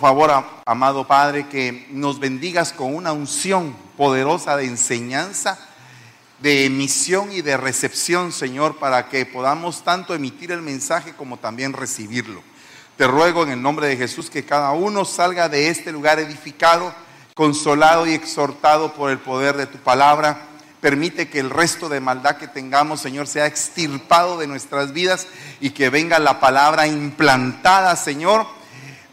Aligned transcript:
Favor, 0.00 0.46
amado 0.64 1.06
Padre, 1.06 1.46
que 1.48 1.86
nos 1.90 2.20
bendigas 2.20 2.72
con 2.72 2.94
una 2.94 3.12
unción 3.12 3.76
poderosa 3.98 4.56
de 4.56 4.64
enseñanza, 4.64 5.58
de 6.38 6.64
emisión 6.64 7.30
y 7.32 7.42
de 7.42 7.58
recepción, 7.58 8.32
Señor, 8.32 8.78
para 8.78 9.10
que 9.10 9.26
podamos 9.26 9.84
tanto 9.84 10.14
emitir 10.14 10.52
el 10.52 10.62
mensaje 10.62 11.12
como 11.12 11.36
también 11.36 11.74
recibirlo. 11.74 12.42
Te 12.96 13.06
ruego 13.06 13.42
en 13.42 13.50
el 13.50 13.60
nombre 13.60 13.88
de 13.88 13.98
Jesús 13.98 14.30
que 14.30 14.46
cada 14.46 14.72
uno 14.72 15.04
salga 15.04 15.50
de 15.50 15.68
este 15.68 15.92
lugar 15.92 16.18
edificado, 16.18 16.94
consolado 17.34 18.06
y 18.06 18.14
exhortado 18.14 18.94
por 18.94 19.10
el 19.10 19.18
poder 19.18 19.58
de 19.58 19.66
tu 19.66 19.76
palabra. 19.76 20.46
Permite 20.80 21.28
que 21.28 21.40
el 21.40 21.50
resto 21.50 21.90
de 21.90 22.00
maldad 22.00 22.38
que 22.38 22.48
tengamos, 22.48 23.02
Señor, 23.02 23.26
sea 23.26 23.44
extirpado 23.44 24.38
de 24.38 24.46
nuestras 24.46 24.94
vidas 24.94 25.26
y 25.60 25.70
que 25.70 25.90
venga 25.90 26.18
la 26.18 26.40
palabra 26.40 26.86
implantada, 26.86 27.96
Señor 27.96 28.59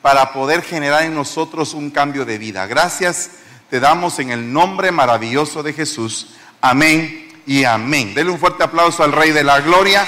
para 0.08 0.32
poder 0.32 0.62
generar 0.62 1.04
en 1.04 1.14
nosotros 1.14 1.74
un 1.74 1.89
cambio 1.89 2.24
de 2.24 2.38
vida. 2.38 2.66
Gracias 2.66 3.29
te 3.70 3.82
damos 3.82 4.20
en 4.20 4.32
el 4.32 4.54
nombre 4.54 4.89
maravilloso 4.89 5.64
de 5.64 5.74
Jesús. 5.74 6.30
Amén 6.61 7.28
y 7.46 7.66
amén. 7.66 8.14
Denle 8.14 8.32
un 8.32 8.39
fuerte 8.39 8.64
aplauso 8.64 9.04
al 9.04 9.11
Rey 9.11 9.32
de 9.32 9.43
la 9.43 9.60
Gloria. 9.60 10.07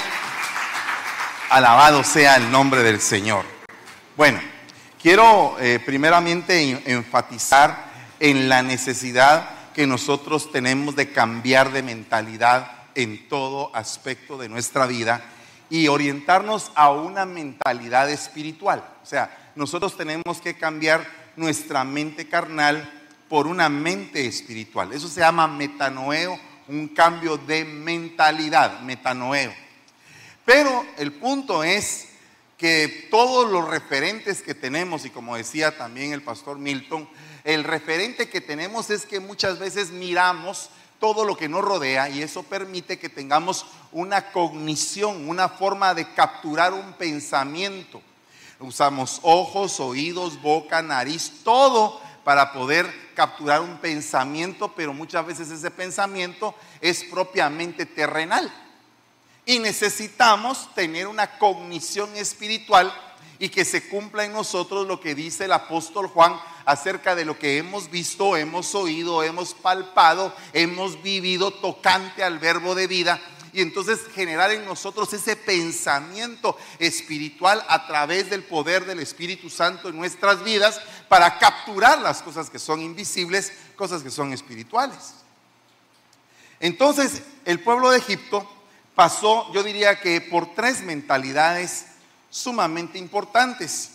Alabado 1.50 2.02
sea 2.06 2.38
el 2.38 2.50
nombre 2.50 2.82
del 2.82 3.02
Señor. 3.02 3.44
Bueno, 4.16 4.40
quiero 5.02 5.58
eh, 5.60 5.82
primeramente 5.86 6.82
enfatizar 6.90 7.92
en 8.22 8.48
la 8.48 8.62
necesidad 8.62 9.50
que 9.74 9.86
nosotros 9.86 10.50
tenemos 10.50 10.96
de 10.96 11.12
cambiar 11.12 11.74
de 11.74 11.84
mentalidad 11.84 12.72
en 12.96 13.28
todo 13.28 13.76
aspecto 13.76 14.38
de 14.38 14.48
nuestra 14.48 14.86
vida 14.88 15.26
y 15.70 15.90
orientarnos 15.90 16.72
a 16.76 16.90
una 16.90 17.26
mentalidad 17.26 18.10
espiritual. 18.10 18.82
O 19.04 19.06
sea, 19.06 19.49
nosotros 19.60 19.98
tenemos 19.98 20.40
que 20.40 20.56
cambiar 20.56 21.06
nuestra 21.36 21.84
mente 21.84 22.30
carnal 22.30 22.90
por 23.28 23.46
una 23.46 23.68
mente 23.68 24.26
espiritual. 24.26 24.94
Eso 24.94 25.10
se 25.10 25.20
llama 25.20 25.50
metanoeo, 25.50 26.40
un 26.70 26.88
cambio 26.88 27.36
de 27.36 27.66
mentalidad, 27.66 28.80
metanoeo. 28.80 29.54
Pero 30.46 30.86
el 30.98 31.12
punto 31.12 31.66
es 31.66 32.08
que 32.58 33.10
todos 33.12 33.52
los 33.52 33.68
referentes 33.68 34.42
que 34.42 34.56
tenemos, 34.56 35.04
y 35.04 35.10
como 35.10 35.36
decía 35.36 35.78
también 35.78 36.14
el 36.14 36.22
pastor 36.22 36.58
Milton, 36.58 37.10
el 37.44 37.66
referente 37.66 38.30
que 38.30 38.40
tenemos 38.40 38.90
es 38.90 39.06
que 39.06 39.20
muchas 39.20 39.60
veces 39.60 39.92
miramos 39.92 40.70
todo 41.02 41.26
lo 41.26 41.36
que 41.36 41.50
nos 41.50 41.66
rodea 41.66 42.08
y 42.08 42.22
eso 42.22 42.44
permite 42.44 42.98
que 42.98 43.10
tengamos 43.10 43.66
una 43.92 44.32
cognición, 44.32 45.28
una 45.28 45.50
forma 45.50 45.94
de 45.94 46.14
capturar 46.14 46.72
un 46.72 46.94
pensamiento. 46.94 48.02
Usamos 48.60 49.20
ojos, 49.24 49.80
oídos, 49.80 50.42
boca, 50.42 50.82
nariz, 50.82 51.32
todo 51.44 52.02
para 52.26 52.52
poder 52.52 53.10
capturar 53.16 53.62
un 53.62 53.78
pensamiento, 53.78 54.74
pero 54.76 54.94
muchas 54.94 55.26
veces 55.26 55.50
ese 55.50 55.72
pensamiento 55.72 56.54
es 56.82 57.04
propiamente 57.06 57.86
terrenal. 57.86 58.54
Y 59.46 59.60
necesitamos 59.60 60.74
tener 60.76 61.08
una 61.08 61.38
cognición 61.40 62.16
espiritual 62.18 62.94
y 63.40 63.48
que 63.48 63.64
se 63.64 63.88
cumpla 63.88 64.26
en 64.26 64.34
nosotros 64.34 64.86
lo 64.86 65.00
que 65.00 65.16
dice 65.16 65.46
el 65.46 65.54
apóstol 65.54 66.08
Juan 66.08 66.40
acerca 66.66 67.16
de 67.16 67.24
lo 67.26 67.40
que 67.40 67.58
hemos 67.58 67.90
visto, 67.90 68.36
hemos 68.36 68.76
oído, 68.76 69.24
hemos 69.24 69.54
palpado, 69.54 70.36
hemos 70.52 71.02
vivido 71.02 71.52
tocante 71.52 72.24
al 72.24 72.38
verbo 72.40 72.76
de 72.76 72.88
vida 72.88 73.22
y 73.54 73.62
entonces 73.62 74.00
generar 74.14 74.52
en 74.52 74.66
nosotros 74.66 75.12
ese 75.14 75.36
pensamiento 75.36 76.58
espiritual 76.78 77.64
a 77.68 77.88
través 77.88 78.30
del 78.30 78.44
poder 78.44 78.86
del 78.86 79.00
Espíritu 79.00 79.50
Santo 79.50 79.90
en 79.90 79.98
nuestras 79.98 80.44
vidas 80.44 80.80
para 81.08 81.38
capturar 81.40 82.00
las 82.00 82.22
cosas 82.22 82.50
que 82.50 82.60
son 82.60 82.82
invisibles, 82.82 83.52
cosas 83.76 84.04
que 84.04 84.12
son 84.12 84.34
espirituales. 84.34 85.14
Entonces, 86.60 87.22
el 87.46 87.62
pueblo 87.62 87.90
de 87.92 88.00
Egipto 88.00 88.48
pasó, 88.96 89.52
yo 89.54 89.64
diría 89.64 90.00
que 90.02 90.20
por 90.20 90.54
tres 90.54 90.82
mentalidades 90.82 91.86
sumamente 92.30 92.98
importantes. 92.98 93.92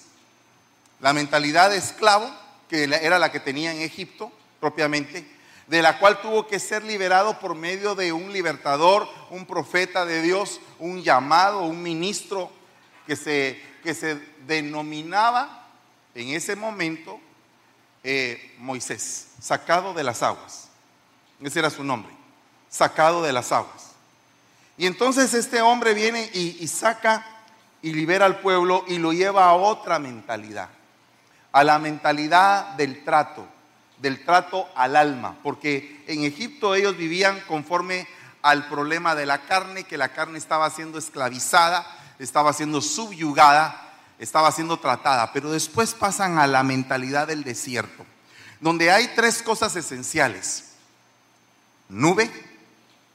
La 1.01 1.13
mentalidad 1.13 1.71
de 1.71 1.77
esclavo, 1.77 2.31
que 2.69 2.85
era 2.85 3.19
la 3.19 3.31
que 3.31 3.41
tenía 3.41 3.73
en 3.73 3.83
Egipto 3.83 4.33
propiamente, 4.61 5.34
de 5.67 5.83
la 5.83 5.99
cual 5.99 6.21
tuvo 6.21 6.47
que 6.47 6.59
ser 6.59 6.85
liberado 6.85 7.39
por 7.39 7.55
medio 7.55 7.95
de 7.95 8.13
un 8.13 8.33
libertador, 8.33 9.09
un 9.31 9.47
profeta 9.47 10.05
de 10.05 10.23
Dios, 10.23 10.61
un 10.79 11.03
llamado, 11.03 11.63
un 11.63 11.83
ministro 11.83 12.51
que 13.07 13.17
se, 13.17 13.61
que 13.83 13.95
se 13.95 14.17
denominaba 14.47 15.67
en 16.15 16.29
ese 16.29 16.55
momento 16.55 17.19
eh, 18.03 18.55
Moisés, 18.59 19.29
sacado 19.41 19.95
de 19.95 20.05
las 20.05 20.23
aguas. 20.23 20.69
Ese 21.41 21.59
era 21.59 21.71
su 21.71 21.83
nombre, 21.83 22.13
sacado 22.69 23.23
de 23.23 23.33
las 23.33 23.51
aguas. 23.51 23.93
Y 24.77 24.87
entonces 24.87 25.33
este 25.35 25.63
hombre 25.63 25.95
viene 25.95 26.31
y, 26.35 26.59
y 26.61 26.69
saca 26.69 27.27
y 27.81 27.93
libera 27.93 28.27
al 28.27 28.41
pueblo 28.41 28.85
y 28.87 28.99
lo 28.99 29.13
lleva 29.13 29.47
a 29.47 29.55
otra 29.55 29.99
mentalidad, 29.99 30.69
a 31.53 31.65
la 31.65 31.79
mentalidad 31.79 32.75
del 32.75 33.05
trato 33.05 33.47
del 33.99 34.25
trato 34.25 34.69
al 34.75 34.97
alma, 34.97 35.37
porque 35.43 36.05
en 36.07 36.25
Egipto 36.25 36.75
ellos 36.75 36.97
vivían 36.97 37.41
conforme 37.47 38.07
al 38.43 38.69
problema 38.69 39.15
de 39.15 39.27
la 39.27 39.43
carne, 39.47 39.85
que 39.85 39.97
la 39.97 40.11
carne 40.11 40.39
estaba 40.39 40.69
siendo 40.71 40.99
esclavizada, 40.99 41.87
estaba 42.19 42.53
siendo 42.53 42.81
subyugada, 42.81 43.93
estaba 44.19 44.53
siendo 44.53 44.79
tratada, 44.79 45.33
pero 45.33 45.51
después 45.51 45.95
pasan 45.95 46.39
a 46.39 46.47
la 46.47 46.63
mentalidad 46.63 47.27
del 47.27 47.45
desierto, 47.45 48.05
donde 48.61 48.91
hay 48.91 49.11
tres 49.15 49.43
cosas 49.43 49.75
esenciales, 49.77 50.73
nube, 51.89 52.31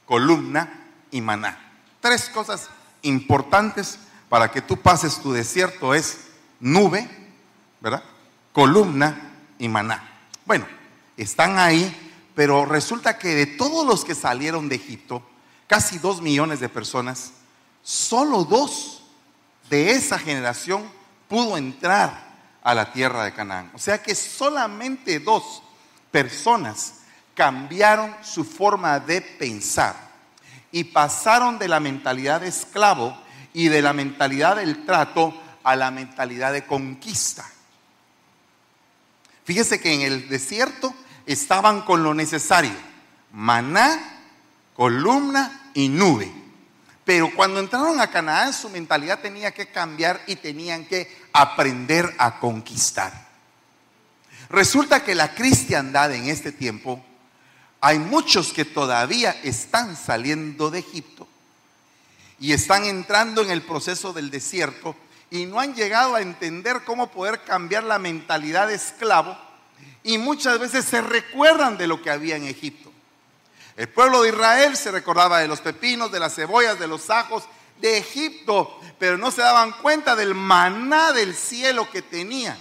columna 0.06 0.88
y 1.10 1.20
maná. 1.20 1.58
Tres 2.00 2.28
cosas 2.28 2.68
importantes 3.02 3.98
para 4.28 4.50
que 4.50 4.62
tú 4.62 4.76
pases 4.76 5.20
tu 5.20 5.32
desierto 5.32 5.94
es 5.94 6.28
nube, 6.58 7.08
¿verdad? 7.80 8.02
Columna 8.52 9.30
y 9.58 9.68
maná. 9.68 10.09
Bueno, 10.50 10.66
están 11.16 11.60
ahí, 11.60 11.96
pero 12.34 12.64
resulta 12.64 13.16
que 13.16 13.36
de 13.36 13.46
todos 13.46 13.86
los 13.86 14.04
que 14.04 14.16
salieron 14.16 14.68
de 14.68 14.74
Egipto, 14.74 15.22
casi 15.68 15.98
dos 15.98 16.20
millones 16.20 16.58
de 16.58 16.68
personas, 16.68 17.34
solo 17.84 18.42
dos 18.42 19.04
de 19.68 19.92
esa 19.92 20.18
generación 20.18 20.90
pudo 21.28 21.56
entrar 21.56 22.34
a 22.64 22.74
la 22.74 22.92
tierra 22.92 23.22
de 23.22 23.32
Canaán. 23.32 23.70
O 23.74 23.78
sea 23.78 24.02
que 24.02 24.16
solamente 24.16 25.20
dos 25.20 25.62
personas 26.10 26.94
cambiaron 27.32 28.12
su 28.20 28.42
forma 28.42 28.98
de 28.98 29.22
pensar 29.22 29.94
y 30.72 30.82
pasaron 30.82 31.60
de 31.60 31.68
la 31.68 31.78
mentalidad 31.78 32.40
de 32.40 32.48
esclavo 32.48 33.16
y 33.52 33.68
de 33.68 33.82
la 33.82 33.92
mentalidad 33.92 34.56
del 34.56 34.84
trato 34.84 35.32
a 35.62 35.76
la 35.76 35.92
mentalidad 35.92 36.52
de 36.52 36.66
conquista. 36.66 37.48
Fíjese 39.50 39.80
que 39.80 39.92
en 39.92 40.02
el 40.02 40.28
desierto 40.28 40.94
estaban 41.26 41.80
con 41.80 42.04
lo 42.04 42.14
necesario, 42.14 42.70
maná, 43.32 44.22
columna 44.76 45.72
y 45.74 45.88
nube. 45.88 46.30
Pero 47.04 47.34
cuando 47.34 47.58
entraron 47.58 48.00
a 48.00 48.12
Canaán 48.12 48.52
su 48.52 48.68
mentalidad 48.68 49.18
tenía 49.18 49.50
que 49.50 49.66
cambiar 49.66 50.22
y 50.28 50.36
tenían 50.36 50.84
que 50.84 51.12
aprender 51.32 52.14
a 52.18 52.38
conquistar. 52.38 53.12
Resulta 54.50 55.02
que 55.02 55.16
la 55.16 55.34
cristiandad 55.34 56.14
en 56.14 56.28
este 56.28 56.52
tiempo, 56.52 57.04
hay 57.80 57.98
muchos 57.98 58.52
que 58.52 58.64
todavía 58.64 59.32
están 59.42 59.96
saliendo 59.96 60.70
de 60.70 60.78
Egipto 60.78 61.26
y 62.38 62.52
están 62.52 62.84
entrando 62.84 63.42
en 63.42 63.50
el 63.50 63.62
proceso 63.62 64.12
del 64.12 64.30
desierto 64.30 64.94
y 65.30 65.46
no 65.46 65.60
han 65.60 65.74
llegado 65.74 66.16
a 66.16 66.20
entender 66.20 66.82
cómo 66.84 67.10
poder 67.10 67.42
cambiar 67.44 67.84
la 67.84 67.98
mentalidad 67.98 68.68
de 68.68 68.74
esclavo 68.74 69.38
y 70.02 70.18
muchas 70.18 70.58
veces 70.58 70.84
se 70.84 71.00
recuerdan 71.00 71.76
de 71.76 71.86
lo 71.86 72.02
que 72.02 72.10
había 72.10 72.36
en 72.36 72.46
Egipto. 72.46 72.90
El 73.76 73.88
pueblo 73.88 74.22
de 74.22 74.30
Israel 74.30 74.76
se 74.76 74.90
recordaba 74.90 75.38
de 75.38 75.48
los 75.48 75.60
pepinos, 75.60 76.10
de 76.10 76.20
las 76.20 76.34
cebollas, 76.34 76.78
de 76.78 76.88
los 76.88 77.08
ajos 77.10 77.44
de 77.80 77.98
Egipto, 77.98 78.78
pero 78.98 79.16
no 79.16 79.30
se 79.30 79.42
daban 79.42 79.72
cuenta 79.72 80.16
del 80.16 80.34
maná 80.34 81.12
del 81.12 81.34
cielo 81.34 81.90
que 81.90 82.02
tenían. 82.02 82.58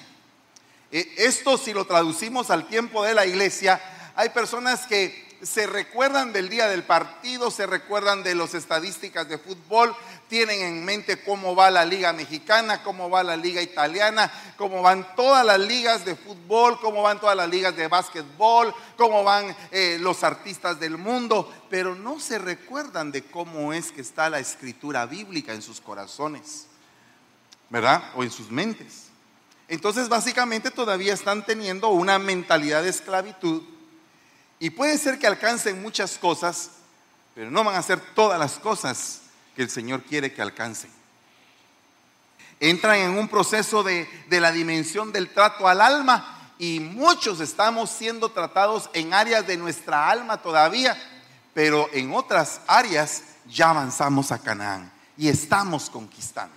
Eh, 0.92 1.14
esto 1.18 1.58
si 1.58 1.74
lo 1.74 1.86
traducimos 1.86 2.50
al 2.50 2.68
tiempo 2.68 3.04
de 3.04 3.14
la 3.14 3.26
iglesia, 3.26 3.82
hay 4.16 4.30
personas 4.30 4.86
que 4.86 5.28
se 5.42 5.68
recuerdan 5.68 6.34
del 6.34 6.50
día 6.50 6.68
del 6.68 6.84
partido, 6.84 7.52
se 7.52 7.66
recuerdan 7.66 8.24
de 8.24 8.36
las 8.36 8.54
estadísticas 8.54 9.28
de 9.30 9.38
fútbol, 9.38 9.96
tienen 10.30 10.62
en 10.62 10.86
mente 10.86 11.22
cómo 11.24 11.56
va 11.56 11.72
la 11.72 11.84
liga 11.84 12.14
mexicana, 12.14 12.84
cómo 12.84 13.10
va 13.10 13.24
la 13.24 13.36
liga 13.36 13.62
italiana, 13.62 14.31
cómo 14.56 14.81
van 14.84 15.16
todas 15.16 15.44
las 15.44 15.60
ligas 15.60 16.06
de 16.06 16.16
fútbol, 16.16 16.80
cómo 16.80 17.02
van 17.02 17.20
todas 17.20 17.36
las 17.36 17.50
ligas 17.50 17.76
de 17.76 17.88
básquetbol, 17.88 18.74
cómo 18.96 19.24
van 19.24 19.54
eh, 19.72 19.98
los 20.00 20.24
artistas 20.24 20.80
del 20.80 20.98
mundo, 20.98 21.52
pero 21.70 21.96
no 21.96 22.20
se 22.20 22.38
recuerdan 22.38 23.12
de 23.12 23.24
cómo 23.24 23.74
es 23.74 23.92
que 23.92 24.02
está 24.02 24.30
la 24.30 24.40
escritura 24.40 25.08
bíblica 25.08 25.52
en 25.54 25.64
sus 25.64 25.81
corazones, 25.81 26.68
¿verdad? 27.70 28.04
O 28.16 28.24
en 28.24 28.30
sus 28.30 28.52
mentes. 28.52 29.08
Entonces 29.68 30.10
básicamente 30.10 30.70
todavía 30.70 31.14
están 31.14 31.44
teniendo 31.44 31.90
una 31.90 32.20
mentalidad 32.20 32.84
de 32.84 32.90
esclavitud 32.90 33.64
y 34.60 34.70
puede 34.70 34.98
ser 35.00 35.18
que 35.18 35.26
alcancen 35.26 35.81
muchas 35.81 36.20
cosas, 36.20 36.70
pero 37.34 37.50
no 37.50 37.64
van 37.64 37.76
a 37.76 37.80
hacer 37.80 38.00
todas 38.14 38.40
las 38.40 38.60
cosas 38.60 39.22
que 39.56 39.63
el 39.63 39.69
Señor 39.69 40.04
quiere 40.04 40.34
que 40.34 40.42
alcancen. 40.42 40.92
Entran 42.60 42.98
en 43.00 43.18
un 43.18 43.28
proceso 43.28 43.84
de, 43.84 44.07
de 44.28 44.42
la 44.42 44.51
dimensión 44.51 45.12
del 45.12 45.30
trato 45.30 45.68
al 45.68 45.81
alma 45.81 46.54
y 46.57 46.80
muchos 46.81 47.40
estamos 47.40 47.90
siendo 47.90 48.30
tratados 48.30 48.90
en 48.94 49.13
áreas 49.13 49.48
de 49.48 49.56
nuestra 49.56 50.10
alma 50.10 50.42
todavía, 50.42 50.98
pero 51.54 51.90
en 51.94 52.13
otras 52.13 52.62
áreas 52.68 53.24
ya 53.48 53.69
avanzamos 53.69 54.31
a 54.31 54.40
Canaán 54.40 54.92
y 55.18 55.30
estamos 55.30 55.90
conquistando. 55.90 56.56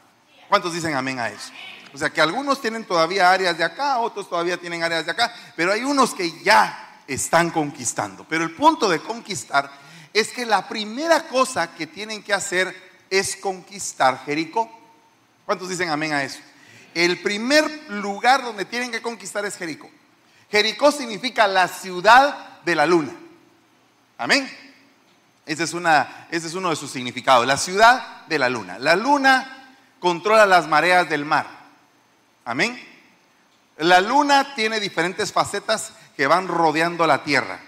¿Cuántos 0.48 0.72
dicen 0.72 0.94
amén 0.94 1.18
a 1.18 1.28
eso? 1.28 1.52
O 1.94 1.98
sea 1.98 2.10
que 2.10 2.20
algunos 2.20 2.60
tienen 2.60 2.84
todavía 2.84 3.30
áreas 3.30 3.56
de 3.56 3.64
acá, 3.64 3.98
otros 3.98 4.28
todavía 4.28 4.56
tienen 4.56 4.82
áreas 4.82 5.04
de 5.04 5.12
acá, 5.12 5.32
pero 5.56 5.72
hay 5.72 5.84
unos 5.84 6.14
que 6.14 6.42
ya 6.42 7.00
están 7.06 7.50
conquistando. 7.50 8.24
Pero 8.28 8.44
el 8.44 8.54
punto 8.54 8.88
de 8.88 9.00
conquistar 9.00 9.70
es 10.12 10.28
que 10.28 10.46
la 10.46 10.68
primera 10.68 11.26
cosa 11.28 11.74
que 11.74 11.86
tienen 11.86 12.22
que 12.22 12.34
hacer 12.34 12.74
es 13.10 13.36
conquistar 13.36 14.24
Jericó. 14.24 14.70
¿Cuántos 15.46 15.68
dicen 15.68 15.90
amén 15.90 16.12
a 16.12 16.22
eso? 16.22 16.40
El 16.94 17.20
primer 17.20 17.64
lugar 17.88 18.42
donde 18.42 18.64
tienen 18.64 18.90
que 18.90 19.02
conquistar 19.02 19.44
es 19.44 19.56
Jericó. 19.56 19.90
Jericó 20.50 20.92
significa 20.92 21.46
la 21.46 21.68
ciudad 21.68 22.60
de 22.64 22.74
la 22.74 22.86
luna. 22.86 23.12
Amén. 24.18 24.50
Ese 25.46 25.64
es, 25.64 25.74
ese 26.30 26.46
es 26.46 26.54
uno 26.54 26.70
de 26.70 26.76
sus 26.76 26.90
significados, 26.90 27.46
la 27.46 27.56
ciudad 27.56 28.26
de 28.26 28.38
la 28.38 28.48
luna. 28.48 28.78
La 28.78 28.94
luna 28.94 29.76
controla 29.98 30.46
las 30.46 30.68
mareas 30.68 31.08
del 31.08 31.24
mar. 31.24 31.46
Amén. 32.44 32.80
La 33.78 34.00
luna 34.00 34.54
tiene 34.54 34.78
diferentes 34.78 35.32
facetas 35.32 35.92
que 36.16 36.26
van 36.26 36.46
rodeando 36.46 37.06
la 37.06 37.24
Tierra. 37.24 37.60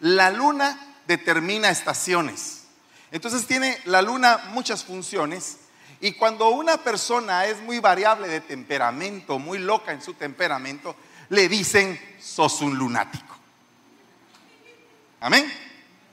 La 0.00 0.30
luna 0.30 0.91
determina 1.06 1.70
estaciones. 1.70 2.64
Entonces 3.10 3.46
tiene 3.46 3.78
la 3.84 4.02
luna 4.02 4.50
muchas 4.50 4.84
funciones 4.84 5.58
y 6.00 6.12
cuando 6.12 6.48
una 6.50 6.78
persona 6.78 7.46
es 7.46 7.60
muy 7.60 7.78
variable 7.78 8.26
de 8.26 8.40
temperamento, 8.40 9.38
muy 9.38 9.58
loca 9.58 9.92
en 9.92 10.02
su 10.02 10.14
temperamento, 10.14 10.96
le 11.28 11.48
dicen, 11.48 11.98
sos 12.20 12.60
un 12.60 12.76
lunático. 12.76 13.36
Amén. 15.20 15.50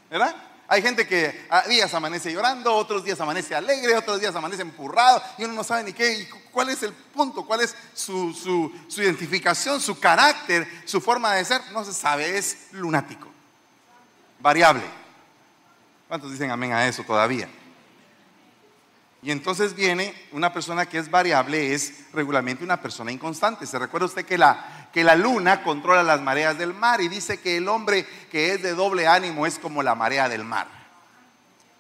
¿Verdad? 0.10 0.36
Hay 0.72 0.84
gente 0.84 1.08
que 1.08 1.48
a 1.50 1.64
días 1.64 1.92
amanece 1.96 2.32
llorando, 2.32 2.72
otros 2.76 3.04
días 3.04 3.20
amanece 3.20 3.56
alegre, 3.56 3.98
otros 3.98 4.20
días 4.20 4.36
amanece 4.36 4.62
empurrado 4.62 5.20
y 5.40 5.44
uno 5.44 5.56
no 5.56 5.64
sabe 5.64 5.84
ni 5.84 5.94
qué, 5.94 6.30
cuál 6.52 6.70
es 6.70 6.84
el 6.84 6.94
punto, 6.94 7.44
cuál 7.44 7.62
es 7.62 7.76
su, 7.96 8.32
su, 8.36 9.02
identificación, 9.02 9.82
su 9.82 10.00
carácter, 10.00 10.68
su 10.86 11.02
forma 11.02 11.34
de 11.34 11.44
ser. 11.44 11.60
No 11.74 11.84
se 11.84 11.92
sabe, 11.92 12.38
es 12.38 12.68
lunático, 12.74 13.28
variable. 14.40 14.84
¿Cuántos 16.08 16.32
dicen 16.32 16.52
amén 16.52 16.74
a 16.74 16.88
eso 16.88 17.04
todavía? 17.04 17.48
Y 19.22 19.32
entonces 19.32 19.76
viene 19.76 20.14
una 20.32 20.54
persona 20.54 20.86
que 20.86 20.98
es 20.98 21.12
variable, 21.12 21.74
es 21.74 22.06
regularmente 22.14 22.64
una 22.64 22.82
persona 22.82 23.12
inconstante. 23.12 23.66
¿Se 23.66 23.78
recuerda 23.78 24.06
usted 24.06 24.26
que 24.26 24.38
la, 24.38 24.90
que 24.94 25.04
la 25.04 25.16
luna 25.16 25.62
controla 25.62 26.04
las 26.04 26.22
mareas 26.22 26.58
del 26.58 26.74
mar 26.74 27.02
y 27.02 27.10
dice 27.10 27.40
que 27.40 27.58
el 27.58 27.68
hombre 27.68 28.08
que 28.32 28.54
es 28.54 28.64
de 28.64 28.74
doble 28.74 29.08
ánimo 29.08 29.46
es 29.46 29.60
como 29.60 29.84
la 29.84 29.94
marea 29.94 30.30
del 30.30 30.46
mar? 30.46 30.68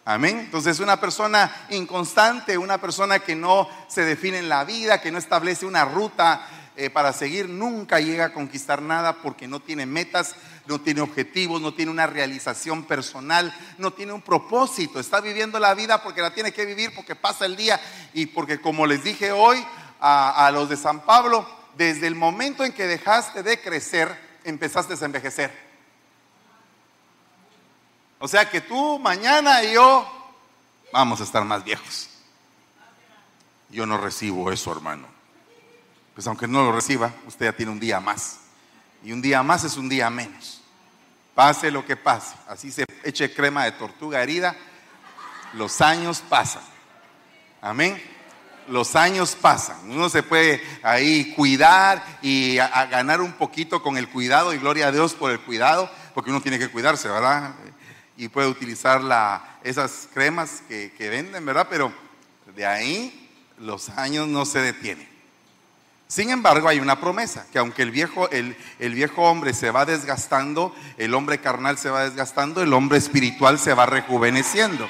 Amén. 0.03 0.39
Entonces 0.39 0.79
una 0.79 0.99
persona 0.99 1.51
inconstante, 1.69 2.57
una 2.57 2.77
persona 2.77 3.19
que 3.19 3.35
no 3.35 3.69
se 3.87 4.03
define 4.03 4.39
en 4.39 4.49
la 4.49 4.65
vida, 4.65 4.99
que 4.99 5.11
no 5.11 5.17
establece 5.17 5.65
una 5.65 5.85
ruta 5.85 6.45
eh, 6.81 6.89
para 6.89 7.11
seguir, 7.11 7.49
nunca 7.49 7.99
llega 7.99 8.27
a 8.27 8.33
conquistar 8.33 8.81
nada 8.81 9.21
porque 9.21 9.49
no 9.49 9.59
tiene 9.59 9.85
metas, 9.85 10.33
no 10.65 10.79
tiene 10.79 11.01
objetivos, 11.01 11.59
no 11.59 11.73
tiene 11.73 11.91
una 11.91 12.07
realización 12.07 12.85
personal, 12.85 13.53
no 13.77 13.91
tiene 13.91 14.13
un 14.13 14.21
propósito. 14.21 14.97
Está 14.97 15.19
viviendo 15.19 15.59
la 15.59 15.73
vida 15.73 16.01
porque 16.01 16.21
la 16.21 16.33
tiene 16.33 16.53
que 16.53 16.65
vivir, 16.65 16.95
porque 16.95 17.17
pasa 17.17 17.45
el 17.45 17.57
día 17.57 17.77
y 18.13 18.27
porque 18.27 18.61
como 18.61 18.87
les 18.87 19.03
dije 19.03 19.33
hoy 19.33 19.61
a, 19.99 20.47
a 20.47 20.51
los 20.51 20.69
de 20.69 20.77
San 20.77 21.01
Pablo, 21.01 21.45
desde 21.75 22.07
el 22.07 22.15
momento 22.15 22.63
en 22.63 22.71
que 22.71 22.87
dejaste 22.87 23.43
de 23.43 23.59
crecer, 23.59 24.17
empezaste 24.45 24.93
a 24.93 25.05
envejecer. 25.05 25.51
O 28.19 28.27
sea 28.29 28.49
que 28.49 28.61
tú 28.61 28.99
mañana 28.99 29.65
y 29.65 29.73
yo 29.73 30.07
vamos 30.93 31.19
a 31.19 31.25
estar 31.25 31.43
más 31.43 31.61
viejos. 31.61 32.09
Yo 33.67 33.85
no 33.85 33.97
recibo 33.97 34.49
eso, 34.49 34.71
hermano. 34.71 35.18
Pues 36.19 36.27
aunque 36.27 36.49
no 36.49 36.65
lo 36.65 36.73
reciba, 36.73 37.13
usted 37.27 37.45
ya 37.45 37.53
tiene 37.53 37.71
un 37.71 37.79
día 37.79 38.01
más. 38.01 38.39
Y 39.05 39.13
un 39.13 39.21
día 39.21 39.41
más 39.41 39.63
es 39.63 39.77
un 39.77 39.87
día 39.87 40.09
menos. 40.09 40.59
Pase 41.33 41.71
lo 41.71 41.85
que 41.85 41.95
pase, 41.95 42.35
así 42.45 42.73
se 42.73 42.83
eche 43.05 43.33
crema 43.33 43.63
de 43.63 43.71
tortuga 43.71 44.21
herida, 44.21 44.53
los 45.53 45.79
años 45.79 46.21
pasan. 46.27 46.61
Amén. 47.61 48.03
Los 48.67 48.97
años 48.97 49.33
pasan. 49.33 49.77
Uno 49.89 50.09
se 50.09 50.21
puede 50.21 50.61
ahí 50.83 51.33
cuidar 51.37 52.03
y 52.21 52.57
ganar 52.57 53.21
un 53.21 53.31
poquito 53.31 53.81
con 53.81 53.95
el 53.95 54.09
cuidado 54.09 54.53
y 54.53 54.57
gloria 54.57 54.89
a 54.89 54.91
Dios 54.91 55.13
por 55.13 55.31
el 55.31 55.39
cuidado, 55.39 55.89
porque 56.13 56.31
uno 56.31 56.41
tiene 56.41 56.59
que 56.59 56.67
cuidarse, 56.67 57.07
¿verdad? 57.07 57.55
Y 58.17 58.27
puede 58.27 58.49
utilizar 58.49 59.01
esas 59.63 60.09
cremas 60.13 60.63
que, 60.67 60.91
que 60.97 61.07
venden, 61.07 61.45
¿verdad? 61.45 61.67
Pero 61.69 61.93
de 62.57 62.65
ahí 62.65 63.31
los 63.57 63.87
años 63.87 64.27
no 64.27 64.43
se 64.43 64.59
detienen. 64.59 65.08
Sin 66.09 66.31
embargo, 66.31 66.67
hay 66.67 66.79
una 66.79 66.99
promesa, 66.99 67.45
que 67.51 67.59
aunque 67.59 67.83
el 67.83 67.91
viejo, 67.91 68.31
el, 68.31 68.57
el, 68.79 68.95
viejo 68.95 69.21
hombre 69.21 69.53
se 69.53 69.69
va 69.69 69.85
desgastando, 69.85 70.75
el 70.97 71.13
hombre 71.13 71.39
carnal 71.39 71.77
se 71.77 71.91
va 71.91 72.03
desgastando, 72.03 72.63
el 72.63 72.73
hombre 72.73 72.97
espiritual 72.97 73.59
se 73.59 73.75
va 73.75 73.85
rejuveneciendo. 73.85 74.89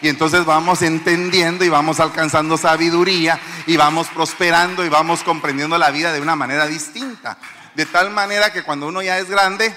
Y 0.00 0.06
entonces 0.06 0.44
vamos 0.44 0.82
entendiendo 0.82 1.64
y 1.64 1.68
vamos 1.68 1.98
alcanzando 1.98 2.56
sabiduría 2.56 3.40
y 3.66 3.76
vamos 3.76 4.06
prosperando 4.14 4.84
y 4.84 4.88
vamos 4.88 5.24
comprendiendo 5.24 5.76
la 5.76 5.90
vida 5.90 6.12
de 6.12 6.20
una 6.20 6.36
manera 6.36 6.68
distinta. 6.68 7.36
De 7.74 7.84
tal 7.84 8.10
manera 8.10 8.52
que 8.52 8.62
cuando 8.62 8.86
uno 8.86 9.02
ya 9.02 9.18
es 9.18 9.28
grande, 9.28 9.74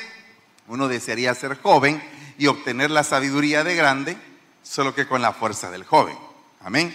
uno 0.68 0.88
desearía 0.88 1.34
ser 1.34 1.60
joven 1.60 2.04
y 2.38 2.46
obtener 2.46 2.92
la 2.92 3.04
sabiduría 3.04 3.64
de 3.64 3.76
grande, 3.76 4.16
solo 4.62 4.94
que 4.94 5.08
con 5.08 5.24
la 5.24 5.34
fuerza 5.34 5.72
del 5.72 5.86
joven. 5.86 6.16
Amén. 6.64 6.94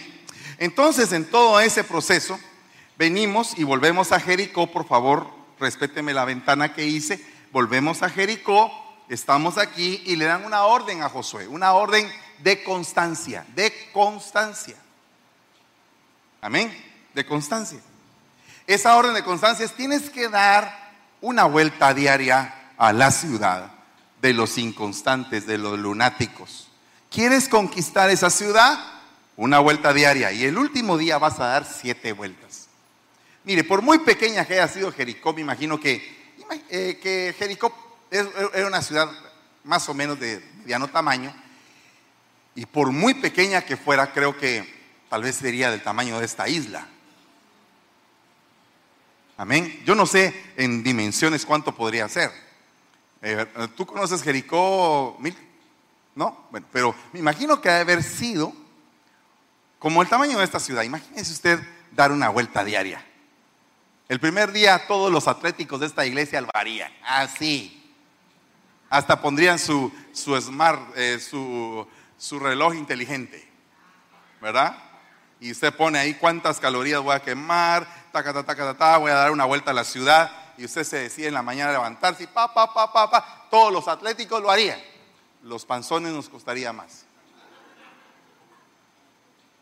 Entonces, 0.57 1.11
en 1.11 1.25
todo 1.25 1.59
ese 1.59 1.83
proceso, 1.83 2.39
Venimos 2.99 3.57
y 3.57 3.63
volvemos 3.63 4.11
a 4.11 4.19
Jericó, 4.19 4.67
por 4.67 4.85
favor, 4.85 5.25
respéteme 5.57 6.13
la 6.13 6.25
ventana 6.25 6.73
que 6.73 6.85
hice. 6.85 7.25
Volvemos 7.53 8.03
a 8.03 8.09
Jericó, 8.09 8.69
estamos 9.07 9.57
aquí 9.57 10.03
y 10.05 10.17
le 10.17 10.25
dan 10.25 10.43
una 10.43 10.63
orden 10.63 11.01
a 11.01 11.07
Josué, 11.07 11.47
una 11.47 11.71
orden 11.71 12.11
de 12.39 12.61
constancia, 12.61 13.45
de 13.55 13.71
constancia. 13.93 14.75
Amén, 16.41 16.77
de 17.13 17.25
constancia. 17.25 17.79
Esa 18.67 18.97
orden 18.97 19.13
de 19.13 19.23
constancia 19.23 19.65
es 19.65 19.77
tienes 19.77 20.09
que 20.09 20.27
dar 20.27 20.91
una 21.21 21.45
vuelta 21.45 21.93
diaria 21.93 22.73
a 22.77 22.91
la 22.91 23.11
ciudad 23.11 23.71
de 24.21 24.33
los 24.33 24.57
inconstantes, 24.57 25.47
de 25.47 25.57
los 25.57 25.79
lunáticos. 25.79 26.69
¿Quieres 27.09 27.47
conquistar 27.47 28.09
esa 28.09 28.29
ciudad? 28.29 28.77
Una 29.37 29.59
vuelta 29.59 29.93
diaria. 29.93 30.33
Y 30.33 30.43
el 30.43 30.57
último 30.57 30.97
día 30.97 31.17
vas 31.17 31.39
a 31.39 31.45
dar 31.45 31.63
siete 31.63 32.11
vueltas. 32.11 32.58
Mire, 33.49 33.63
por 33.63 33.81
muy 33.81 33.97
pequeña 33.97 34.45
que 34.45 34.53
haya 34.53 34.67
sido 34.67 34.91
Jericó, 34.91 35.33
me 35.33 35.41
imagino 35.41 35.79
que, 35.79 36.35
eh, 36.69 37.35
Jericó 37.35 37.73
era 38.11 38.67
una 38.67 38.79
ciudad 38.79 39.09
más 39.63 39.89
o 39.89 39.95
menos 39.95 40.19
de 40.19 40.39
mediano 40.59 40.87
tamaño, 40.87 41.33
y 42.53 42.67
por 42.67 42.91
muy 42.91 43.15
pequeña 43.15 43.63
que 43.63 43.75
fuera, 43.75 44.13
creo 44.13 44.37
que 44.37 44.71
tal 45.09 45.23
vez 45.23 45.37
sería 45.37 45.71
del 45.71 45.81
tamaño 45.81 46.19
de 46.19 46.27
esta 46.27 46.47
isla. 46.47 46.87
Amén. 49.35 49.81
Yo 49.83 49.95
no 49.95 50.05
sé 50.05 50.31
en 50.55 50.83
dimensiones 50.83 51.43
cuánto 51.43 51.73
podría 51.73 52.07
ser. 52.07 52.29
Eh, 53.23 53.47
¿Tú 53.75 53.83
conoces 53.87 54.21
Jericó? 54.21 55.17
¿No? 56.13 56.45
Bueno, 56.51 56.67
pero 56.71 56.95
me 57.13 57.19
imagino 57.19 57.59
que 57.59 57.69
debe 57.69 57.93
haber 57.93 58.03
sido 58.03 58.53
como 59.79 60.03
el 60.03 60.07
tamaño 60.07 60.37
de 60.37 60.43
esta 60.43 60.59
ciudad. 60.59 60.83
Imagínese 60.83 61.33
usted 61.33 61.59
dar 61.91 62.11
una 62.11 62.29
vuelta 62.29 62.63
diaria. 62.63 63.08
El 64.09 64.19
primer 64.19 64.51
día 64.51 64.87
todos 64.87 65.11
los 65.11 65.27
atléticos 65.27 65.79
de 65.79 65.85
esta 65.85 66.03
iglesia 66.03 66.41
lo 66.41 66.49
harían, 66.55 66.91
así. 67.05 67.75
Hasta 68.89 69.21
pondrían 69.21 69.59
su, 69.59 69.93
su 70.13 70.35
smart, 70.41 70.81
eh, 70.97 71.19
su, 71.19 71.87
su 72.17 72.39
reloj 72.39 72.73
inteligente, 72.73 73.47
¿verdad? 74.41 74.75
Y 75.39 75.51
usted 75.51 75.71
pone 75.75 75.99
ahí 75.99 76.15
cuántas 76.15 76.59
calorías 76.59 77.01
voy 77.01 77.13
a 77.13 77.21
quemar, 77.21 77.87
taca, 78.11 78.33
taca, 78.33 78.45
taca, 78.47 78.73
taca, 78.73 78.97
voy 78.97 79.11
a 79.11 79.15
dar 79.15 79.29
una 79.31 79.45
vuelta 79.45 79.69
a 79.69 79.75
la 79.75 79.83
ciudad. 79.83 80.31
Y 80.57 80.65
usted 80.65 80.83
se 80.83 80.97
decide 80.97 81.27
en 81.27 81.35
la 81.35 81.43
mañana 81.43 81.71
levantarse 81.71 82.23
y 82.23 82.27
pa, 82.27 82.51
pa, 82.51 82.73
pa, 82.73 82.91
pa, 82.91 83.11
pa. 83.11 83.47
Todos 83.51 83.71
los 83.71 83.87
atléticos 83.87 84.41
lo 84.41 84.49
harían. 84.49 84.81
Los 85.43 85.65
panzones 85.65 86.11
nos 86.11 86.29
costaría 86.29 86.73
más. 86.73 87.05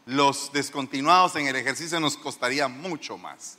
Los 0.06 0.54
descontinuados 0.54 1.36
en 1.36 1.48
el 1.48 1.56
ejercicio 1.58 2.00
nos 2.00 2.16
costaría 2.16 2.70
mucho 2.70 3.18
más. 3.18 3.58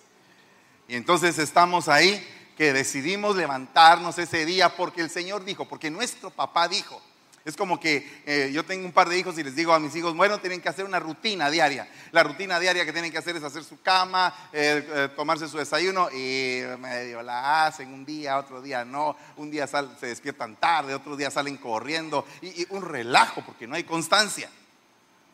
Y 0.89 0.97
entonces 0.97 1.39
estamos 1.39 1.89
ahí 1.89 2.27
que 2.57 2.73
decidimos 2.73 3.37
levantarnos 3.37 4.19
ese 4.19 4.47
día 4.47 4.75
porque 4.75 5.03
el 5.03 5.11
Señor 5.11 5.45
dijo, 5.45 5.67
porque 5.67 5.91
nuestro 5.91 6.31
papá 6.31 6.67
dijo. 6.67 7.01
Es 7.45 7.57
como 7.57 7.79
que 7.79 8.23
eh, 8.27 8.51
yo 8.53 8.65
tengo 8.65 8.85
un 8.85 8.93
par 8.93 9.09
de 9.09 9.19
hijos 9.19 9.39
y 9.39 9.45
les 9.45 9.55
digo 9.55 9.73
a 9.73 9.79
mis 9.79 9.95
hijos, 9.97 10.15
bueno, 10.17 10.39
tienen 10.39 10.61
que 10.61 10.69
hacer 10.69 10.85
una 10.85 10.99
rutina 10.99 11.51
diaria. 11.51 11.89
La 12.11 12.23
rutina 12.23 12.59
diaria 12.59 12.85
que 12.85 12.93
tienen 12.93 13.13
que 13.13 13.19
hacer 13.19 13.37
es 13.37 13.43
hacer 13.43 13.65
su 13.65 13.81
cama, 13.81 14.35
eh, 14.53 14.87
eh, 14.87 15.09
tomarse 15.15 15.47
su 15.47 15.57
desayuno 15.57 16.11
y 16.11 16.63
medio 16.79 17.23
la 17.23 17.67
hacen 17.67 17.93
un 17.93 18.05
día, 18.05 18.39
otro 18.39 18.61
día 18.61 18.85
no, 18.85 19.17
un 19.37 19.51
día 19.51 19.67
se 19.67 20.07
despiertan 20.07 20.57
tarde, 20.57 20.95
otro 20.95 21.17
día 21.17 21.31
salen 21.31 21.57
corriendo 21.59 22.27
y, 22.43 22.63
y 22.63 22.67
un 22.71 22.83
relajo 22.83 23.43
porque 23.47 23.67
no 23.67 23.77
hay 23.77 23.85
constancia. 23.85 24.51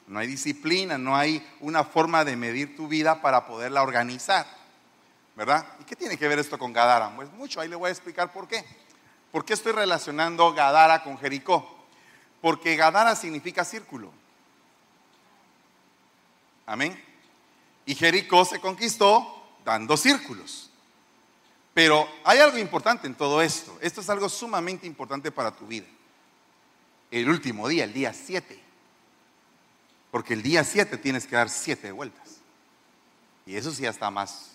No 0.07 0.19
hay 0.19 0.27
disciplina, 0.27 0.99
no 0.99 1.17
hay 1.17 1.45
una 1.61 1.83
forma 1.83 2.25
de 2.25 2.37
medir 2.37 2.77
tu 2.77 2.87
vida 2.87 3.23
para 3.23 3.47
poderla 3.47 3.83
organizar. 3.83 4.47
¿Verdad? 5.37 5.67
¿Y 5.81 5.85
qué 5.85 5.97
tiene 5.97 6.17
que 6.17 6.29
ver 6.29 6.39
esto 6.39 6.59
con 6.59 6.73
Gadara? 6.73 7.15
Pues 7.17 7.31
mucho, 7.33 7.61
ahí 7.61 7.69
le 7.69 7.77
voy 7.77 7.89
a 7.89 7.93
explicar 7.93 8.33
por 8.33 8.47
qué. 8.47 8.65
¿Por 9.33 9.45
qué 9.45 9.55
estoy 9.55 9.73
relacionando 9.73 10.53
Gadara 10.55 11.03
con 11.03 11.19
Jericó? 11.19 11.87
Porque 12.41 12.77
Gadara 12.77 13.17
significa 13.17 13.65
círculo. 13.65 14.13
Amén. 16.67 17.03
Y 17.85 17.95
Jericó 17.95 18.45
se 18.45 18.61
conquistó 18.61 19.43
dando 19.65 19.97
círculos. 19.97 20.71
Pero 21.73 22.09
hay 22.23 22.39
algo 22.39 22.59
importante 22.59 23.09
en 23.09 23.17
todo 23.17 23.43
esto. 23.43 23.77
Esto 23.81 24.01
es 24.01 24.09
algo 24.09 24.29
sumamente 24.29 24.87
importante 24.87 25.33
para 25.33 25.51
tu 25.51 25.67
vida. 25.67 25.87
El 27.11 27.29
último 27.29 27.67
día, 27.67 27.85
el 27.85 27.93
día 27.93 28.15
7. 28.15 28.63
Porque 30.13 30.35
el 30.35 30.43
día 30.43 30.63
7 30.63 30.97
tienes 30.99 31.27
que 31.27 31.35
dar 31.35 31.51
siete 31.51 31.91
vueltas. 31.91 32.37
Y 33.47 33.57
eso 33.57 33.73
sí 33.73 33.85
está 33.85 34.11
más 34.11 34.54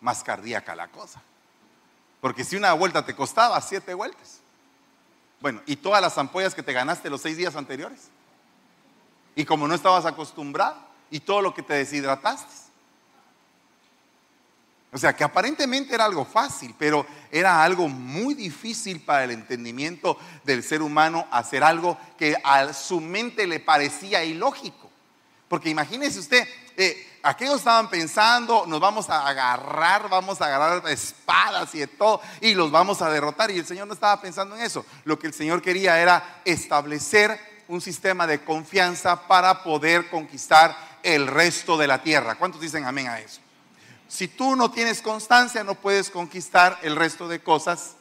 más 0.00 0.22
cardíaca 0.22 0.74
la 0.74 0.88
cosa. 0.88 1.22
Porque 2.20 2.44
si 2.44 2.56
una 2.56 2.72
vuelta 2.72 3.04
te 3.04 3.14
costaba 3.14 3.60
siete 3.60 3.94
vueltas. 3.94 4.40
Bueno, 5.40 5.62
y 5.66 5.76
todas 5.76 6.02
las 6.02 6.18
ampollas 6.18 6.54
que 6.54 6.62
te 6.62 6.72
ganaste 6.72 7.08
los 7.08 7.22
seis 7.22 7.36
días 7.36 7.56
anteriores. 7.56 8.08
Y 9.34 9.44
como 9.44 9.66
no 9.66 9.74
estabas 9.74 10.04
acostumbrado, 10.04 10.90
y 11.10 11.20
todo 11.20 11.42
lo 11.42 11.52
que 11.52 11.62
te 11.62 11.74
deshidrataste. 11.74 12.70
O 14.92 14.98
sea, 14.98 15.14
que 15.14 15.22
aparentemente 15.22 15.94
era 15.94 16.04
algo 16.04 16.24
fácil, 16.24 16.74
pero 16.76 17.06
era 17.30 17.62
algo 17.62 17.88
muy 17.88 18.34
difícil 18.34 19.00
para 19.00 19.24
el 19.24 19.30
entendimiento 19.30 20.18
del 20.44 20.64
ser 20.64 20.82
humano 20.82 21.28
hacer 21.30 21.62
algo 21.62 21.96
que 22.18 22.36
a 22.42 22.72
su 22.72 23.00
mente 23.00 23.46
le 23.46 23.60
parecía 23.60 24.24
ilógico. 24.24 24.90
Porque 25.48 25.70
imagínese 25.70 26.18
usted, 26.18 26.46
aquellos 27.22 27.56
estaban 27.56 27.88
pensando, 27.90 28.64
nos 28.66 28.80
vamos 28.80 29.10
a 29.10 29.26
agarrar, 29.26 30.08
vamos 30.08 30.40
a 30.40 30.46
agarrar 30.46 30.88
espadas 30.90 31.74
y 31.74 31.80
de 31.80 31.86
todo, 31.86 32.20
y 32.40 32.54
los 32.54 32.70
vamos 32.70 33.02
a 33.02 33.10
derrotar. 33.10 33.50
Y 33.50 33.58
el 33.58 33.66
Señor 33.66 33.86
no 33.86 33.94
estaba 33.94 34.20
pensando 34.20 34.56
en 34.56 34.62
eso. 34.62 34.84
Lo 35.04 35.18
que 35.18 35.26
el 35.26 35.34
Señor 35.34 35.62
quería 35.62 36.00
era 36.00 36.42
establecer 36.44 37.38
un 37.68 37.80
sistema 37.80 38.26
de 38.26 38.42
confianza 38.44 39.28
para 39.28 39.62
poder 39.62 40.10
conquistar 40.10 40.76
el 41.02 41.26
resto 41.26 41.76
de 41.76 41.86
la 41.86 42.02
tierra. 42.02 42.36
¿Cuántos 42.36 42.60
dicen 42.60 42.84
amén 42.84 43.08
a 43.08 43.20
eso? 43.20 43.40
Si 44.08 44.26
tú 44.26 44.56
no 44.56 44.72
tienes 44.72 45.02
constancia, 45.02 45.62
no 45.62 45.76
puedes 45.76 46.10
conquistar 46.10 46.78
el 46.82 46.96
resto 46.96 47.28
de 47.28 47.40
cosas, 47.40 47.94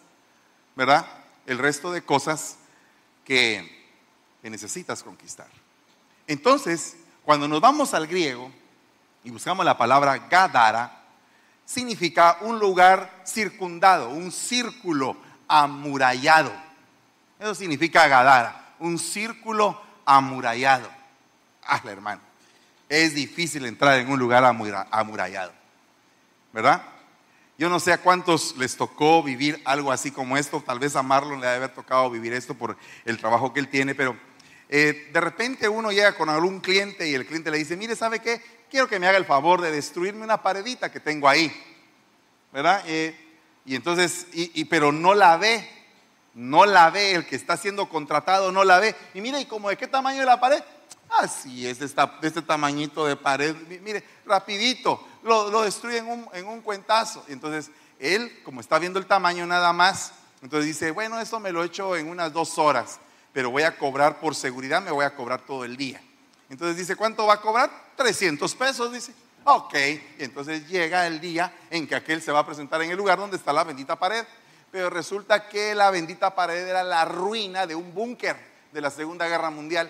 ¿verdad? 0.76 1.06
El 1.46 1.60
resto 1.60 1.92
de 1.92 2.02
cosas 2.02 2.58
que, 3.24 3.88
que 4.42 4.50
necesitas 4.50 5.04
conquistar. 5.04 5.50
Entonces, 6.26 6.96
cuando 7.24 7.48
nos 7.48 7.62
vamos 7.62 7.94
al 7.94 8.08
griego, 8.08 8.52
y 9.24 9.32
buscamos 9.32 9.66
la 9.66 9.78
palabra 9.78 10.18
Gadara, 10.30 11.04
significa 11.66 12.38
un 12.42 12.60
lugar 12.60 13.22
circundado, 13.26 14.10
un 14.10 14.32
círculo 14.32 15.18
amurallado. 15.48 16.52
Eso 17.40 17.54
significa 17.54 18.08
Gadara, 18.08 18.74
un 18.80 18.98
círculo 18.98 19.80
amurallado. 20.06 20.90
Ah, 21.64 21.82
hermano, 21.86 22.22
es 22.88 23.14
difícil 23.14 23.66
entrar 23.66 24.00
en 24.00 24.10
un 24.10 24.18
lugar 24.18 24.44
amurallado, 24.44 25.54
¿verdad? 26.52 26.82
Yo 27.60 27.70
no 27.70 27.80
sé 27.80 27.92
a 27.92 28.02
cuántos 28.02 28.56
les 28.58 28.78
tocó 28.78 29.22
vivir 29.22 29.62
algo 29.66 29.92
así 29.92 30.12
como 30.12 30.38
esto, 30.38 30.64
tal 30.66 30.80
vez 30.80 30.96
a 30.96 31.04
Marlon 31.04 31.42
le 31.42 31.46
debe 31.46 31.58
haber 31.58 31.74
tocado 31.76 32.10
vivir 32.10 32.34
esto 32.34 32.56
por 32.56 32.78
el 33.06 33.18
trabajo 33.18 33.54
que 33.54 33.60
él 33.60 33.68
tiene, 33.68 33.94
pero 33.94 34.18
eh, 34.70 35.10
de 35.12 35.22
repente 35.22 35.68
uno 35.68 35.92
llega 35.92 36.16
con 36.16 36.30
algún 36.30 36.62
cliente 36.62 37.10
y 37.10 37.14
el 37.16 37.26
cliente 37.26 37.52
le 37.52 37.58
dice, 37.58 37.76
mire, 37.76 37.96
¿sabe 37.96 38.20
qué? 38.20 38.42
Quiero 38.70 38.88
que 38.88 39.00
me 39.00 39.08
haga 39.08 39.18
el 39.18 39.26
favor 39.26 39.62
de 39.62 39.72
destruirme 39.72 40.24
una 40.24 40.42
paredita 40.42 40.92
que 40.92 41.00
tengo 41.00 41.28
ahí. 41.28 41.52
¿Verdad? 42.52 42.84
Eh, 42.88 43.16
y 43.66 43.76
entonces, 43.76 44.28
y, 44.34 44.66
pero 44.66 44.92
no 44.92 45.14
la 45.14 45.38
ve, 45.38 45.70
no 46.34 46.66
la 46.66 46.90
ve, 46.90 47.14
el 47.14 47.28
que 47.28 47.36
está 47.36 47.58
siendo 47.58 47.90
contratado 47.90 48.52
no 48.52 48.64
la 48.64 48.80
ve. 48.80 48.96
Y 49.14 49.22
mire, 49.22 49.40
¿y 49.42 49.46
como 49.46 49.70
de 49.70 49.78
qué 49.78 49.88
tamaño 49.88 50.22
es 50.22 50.26
la 50.26 50.40
pared? 50.40 50.64
Ah, 51.12 51.28
sí, 51.28 51.68
es 51.68 51.80
de, 51.80 51.86
este 51.86 52.42
tamañito 52.42 53.06
de 53.06 53.16
pared. 53.16 53.56
Mire, 53.82 54.04
rapidito, 54.26 55.06
lo, 55.24 55.50
lo 55.52 55.62
destruye 55.62 55.98
en 55.98 56.08
un, 56.08 56.28
en 56.34 56.48
un 56.48 56.62
cuentazo. 56.62 57.24
Y 57.28 57.34
entonces, 57.34 57.70
él, 58.00 58.42
como 58.44 58.62
está 58.62 58.80
viendo 58.80 58.98
el 58.98 59.06
tamaño 59.06 59.46
nada 59.46 59.74
más, 59.74 60.14
entonces 60.42 60.68
dice, 60.68 60.92
bueno, 60.92 61.20
eso 61.20 61.40
me 61.40 61.52
lo 61.52 61.64
he 61.64 61.68
hecho 61.68 61.96
en 61.96 62.08
unas 62.08 62.32
dos 62.32 62.58
horas, 62.58 63.00
pero 63.34 63.52
voy 63.52 63.64
a 63.64 63.78
cobrar 63.78 64.20
por 64.20 64.36
seguridad, 64.36 64.82
me 64.82 64.92
voy 64.92 65.06
a 65.06 65.16
cobrar 65.16 65.42
todo 65.42 65.66
el 65.66 65.76
día. 65.76 66.02
Entonces 66.50 66.78
dice, 66.78 66.96
¿cuánto 66.96 67.26
va 67.26 67.36
a 67.36 67.42
cobrar? 67.42 67.70
300 67.96 68.56
pesos, 68.56 68.92
dice. 68.92 69.14
Ok, 69.44 69.74
y 70.20 70.24
entonces 70.24 70.68
llega 70.68 71.08
el 71.08 71.22
día 71.22 71.54
en 71.70 71.88
que 71.88 71.96
aquel 71.96 72.22
se 72.22 72.32
va 72.32 72.40
a 72.40 72.46
presentar 72.46 72.82
en 72.82 72.92
el 72.92 72.98
lugar 72.98 73.18
donde 73.18 73.38
está 73.38 73.54
la 73.54 73.64
bendita 73.64 73.98
pared. 73.98 74.26
Pero 74.72 74.90
resulta 74.90 75.48
que 75.48 75.74
la 75.74 75.90
bendita 75.90 76.36
pared 76.36 76.68
era 76.68 76.84
la 76.84 77.06
ruina 77.06 77.66
de 77.66 77.76
un 77.76 77.94
búnker 77.94 78.36
de 78.72 78.82
la 78.82 78.92
Segunda 78.92 79.28
Guerra 79.28 79.50
Mundial. 79.50 79.90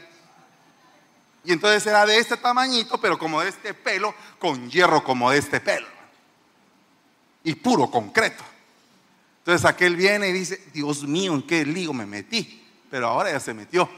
Y 1.44 1.52
entonces 1.52 1.86
era 1.86 2.06
de 2.06 2.18
este 2.18 2.38
tamañito, 2.38 3.00
pero 3.00 3.18
como 3.18 3.42
de 3.42 3.50
este 3.50 3.74
pelo, 3.74 4.14
con 4.38 4.70
hierro 4.70 5.04
como 5.04 5.32
de 5.32 5.40
este 5.40 5.60
pelo. 5.60 5.88
Y 7.44 7.56
puro 7.56 7.90
concreto. 7.90 8.44
Entonces 9.40 9.66
aquel 9.66 9.96
viene 9.96 10.30
y 10.30 10.34
dice, 10.34 10.62
Dios 10.74 11.04
mío, 11.04 11.34
¿en 11.34 11.42
qué 11.42 11.66
lío 11.66 11.94
me 11.94 12.06
metí? 12.06 12.68
Pero 12.92 13.08
ahora 13.08 13.32
ya 13.32 13.40
se 13.40 13.54
metió. 13.54 13.90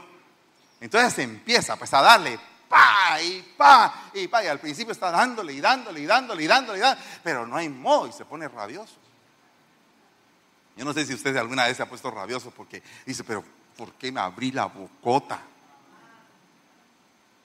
Entonces 0.80 1.18
empieza 1.18 1.76
pues 1.76 1.92
a 1.94 2.00
darle 2.00 2.38
pa 2.72 3.20
y 3.20 3.42
pa 3.56 4.10
y 4.14 4.26
pa. 4.28 4.42
Y 4.42 4.46
al 4.46 4.58
principio 4.58 4.92
está 4.92 5.10
dándole 5.10 5.52
y 5.52 5.60
dándole 5.60 6.00
y 6.00 6.06
dándole 6.06 6.42
y 6.42 6.46
dándole 6.46 6.78
y 6.78 6.80
dándole, 6.80 7.06
pero 7.22 7.46
no 7.46 7.56
hay 7.56 7.68
modo 7.68 8.08
y 8.08 8.12
se 8.12 8.24
pone 8.24 8.48
rabioso. 8.48 8.94
Yo 10.74 10.84
no 10.86 10.94
sé 10.94 11.04
si 11.04 11.12
usted 11.12 11.36
alguna 11.36 11.66
vez 11.66 11.76
se 11.76 11.82
ha 11.82 11.88
puesto 11.88 12.10
rabioso 12.10 12.50
porque 12.50 12.82
dice, 13.04 13.24
pero 13.24 13.44
¿por 13.76 13.92
qué 13.92 14.10
me 14.10 14.20
abrí 14.20 14.50
la 14.52 14.66
bocota? 14.66 15.42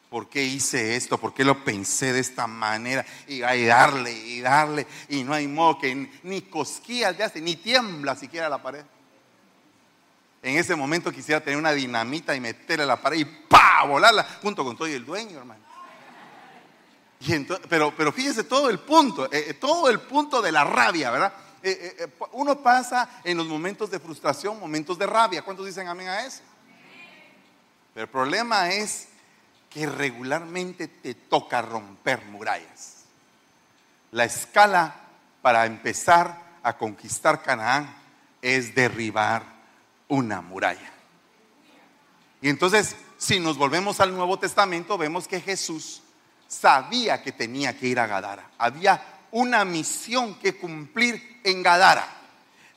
¿Por 0.09 0.29
qué 0.29 0.41
hice 0.41 0.95
esto? 0.95 1.17
¿Por 1.17 1.33
qué 1.33 1.43
lo 1.43 1.61
pensé 1.65 2.13
de 2.13 2.21
esta 2.21 2.47
manera? 2.47 3.05
Y, 3.27 3.43
y 3.43 3.65
darle 3.65 4.13
y 4.13 4.39
darle 4.39 4.87
y 5.09 5.25
no 5.25 5.33
hay 5.33 5.49
modo 5.49 5.77
que 5.79 6.09
ni 6.23 6.43
cosquillas 6.43 7.17
de 7.17 7.25
hace, 7.25 7.41
ni 7.41 7.57
tiembla 7.57 8.15
siquiera 8.15 8.47
la 8.47 8.61
pared. 8.61 8.85
En 10.41 10.57
ese 10.57 10.75
momento 10.75 11.11
quisiera 11.11 11.41
tener 11.41 11.57
una 11.57 11.71
dinamita 11.71 12.35
y 12.35 12.39
meterle 12.39 12.83
a 12.83 12.87
la 12.87 13.01
pared 13.01 13.19
y 13.19 13.25
¡pa! 13.25 13.83
volarla 13.85 14.23
junto 14.41 14.63
con 14.63 14.75
todo 14.75 14.87
el 14.87 15.05
dueño, 15.05 15.39
hermano. 15.39 15.61
pero, 17.69 17.93
pero 17.95 18.11
fíjese 18.11 18.43
todo 18.43 18.69
el 18.69 18.79
punto, 18.79 19.25
eh, 19.25 19.45
eh, 19.49 19.53
todo 19.55 19.89
el 19.89 19.99
punto 19.99 20.41
de 20.41 20.51
la 20.51 20.63
rabia, 20.63 21.11
¿verdad? 21.11 21.33
Eh, 21.63 22.07
uno 22.33 22.59
pasa 22.61 23.21
en 23.23 23.37
los 23.37 23.47
momentos 23.47 23.89
de 23.89 23.99
frustración, 23.99 24.59
momentos 24.59 24.97
de 24.97 25.07
rabia. 25.07 25.41
¿Cuántos 25.41 25.65
dicen 25.65 25.87
amén 25.87 26.07
a 26.07 26.25
eso? 26.25 26.41
Pero 27.93 28.05
el 28.05 28.11
problema 28.11 28.69
es 28.69 29.07
que 29.69 29.87
regularmente 29.87 30.87
te 30.87 31.15
toca 31.15 31.61
romper 31.61 32.23
murallas. 32.25 33.03
La 34.11 34.23
escala 34.23 34.95
para 35.41 35.65
empezar 35.65 36.41
a 36.63 36.77
conquistar 36.77 37.41
Canaán 37.41 37.93
es 38.41 38.73
derribar 38.75 39.56
una 40.07 40.41
muralla. 40.41 40.91
Y 42.41 42.49
entonces, 42.49 42.95
si 43.17 43.39
nos 43.39 43.57
volvemos 43.57 43.99
al 43.99 44.15
Nuevo 44.15 44.37
Testamento, 44.37 44.97
vemos 44.97 45.27
que 45.27 45.41
Jesús 45.41 46.03
sabía 46.47 47.21
que 47.21 47.31
tenía 47.31 47.77
que 47.77 47.87
ir 47.87 47.99
a 47.99 48.07
Gadara. 48.07 48.51
Había 48.57 49.03
una 49.31 49.65
misión 49.65 50.35
que 50.35 50.55
cumplir 50.55 51.41
en 51.43 51.63
Gadara. 51.63 52.07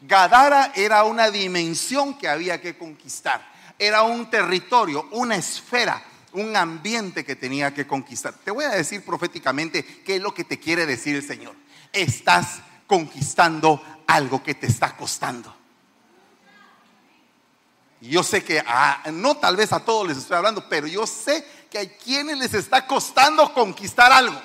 Gadara 0.00 0.72
era 0.74 1.04
una 1.04 1.30
dimensión 1.30 2.14
que 2.14 2.28
había 2.28 2.60
que 2.60 2.76
conquistar. 2.76 3.46
Era 3.78 4.02
un 4.02 4.28
territorio, 4.28 5.08
una 5.12 5.36
esfera, 5.36 6.02
un 6.32 6.56
ambiente 6.56 7.24
que 7.24 7.36
tenía 7.36 7.72
que 7.72 7.86
conquistar. 7.86 8.34
Te 8.34 8.50
voy 8.50 8.64
a 8.64 8.70
decir 8.70 9.04
proféticamente 9.04 9.84
qué 10.02 10.16
es 10.16 10.22
lo 10.22 10.34
que 10.34 10.44
te 10.44 10.58
quiere 10.58 10.86
decir 10.86 11.16
el 11.16 11.26
Señor. 11.26 11.54
Estás 11.92 12.60
conquistando 12.86 13.82
algo 14.06 14.42
que 14.42 14.54
te 14.54 14.66
está 14.66 14.96
costando. 14.96 15.59
Yo 18.00 18.22
sé 18.22 18.42
que 18.42 18.62
no 19.12 19.36
tal 19.36 19.56
vez 19.56 19.72
a 19.72 19.80
todos 19.80 20.08
les 20.08 20.16
estoy 20.16 20.36
hablando, 20.36 20.68
pero 20.68 20.86
yo 20.86 21.06
sé 21.06 21.46
que 21.70 21.78
hay 21.78 21.88
quienes 21.88 22.38
les 22.38 22.54
está 22.54 22.86
costando 22.86 23.52
conquistar 23.52 24.10
algo. 24.10 24.40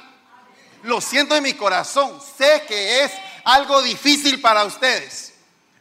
Lo 0.83 1.01
siento 1.01 1.35
en 1.35 1.43
mi 1.43 1.53
corazón, 1.53 2.19
sé 2.37 2.63
que 2.67 3.03
es 3.03 3.11
algo 3.45 3.81
difícil 3.81 4.41
para 4.41 4.65
ustedes. 4.65 5.33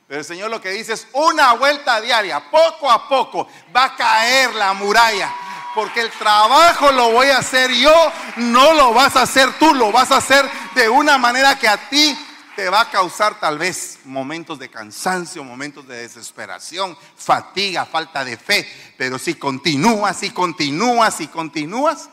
Pero 0.07 0.21
el 0.21 0.25
Señor 0.25 0.51
lo 0.51 0.61
que 0.61 0.71
dice 0.71 0.93
es 0.93 1.09
una 1.13 1.55
vuelta 1.55 2.01
diaria, 2.01 2.51
poco 2.51 2.91
a 2.91 3.09
poco 3.09 3.49
va 3.75 3.85
a 3.85 3.97
caer 3.97 4.55
la 4.55 4.73
muralla. 4.73 5.35
Porque 5.75 6.03
el 6.03 6.11
trabajo 6.13 6.93
lo 6.93 7.11
voy 7.11 7.29
a 7.29 7.39
hacer 7.39 7.73
yo, 7.73 7.93
no 8.37 8.75
lo 8.75 8.95
vas 8.95 9.17
a 9.17 9.23
hacer 9.23 9.59
tú, 9.59 9.75
lo 9.75 9.91
vas 9.91 10.13
a 10.13 10.19
hacer 10.19 10.49
de 10.77 10.89
una 10.89 11.19
manera 11.19 11.59
que 11.59 11.67
a 11.67 11.89
ti 11.89 12.17
te 12.55 12.69
va 12.69 12.83
a 12.83 12.91
causar 12.91 13.39
tal 13.41 13.59
vez 13.59 14.01
momentos 14.05 14.59
de 14.59 14.69
cansancio, 14.69 15.45
momentos 15.45 15.87
de 15.87 15.99
desesperación, 15.99 16.97
fatiga, 17.17 17.85
falta 17.85 18.25
de 18.25 18.37
fe. 18.37 18.69
Pero 18.97 19.19
si 19.19 19.35
continúas 19.35 20.23
y 20.23 20.31
continúas 20.31 21.21
y 21.21 21.29
continúas, 21.29 22.09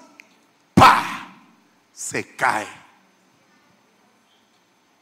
¡pa! 0.74 1.34
Se 1.94 2.36
cae. 2.36 2.68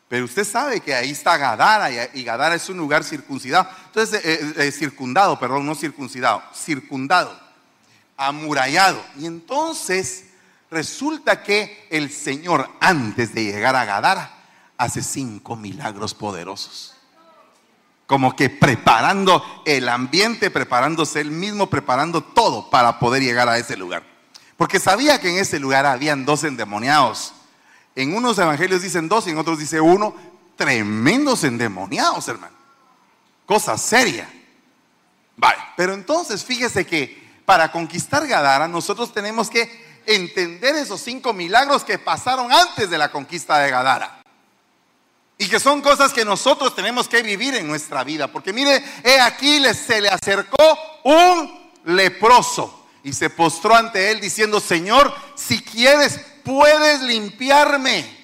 Pero 0.10 0.26
usted 0.26 0.44
sabe 0.44 0.82
que 0.82 0.96
ahí 0.96 1.12
está 1.12 1.38
Gadara 1.38 1.92
y 2.16 2.24
Gadara 2.24 2.56
es 2.56 2.68
un 2.68 2.78
lugar 2.78 3.04
circuncidado. 3.04 3.70
Entonces, 3.86 4.26
eh, 4.26 4.40
eh, 4.42 4.54
eh, 4.68 4.72
circundado, 4.72 5.40
perdón, 5.40 5.68
no 5.68 5.76
circuncidado, 5.76 6.42
circundado, 6.54 7.40
amurallado. 8.18 9.06
Y 9.18 9.28
entonces 9.28 10.26
resulta 10.72 11.44
que 11.44 11.88
el 11.92 12.12
Señor, 12.12 12.70
antes 12.82 13.36
de 13.36 13.44
llegar 13.44 13.76
a 13.76 13.86
Gadara, 13.86 14.39
hace 14.80 15.04
cinco 15.04 15.56
milagros 15.56 16.16
poderosos. 16.16 16.96
Como 18.08 18.36
que 18.36 18.50
preparando 18.50 19.44
el 19.66 19.88
ambiente, 19.88 20.50
preparándose 20.50 21.22
él 21.22 21.30
mismo, 21.30 21.70
preparando 21.70 22.24
todo 22.24 22.72
para 22.72 22.98
poder 22.98 23.22
llegar 23.22 23.48
a 23.48 23.60
ese 23.60 23.78
lugar. 23.78 24.02
Porque 24.58 24.80
sabía 24.80 25.22
que 25.22 25.30
en 25.30 25.38
ese 25.38 25.60
lugar 25.60 25.86
habían 25.86 26.26
dos 26.26 26.44
endemoniados 26.44 27.36
en 28.00 28.16
unos 28.16 28.38
evangelios 28.38 28.82
dicen 28.82 29.10
dos 29.10 29.28
y 29.28 29.32
en 29.32 29.38
otros 29.38 29.60
dice 29.60 29.82
uno. 29.82 30.16
Tremendos 30.56 31.44
endemoniados, 31.44 32.28
hermano. 32.30 32.56
Cosa 33.46 33.78
seria. 33.78 34.30
Vale, 35.36 35.58
pero 35.76 35.94
entonces 35.94 36.46
fíjese 36.46 36.86
que 36.86 37.42
para 37.46 37.72
conquistar 37.72 38.26
Gadara 38.26 38.70
nosotros 38.70 39.14
tenemos 39.14 39.50
que 39.50 40.02
entender 40.06 40.76
esos 40.76 41.02
cinco 41.02 41.34
milagros 41.34 41.84
que 41.84 42.00
pasaron 42.00 42.52
antes 42.52 42.90
de 42.90 42.98
la 42.98 43.12
conquista 43.12 43.58
de 43.60 43.70
Gadara. 43.70 44.19
Y 45.42 45.48
que 45.48 45.60
son 45.60 45.82
cosas 45.82 46.12
que 46.12 46.26
nosotros 46.26 46.76
tenemos 46.76 47.08
que 47.08 47.24
vivir 47.24 47.56
en 47.56 47.66
nuestra 47.66 48.04
vida. 48.04 48.28
Porque 48.28 48.52
mire, 48.52 48.84
he 49.04 49.22
aquí 49.22 49.64
se 49.74 50.02
le 50.02 50.10
acercó 50.10 50.78
un 51.06 51.72
leproso 51.86 52.88
y 53.04 53.14
se 53.14 53.30
postró 53.30 53.74
ante 53.74 54.12
él 54.12 54.20
diciendo, 54.20 54.60
Señor, 54.60 55.16
si 55.36 55.64
quieres, 55.64 56.20
puedes 56.44 57.02
limpiarme. 57.02 58.20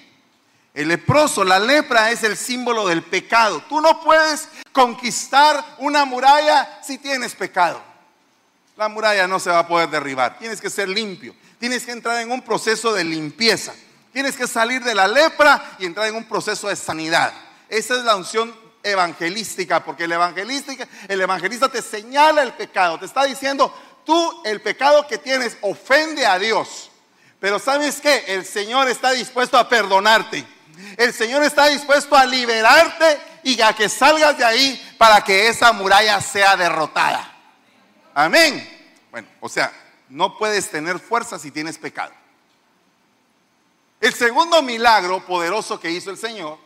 El 0.74 0.88
leproso, 0.88 1.42
la 1.42 1.58
lepra 1.58 2.10
es 2.10 2.22
el 2.22 2.36
símbolo 2.36 2.86
del 2.86 3.02
pecado. 3.02 3.62
Tú 3.66 3.80
no 3.80 3.98
puedes 4.02 4.46
conquistar 4.72 5.76
una 5.78 6.04
muralla 6.04 6.80
si 6.82 6.98
tienes 6.98 7.34
pecado. 7.34 7.82
La 8.76 8.90
muralla 8.90 9.26
no 9.26 9.40
se 9.40 9.48
va 9.48 9.60
a 9.60 9.66
poder 9.66 9.88
derribar. 9.88 10.38
Tienes 10.38 10.60
que 10.60 10.68
ser 10.68 10.86
limpio. 10.86 11.34
Tienes 11.58 11.86
que 11.86 11.92
entrar 11.92 12.20
en 12.20 12.30
un 12.30 12.42
proceso 12.42 12.92
de 12.92 13.04
limpieza. 13.04 13.72
Tienes 14.16 14.34
que 14.34 14.46
salir 14.46 14.82
de 14.82 14.94
la 14.94 15.06
lepra 15.06 15.76
y 15.78 15.84
entrar 15.84 16.06
en 16.06 16.14
un 16.14 16.24
proceso 16.24 16.68
de 16.68 16.76
sanidad. 16.76 17.34
Esa 17.68 17.98
es 17.98 18.02
la 18.02 18.16
unción 18.16 18.58
evangelística, 18.82 19.84
porque 19.84 20.04
el 20.04 20.12
el 20.12 21.20
evangelista 21.20 21.68
te 21.68 21.82
señala 21.82 22.42
el 22.42 22.54
pecado, 22.54 22.98
te 22.98 23.04
está 23.04 23.24
diciendo, 23.24 23.70
tú 24.06 24.40
el 24.46 24.62
pecado 24.62 25.06
que 25.06 25.18
tienes 25.18 25.58
ofende 25.60 26.24
a 26.24 26.38
Dios. 26.38 26.90
Pero 27.38 27.58
¿sabes 27.58 28.00
qué? 28.00 28.24
El 28.28 28.46
Señor 28.46 28.88
está 28.88 29.10
dispuesto 29.10 29.58
a 29.58 29.68
perdonarte. 29.68 30.46
El 30.96 31.12
Señor 31.12 31.42
está 31.42 31.66
dispuesto 31.66 32.16
a 32.16 32.24
liberarte 32.24 33.20
y 33.42 33.60
a 33.60 33.74
que 33.74 33.90
salgas 33.90 34.38
de 34.38 34.46
ahí 34.46 34.94
para 34.96 35.22
que 35.22 35.48
esa 35.48 35.72
muralla 35.72 36.22
sea 36.22 36.56
derrotada. 36.56 37.36
Amén. 38.14 38.96
Bueno, 39.10 39.28
o 39.40 39.48
sea, 39.50 39.70
no 40.08 40.38
puedes 40.38 40.70
tener 40.70 41.00
fuerza 41.00 41.38
si 41.38 41.50
tienes 41.50 41.76
pecado. 41.76 42.14
El 44.06 44.14
segundo 44.14 44.62
milagro 44.62 45.26
poderoso 45.26 45.80
que 45.80 45.90
hizo 45.90 46.12
el 46.12 46.16
Señor, 46.16 46.58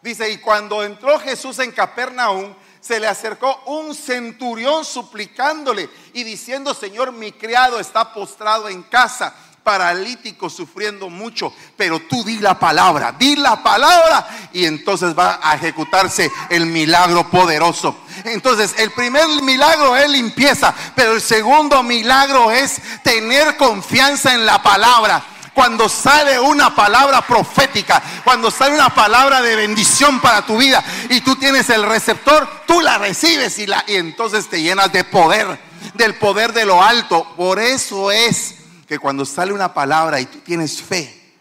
dice, 0.00 0.30
y 0.30 0.38
cuando 0.38 0.82
entró 0.82 1.18
Jesús 1.18 1.58
en 1.58 1.70
Capernaum, 1.70 2.54
se 2.80 2.98
le 2.98 3.06
acercó 3.06 3.54
un 3.66 3.94
centurión 3.94 4.82
suplicándole 4.82 5.90
y 6.14 6.24
diciendo, 6.24 6.72
Señor, 6.72 7.12
mi 7.12 7.32
criado 7.32 7.78
está 7.78 8.14
postrado 8.14 8.70
en 8.70 8.82
casa 8.84 9.34
paralítico 9.62 10.48
sufriendo 10.48 11.10
mucho, 11.10 11.52
pero 11.76 12.00
tú 12.00 12.24
di 12.24 12.38
la 12.38 12.58
palabra, 12.58 13.12
di 13.12 13.36
la 13.36 13.62
palabra 13.62 14.48
y 14.54 14.64
entonces 14.64 15.14
va 15.14 15.38
a 15.42 15.56
ejecutarse 15.56 16.32
el 16.48 16.64
milagro 16.64 17.28
poderoso. 17.28 17.94
Entonces, 18.24 18.74
el 18.78 18.90
primer 18.92 19.26
milagro 19.42 19.94
es 19.98 20.08
limpieza, 20.08 20.74
pero 20.94 21.12
el 21.12 21.20
segundo 21.20 21.82
milagro 21.82 22.50
es 22.50 22.80
tener 23.02 23.58
confianza 23.58 24.32
en 24.32 24.46
la 24.46 24.62
palabra 24.62 25.35
cuando 25.56 25.88
sale 25.88 26.38
una 26.38 26.74
palabra 26.74 27.26
profética, 27.26 28.02
cuando 28.22 28.50
sale 28.50 28.74
una 28.74 28.90
palabra 28.90 29.40
de 29.40 29.56
bendición 29.56 30.20
para 30.20 30.44
tu 30.44 30.58
vida 30.58 30.84
y 31.08 31.22
tú 31.22 31.34
tienes 31.36 31.70
el 31.70 31.82
receptor, 31.82 32.46
tú 32.66 32.82
la 32.82 32.98
recibes 32.98 33.58
y, 33.58 33.66
la, 33.66 33.82
y 33.86 33.94
entonces 33.94 34.50
te 34.50 34.60
llenas 34.60 34.92
de 34.92 35.02
poder, 35.04 35.58
del 35.94 36.14
poder 36.16 36.52
de 36.52 36.66
lo 36.66 36.82
alto. 36.82 37.34
Por 37.36 37.58
eso 37.58 38.10
es 38.10 38.56
que 38.86 38.98
cuando 38.98 39.24
sale 39.24 39.54
una 39.54 39.72
palabra 39.72 40.20
y 40.20 40.26
tú 40.26 40.40
tienes 40.40 40.82
fe, 40.82 41.34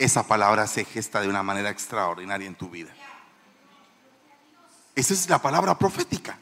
esa 0.00 0.26
palabra 0.26 0.66
se 0.66 0.84
gesta 0.84 1.20
de 1.20 1.28
una 1.28 1.44
manera 1.44 1.70
extraordinaria 1.70 2.48
en 2.48 2.56
tu 2.56 2.68
vida. 2.68 2.90
Esa 4.96 5.14
es 5.14 5.28
la 5.30 5.40
palabra 5.40 5.78
profética. 5.78 6.36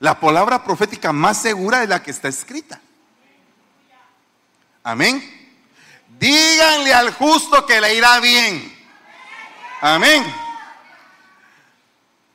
La 0.00 0.18
palabra 0.18 0.64
profética 0.64 1.12
más 1.12 1.40
segura 1.40 1.84
es 1.84 1.88
la 1.88 2.02
que 2.02 2.10
está 2.10 2.26
escrita. 2.26 2.80
Amén. 4.82 5.41
Díganle 6.22 6.94
al 6.94 7.12
justo 7.14 7.66
que 7.66 7.80
le 7.80 7.96
irá 7.96 8.20
bien. 8.20 8.72
Amén. 9.80 10.24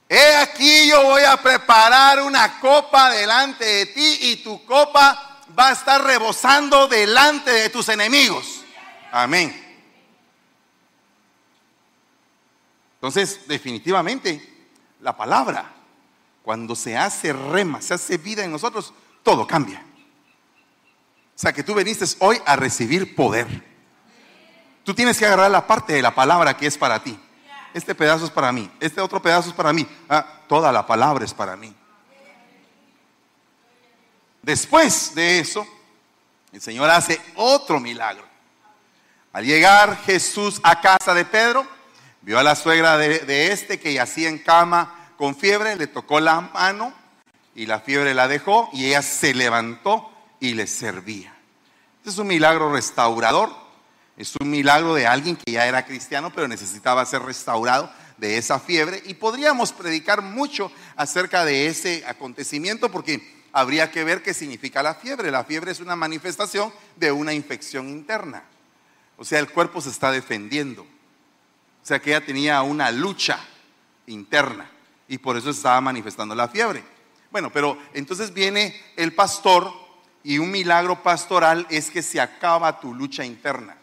He 0.09 0.35
aquí 0.35 0.89
yo 0.89 1.01
voy 1.03 1.23
a 1.23 1.37
preparar 1.37 2.21
una 2.21 2.59
copa 2.59 3.09
delante 3.11 3.63
de 3.63 3.85
ti 3.85 4.17
y 4.23 4.35
tu 4.43 4.65
copa 4.65 5.39
va 5.57 5.69
a 5.69 5.71
estar 5.71 6.03
rebosando 6.03 6.89
delante 6.89 7.49
de 7.49 7.69
tus 7.69 7.87
enemigos. 7.87 8.61
Amén. 9.09 9.55
Entonces, 12.95 13.47
definitivamente, 13.47 14.67
la 14.99 15.15
palabra, 15.15 15.73
cuando 16.43 16.75
se 16.75 16.97
hace 16.97 17.31
rema, 17.31 17.81
se 17.81 17.93
hace 17.93 18.17
vida 18.17 18.43
en 18.43 18.51
nosotros, 18.51 18.93
todo 19.23 19.47
cambia. 19.47 19.79
O 19.79 21.39
sea, 21.39 21.53
que 21.53 21.63
tú 21.63 21.73
viniste 21.73 22.03
hoy 22.19 22.37
a 22.45 22.57
recibir 22.57 23.15
poder. 23.15 23.76
Tú 24.87 24.93
tienes 24.93 25.19
que 25.19 25.25
agarrar 25.25 25.51
la 25.51 25.67
parte 25.67 25.91
de 25.91 26.01
la 26.01 26.15
palabra 26.15 26.55
que 26.55 26.65
es 26.65 26.77
para 26.77 27.03
ti. 27.03 27.19
Este 27.73 27.93
pedazo 27.93 28.23
es 28.23 28.31
para 28.31 28.53
mí, 28.53 28.71
este 28.79 29.01
otro 29.01 29.21
pedazo 29.21 29.49
es 29.49 29.53
para 29.53 29.73
mí. 29.73 29.85
Ah, 30.07 30.25
toda 30.47 30.71
la 30.71 30.87
palabra 30.87 31.25
es 31.25 31.33
para 31.33 31.57
mí. 31.57 31.75
Después 34.41 35.13
de 35.13 35.39
eso, 35.39 35.67
el 36.53 36.61
Señor 36.61 36.89
hace 36.89 37.19
otro 37.35 37.81
milagro. 37.81 38.23
Al 39.33 39.43
llegar 39.43 39.97
Jesús 40.05 40.61
a 40.63 40.79
casa 40.79 41.13
de 41.13 41.25
Pedro, 41.25 41.67
vio 42.21 42.39
a 42.39 42.43
la 42.43 42.55
suegra 42.55 42.97
de, 42.97 43.51
este 43.51 43.81
que 43.81 43.91
yacía 43.91 44.29
en 44.29 44.37
cama 44.37 45.11
con 45.17 45.35
fiebre, 45.35 45.75
le 45.75 45.87
tocó 45.87 46.21
la 46.21 46.39
mano 46.39 46.93
y 47.55 47.65
la 47.65 47.81
fiebre 47.81 48.13
la 48.13 48.29
dejó 48.29 48.69
y 48.71 48.85
ella 48.85 49.01
se 49.01 49.33
levantó 49.33 50.09
y 50.39 50.53
le 50.53 50.65
servía. 50.65 51.35
Este 51.97 52.11
es 52.11 52.17
un 52.19 52.27
milagro 52.27 52.71
restaurador, 52.71 53.66
es 54.17 54.33
un 54.41 54.49
milagro 54.49 54.95
de 54.95 55.05
alguien 55.05 55.35
que 55.35 55.51
ya 55.51 55.67
era 55.67 55.85
cristiano 55.85 56.31
pero 56.33 56.47
necesitaba 56.47 57.05
ser 57.05 57.21
restaurado 57.21 57.91
de 58.17 58.37
esa 58.37 58.59
fiebre 58.59 59.01
y 59.05 59.13
podríamos 59.13 59.71
predicar 59.71 60.23
mucho 60.23 60.71
acerca 60.95 61.45
de 61.45 61.67
ese 61.67 62.03
acontecimiento 62.07 62.89
porque 62.91 63.37
habría 63.53 63.91
que 63.91 64.03
ver 64.03 64.23
qué 64.23 64.33
significa 64.33 64.83
la 64.83 64.95
fiebre. 64.95 65.31
La 65.31 65.43
fiebre 65.43 65.71
es 65.71 65.79
una 65.79 65.95
manifestación 65.95 66.73
de 66.95 67.11
una 67.11 67.33
infección 67.33 67.89
interna. 67.89 68.43
O 69.17 69.25
sea, 69.25 69.39
el 69.39 69.49
cuerpo 69.49 69.81
se 69.81 69.89
está 69.89 70.11
defendiendo. 70.11 70.81
O 70.81 71.85
sea, 71.85 71.99
que 71.99 72.09
ella 72.09 72.25
tenía 72.25 72.61
una 72.63 72.91
lucha 72.91 73.39
interna 74.07 74.69
y 75.07 75.17
por 75.17 75.37
eso 75.37 75.51
estaba 75.51 75.79
manifestando 75.79 76.35
la 76.35 76.49
fiebre. 76.49 76.83
Bueno, 77.31 77.51
pero 77.51 77.77
entonces 77.93 78.33
viene 78.33 78.75
el 78.95 79.13
pastor 79.13 79.71
y 80.23 80.39
un 80.39 80.51
milagro 80.51 81.01
pastoral 81.01 81.65
es 81.69 81.89
que 81.89 82.01
se 82.01 82.19
acaba 82.19 82.79
tu 82.79 82.93
lucha 82.93 83.23
interna. 83.23 83.77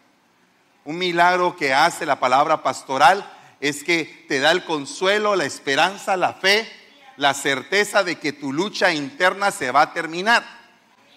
Un 0.85 0.97
milagro 0.97 1.55
que 1.57 1.73
hace 1.73 2.05
la 2.05 2.19
palabra 2.19 2.63
pastoral 2.63 3.29
es 3.59 3.83
que 3.83 4.25
te 4.27 4.39
da 4.39 4.51
el 4.51 4.63
consuelo, 4.63 5.35
la 5.35 5.45
esperanza, 5.45 6.15
la 6.15 6.33
fe 6.33 6.71
la 7.17 7.33
certeza 7.33 8.03
de 8.03 8.17
que 8.17 8.33
tu 8.33 8.51
lucha 8.51 8.93
interna 8.93 9.51
se 9.51 9.71
va 9.71 9.83
a 9.83 9.93
terminar. 9.93 10.43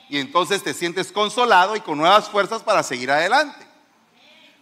Y 0.09 0.19
entonces 0.19 0.63
te 0.63 0.75
sientes 0.75 1.13
consolado 1.13 1.77
y 1.77 1.81
con 1.81 1.99
nuevas 1.99 2.29
fuerzas 2.29 2.63
para 2.63 2.83
seguir 2.83 3.11
adelante. 3.11 3.67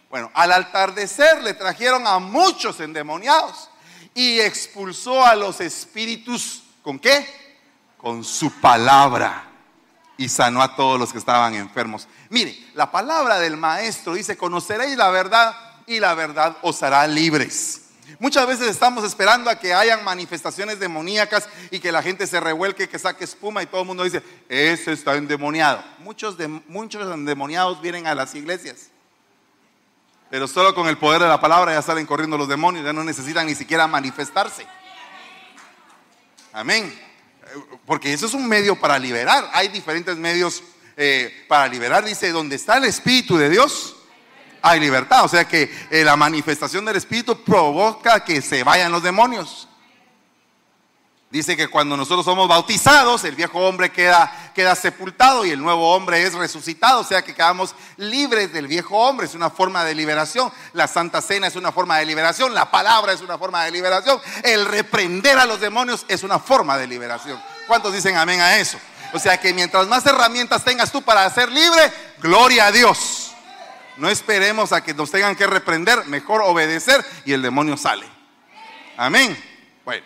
Bueno, 0.09 0.31
al 0.33 0.51
atardecer 0.51 1.43
le 1.43 1.53
trajeron 1.53 2.07
a 2.07 2.19
muchos 2.19 2.79
endemoniados 2.79 3.69
y 4.13 4.39
expulsó 4.39 5.25
a 5.25 5.35
los 5.35 5.61
espíritus, 5.61 6.63
¿con 6.81 6.97
qué? 6.97 7.25
Con 7.97 8.23
su 8.23 8.51
palabra. 8.59 9.46
Y 10.17 10.29
sanó 10.29 10.61
a 10.61 10.75
todos 10.75 10.99
los 10.99 11.11
que 11.11 11.19
estaban 11.19 11.53
enfermos. 11.53 12.07
Mire, 12.29 12.57
la 12.73 12.91
palabra 12.91 13.39
del 13.39 13.55
maestro 13.55 14.13
dice, 14.13 14.35
conoceréis 14.35 14.97
la 14.97 15.09
verdad 15.09 15.55
y 15.85 15.99
la 15.99 16.13
verdad 16.15 16.57
os 16.61 16.81
hará 16.83 17.07
libres. 17.07 17.83
Muchas 18.19 18.47
veces 18.47 18.67
estamos 18.69 19.03
esperando 19.03 19.49
a 19.49 19.59
que 19.59 19.73
hayan 19.73 20.03
manifestaciones 20.03 20.79
demoníacas 20.79 21.47
y 21.71 21.79
que 21.79 21.91
la 21.91 22.01
gente 22.01 22.25
se 22.25 22.39
revuelque, 22.39 22.87
que 22.87 22.97
saque 22.97 23.25
espuma 23.25 23.61
y 23.61 23.65
todo 23.65 23.81
el 23.81 23.87
mundo 23.87 24.03
dice, 24.03 24.23
ese 24.47 24.93
está 24.93 25.15
endemoniado. 25.15 25.83
Muchos, 25.99 26.37
de, 26.37 26.47
muchos 26.47 27.13
endemoniados 27.13 27.81
vienen 27.81 28.07
a 28.07 28.15
las 28.15 28.33
iglesias. 28.33 28.89
Pero 30.29 30.47
solo 30.47 30.73
con 30.73 30.87
el 30.87 30.97
poder 30.97 31.21
de 31.21 31.27
la 31.27 31.39
palabra 31.39 31.73
ya 31.73 31.81
salen 31.81 32.05
corriendo 32.05 32.37
los 32.37 32.47
demonios, 32.47 32.85
ya 32.85 32.93
no 32.93 33.03
necesitan 33.03 33.45
ni 33.45 33.55
siquiera 33.55 33.87
manifestarse. 33.87 34.65
Amén. 36.53 37.06
Porque 37.85 38.13
eso 38.13 38.25
es 38.25 38.33
un 38.33 38.47
medio 38.47 38.79
para 38.79 38.99
liberar. 38.99 39.49
Hay 39.53 39.67
diferentes 39.69 40.17
medios 40.17 40.63
eh, 40.95 41.45
para 41.47 41.67
liberar. 41.67 42.03
Dice, 42.03 42.31
donde 42.31 42.55
está 42.55 42.77
el 42.77 42.85
Espíritu 42.85 43.37
de 43.37 43.49
Dios, 43.49 43.95
hay 44.61 44.79
libertad. 44.79 45.23
O 45.25 45.27
sea 45.27 45.47
que 45.47 45.71
eh, 45.89 46.03
la 46.03 46.15
manifestación 46.15 46.85
del 46.85 46.95
Espíritu 46.95 47.43
provoca 47.43 48.23
que 48.23 48.41
se 48.41 48.63
vayan 48.63 48.91
los 48.91 49.03
demonios. 49.03 49.67
Dice 51.29 51.57
que 51.57 51.67
cuando 51.67 51.97
nosotros 51.97 52.23
somos 52.23 52.47
bautizados, 52.47 53.25
el 53.25 53.35
viejo 53.35 53.59
hombre 53.59 53.91
queda, 53.91 54.46
queda 54.57 54.73
sepultado 54.73 55.45
y 55.45 55.51
el 55.51 55.61
nuevo 55.61 55.93
hombre 55.93 56.23
es 56.23 56.33
resucitado. 56.33 57.01
O 57.01 57.03
sea 57.03 57.21
que 57.21 57.35
quedamos 57.35 57.75
libres 57.97 58.51
del 58.51 58.65
viejo 58.65 58.97
hombre. 58.97 59.27
Es 59.27 59.35
una 59.35 59.51
forma 59.51 59.83
de 59.83 59.93
liberación. 59.93 60.51
La 60.73 60.87
Santa 60.87 61.21
Cena 61.21 61.45
es 61.45 61.55
una 61.55 61.71
forma 61.71 61.99
de 61.99 62.07
liberación. 62.07 62.55
La 62.55 62.71
palabra 62.71 63.13
es 63.13 63.21
una 63.21 63.37
forma 63.37 63.63
de 63.65 63.69
liberación. 63.69 64.19
El 64.41 64.65
reprender 64.65 65.37
a 65.37 65.45
los 65.45 65.61
demonios 65.61 66.07
es 66.07 66.23
una 66.23 66.39
forma 66.39 66.75
de 66.75 66.87
liberación. 66.87 67.39
¿Cuántos 67.67 67.93
dicen 67.93 68.17
amén 68.17 68.41
a 68.41 68.57
eso? 68.57 68.79
O 69.13 69.19
sea 69.19 69.39
que 69.39 69.53
mientras 69.53 69.87
más 69.87 70.03
herramientas 70.07 70.63
tengas 70.63 70.91
tú 70.91 71.03
para 71.03 71.29
ser 71.29 71.51
libre, 71.51 71.93
gloria 72.19 72.65
a 72.65 72.71
Dios. 72.71 73.35
No 73.97 74.09
esperemos 74.09 74.71
a 74.71 74.83
que 74.83 74.95
nos 74.95 75.11
tengan 75.11 75.35
que 75.35 75.45
reprender, 75.45 76.03
mejor 76.07 76.41
obedecer 76.41 77.05
y 77.25 77.33
el 77.33 77.43
demonio 77.43 77.77
sale. 77.77 78.07
Amén. 78.97 79.37
Bueno, 79.85 80.05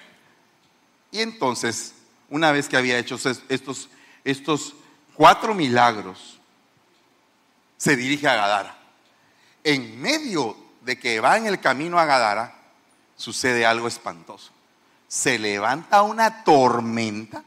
y 1.09 1.21
entonces, 1.21 1.93
una 2.29 2.51
vez 2.51 2.67
que 2.67 2.75
había 2.75 2.97
hecho 2.97 3.17
estos, 3.47 3.89
estos 4.23 4.75
cuatro 5.15 5.53
milagros, 5.53 6.39
se 7.77 7.95
dirige 7.95 8.27
a 8.27 8.35
Gadara. 8.35 8.77
En 9.63 9.99
medio 10.01 10.55
de 10.81 10.99
que 10.99 11.19
va 11.19 11.37
en 11.37 11.47
el 11.47 11.59
camino 11.59 11.99
a 11.99 12.05
Gadara, 12.05 12.55
sucede 13.15 13.65
algo 13.65 13.87
espantoso. 13.87 14.51
Se 15.07 15.37
levanta 15.37 16.01
una 16.01 16.43
tormenta. 16.43 17.43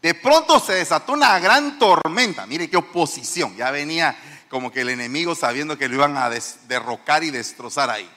De 0.00 0.14
pronto 0.14 0.60
se 0.60 0.74
desató 0.74 1.12
una 1.12 1.38
gran 1.38 1.78
tormenta. 1.78 2.46
Mire 2.46 2.70
qué 2.70 2.76
oposición. 2.76 3.56
Ya 3.56 3.70
venía 3.70 4.16
como 4.48 4.70
que 4.70 4.82
el 4.82 4.90
enemigo 4.90 5.34
sabiendo 5.34 5.76
que 5.76 5.88
lo 5.88 5.96
iban 5.96 6.16
a 6.16 6.30
derrocar 6.68 7.24
y 7.24 7.30
destrozar 7.30 7.90
ahí. 7.90 8.08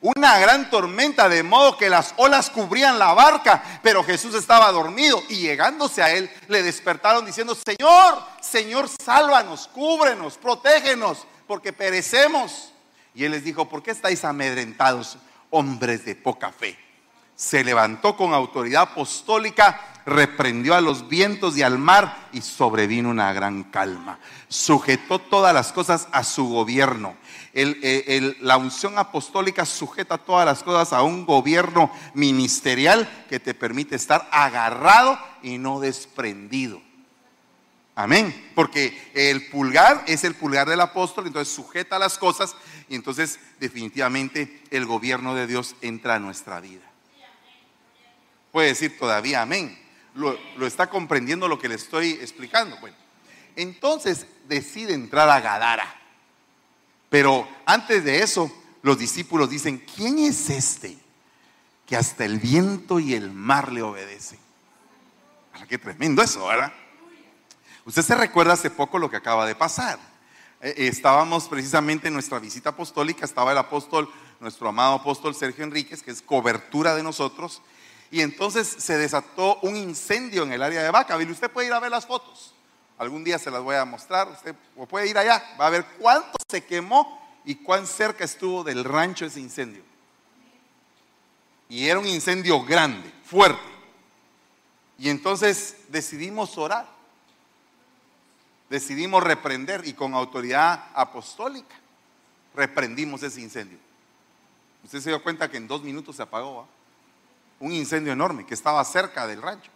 Una 0.00 0.38
gran 0.38 0.68
tormenta 0.68 1.28
de 1.28 1.42
modo 1.42 1.78
que 1.78 1.88
las 1.88 2.12
olas 2.16 2.50
cubrían 2.50 2.98
la 2.98 3.14
barca, 3.14 3.80
pero 3.82 4.04
Jesús 4.04 4.34
estaba 4.34 4.70
dormido 4.70 5.22
y 5.28 5.36
llegándose 5.36 6.02
a 6.02 6.12
él 6.12 6.30
le 6.48 6.62
despertaron 6.62 7.24
diciendo, 7.24 7.54
Señor, 7.54 8.22
Señor, 8.40 8.88
sálvanos, 8.88 9.68
cúbrenos, 9.68 10.36
protégenos, 10.36 11.26
porque 11.46 11.72
perecemos. 11.72 12.72
Y 13.14 13.24
él 13.24 13.32
les 13.32 13.44
dijo, 13.44 13.68
¿por 13.68 13.82
qué 13.82 13.90
estáis 13.90 14.24
amedrentados, 14.24 15.16
hombres 15.50 16.04
de 16.04 16.14
poca 16.14 16.52
fe? 16.52 16.78
Se 17.34 17.64
levantó 17.64 18.16
con 18.16 18.34
autoridad 18.34 18.82
apostólica 18.82 19.80
reprendió 20.06 20.76
a 20.76 20.80
los 20.80 21.08
vientos 21.08 21.58
y 21.58 21.62
al 21.62 21.78
mar 21.78 22.28
y 22.32 22.40
sobrevino 22.40 23.10
una 23.10 23.32
gran 23.32 23.64
calma. 23.64 24.18
Sujetó 24.48 25.18
todas 25.18 25.52
las 25.52 25.72
cosas 25.72 26.06
a 26.12 26.22
su 26.22 26.48
gobierno. 26.48 27.16
La 28.40 28.56
unción 28.56 28.98
apostólica 28.98 29.64
sujeta 29.64 30.18
todas 30.18 30.44
las 30.44 30.62
cosas 30.62 30.92
a 30.92 31.02
un 31.02 31.24
gobierno 31.24 31.90
ministerial 32.14 33.08
que 33.28 33.40
te 33.40 33.54
permite 33.54 33.96
estar 33.96 34.28
agarrado 34.30 35.18
y 35.42 35.58
no 35.58 35.80
desprendido. 35.80 36.82
Amén. 37.94 38.52
Porque 38.54 39.10
el 39.14 39.48
pulgar 39.48 40.04
es 40.06 40.24
el 40.24 40.34
pulgar 40.34 40.68
del 40.68 40.80
apóstol, 40.80 41.26
entonces 41.26 41.54
sujeta 41.54 41.98
las 41.98 42.18
cosas 42.18 42.54
y 42.88 42.94
entonces 42.94 43.40
definitivamente 43.58 44.62
el 44.70 44.84
gobierno 44.84 45.34
de 45.34 45.46
Dios 45.46 45.76
entra 45.80 46.16
a 46.16 46.18
nuestra 46.18 46.60
vida. 46.60 46.84
Puede 48.52 48.68
decir 48.68 48.98
todavía 48.98 49.42
amén 49.42 49.86
lo, 50.16 50.66
está 50.66 50.88
comprendiendo 50.88 51.48
lo 51.48 51.58
que 51.58 51.68
le 51.68 51.74
estoy 51.74 52.12
explicando. 52.12 52.76
Bueno, 52.80 52.96
entonces 53.54 54.26
decide 54.48 54.94
entrar 54.94 55.28
a 55.28 55.40
Gadara. 55.40 56.02
Pero 57.08 57.48
antes 57.64 58.04
de 58.04 58.22
eso, 58.22 58.50
los 58.82 58.98
discípulos 58.98 59.50
dicen, 59.50 59.84
¿quién 59.94 60.18
es 60.18 60.50
este 60.50 60.96
que 61.86 61.96
hasta 61.96 62.24
el 62.24 62.38
viento 62.38 62.98
y 62.98 63.14
el 63.14 63.30
mar 63.30 63.72
le 63.72 63.82
obedecen? 63.82 64.38
Ah, 65.54 65.66
qué 65.68 65.78
tremendo 65.78 66.22
eso, 66.22 66.46
¿verdad? 66.46 66.72
Usted 67.84 68.02
se 68.02 68.14
recuerda 68.16 68.54
hace 68.54 68.70
poco 68.70 68.98
lo 68.98 69.08
que 69.08 69.16
acaba 69.16 69.46
de 69.46 69.54
pasar. 69.54 69.98
Eh, 70.60 70.74
estábamos 70.88 71.46
precisamente 71.48 72.08
en 72.08 72.14
nuestra 72.14 72.40
visita 72.40 72.70
apostólica, 72.70 73.24
estaba 73.24 73.52
el 73.52 73.58
apóstol, 73.58 74.10
nuestro 74.40 74.68
amado 74.68 74.94
apóstol 74.94 75.34
Sergio 75.34 75.62
Enríquez, 75.62 76.02
que 76.02 76.10
es 76.10 76.20
cobertura 76.20 76.96
de 76.96 77.04
nosotros, 77.04 77.62
y 78.10 78.22
entonces 78.22 78.66
se 78.66 78.98
desató 78.98 79.60
un 79.62 79.76
incendio 79.76 80.42
en 80.42 80.52
el 80.52 80.62
área 80.62 80.82
de 80.82 80.90
Vacaville. 80.90 81.30
Usted 81.30 81.50
puede 81.50 81.68
ir 81.68 81.72
a 81.72 81.80
ver 81.80 81.92
las 81.92 82.06
fotos. 82.06 82.55
Algún 82.98 83.24
día 83.24 83.38
se 83.38 83.50
las 83.50 83.62
voy 83.62 83.76
a 83.76 83.84
mostrar. 83.84 84.28
Usted 84.28 84.54
puede 84.88 85.08
ir 85.08 85.18
allá. 85.18 85.42
Va 85.60 85.66
a 85.66 85.70
ver 85.70 85.84
cuánto 85.98 86.38
se 86.48 86.64
quemó 86.64 87.20
y 87.44 87.56
cuán 87.56 87.86
cerca 87.86 88.24
estuvo 88.24 88.64
del 88.64 88.84
rancho 88.84 89.26
ese 89.26 89.40
incendio. 89.40 89.82
Y 91.68 91.88
era 91.88 91.98
un 91.98 92.06
incendio 92.06 92.62
grande, 92.64 93.12
fuerte. 93.24 93.62
Y 94.98 95.10
entonces 95.10 95.76
decidimos 95.88 96.56
orar. 96.56 96.86
Decidimos 98.70 99.22
reprender 99.22 99.86
y 99.86 99.92
con 99.92 100.14
autoridad 100.14 100.90
apostólica 100.94 101.76
reprendimos 102.54 103.22
ese 103.22 103.40
incendio. 103.40 103.78
Usted 104.82 105.00
se 105.00 105.10
dio 105.10 105.22
cuenta 105.22 105.50
que 105.50 105.56
en 105.56 105.68
dos 105.68 105.82
minutos 105.82 106.16
se 106.16 106.22
apagó 106.22 106.66
un 107.60 107.72
incendio 107.72 108.12
enorme 108.12 108.44
que 108.44 108.54
estaba 108.54 108.84
cerca 108.84 109.26
del 109.26 109.42
rancho. 109.42 109.70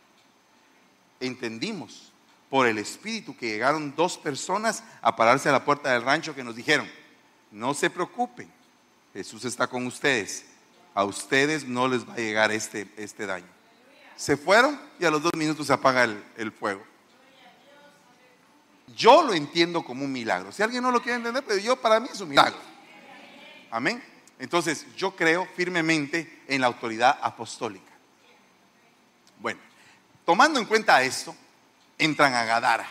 Entendimos 1.20 2.09
por 2.50 2.66
el 2.66 2.78
Espíritu 2.78 3.36
que 3.36 3.48
llegaron 3.48 3.94
dos 3.94 4.18
personas 4.18 4.82
a 5.00 5.14
pararse 5.14 5.48
a 5.48 5.52
la 5.52 5.64
puerta 5.64 5.92
del 5.92 6.02
rancho 6.02 6.34
que 6.34 6.44
nos 6.44 6.56
dijeron, 6.56 6.90
no 7.52 7.72
se 7.72 7.88
preocupen, 7.88 8.50
Jesús 9.14 9.44
está 9.44 9.68
con 9.68 9.86
ustedes, 9.86 10.44
a 10.92 11.04
ustedes 11.04 11.64
no 11.64 11.86
les 11.88 12.06
va 12.06 12.14
a 12.14 12.16
llegar 12.16 12.50
este, 12.50 12.88
este 12.96 13.24
daño. 13.24 13.46
Se 14.16 14.36
fueron 14.36 14.78
y 14.98 15.04
a 15.04 15.10
los 15.10 15.22
dos 15.22 15.32
minutos 15.34 15.68
se 15.68 15.72
apaga 15.72 16.04
el, 16.04 16.22
el 16.36 16.52
fuego. 16.52 16.82
Yo 18.96 19.22
lo 19.22 19.32
entiendo 19.32 19.84
como 19.84 20.04
un 20.04 20.12
milagro. 20.12 20.50
Si 20.52 20.62
alguien 20.62 20.82
no 20.82 20.90
lo 20.90 21.00
quiere 21.00 21.18
entender, 21.18 21.44
pero 21.46 21.60
yo 21.60 21.76
para 21.76 22.00
mí 22.00 22.08
es 22.12 22.20
un 22.20 22.28
milagro. 22.28 22.58
Amén. 23.70 24.02
Entonces, 24.38 24.86
yo 24.96 25.14
creo 25.14 25.46
firmemente 25.54 26.42
en 26.48 26.60
la 26.60 26.66
autoridad 26.66 27.18
apostólica. 27.22 27.92
Bueno, 29.38 29.60
tomando 30.24 30.58
en 30.58 30.66
cuenta 30.66 31.02
esto, 31.02 31.34
entran 32.00 32.34
a 32.34 32.44
Gadara. 32.44 32.86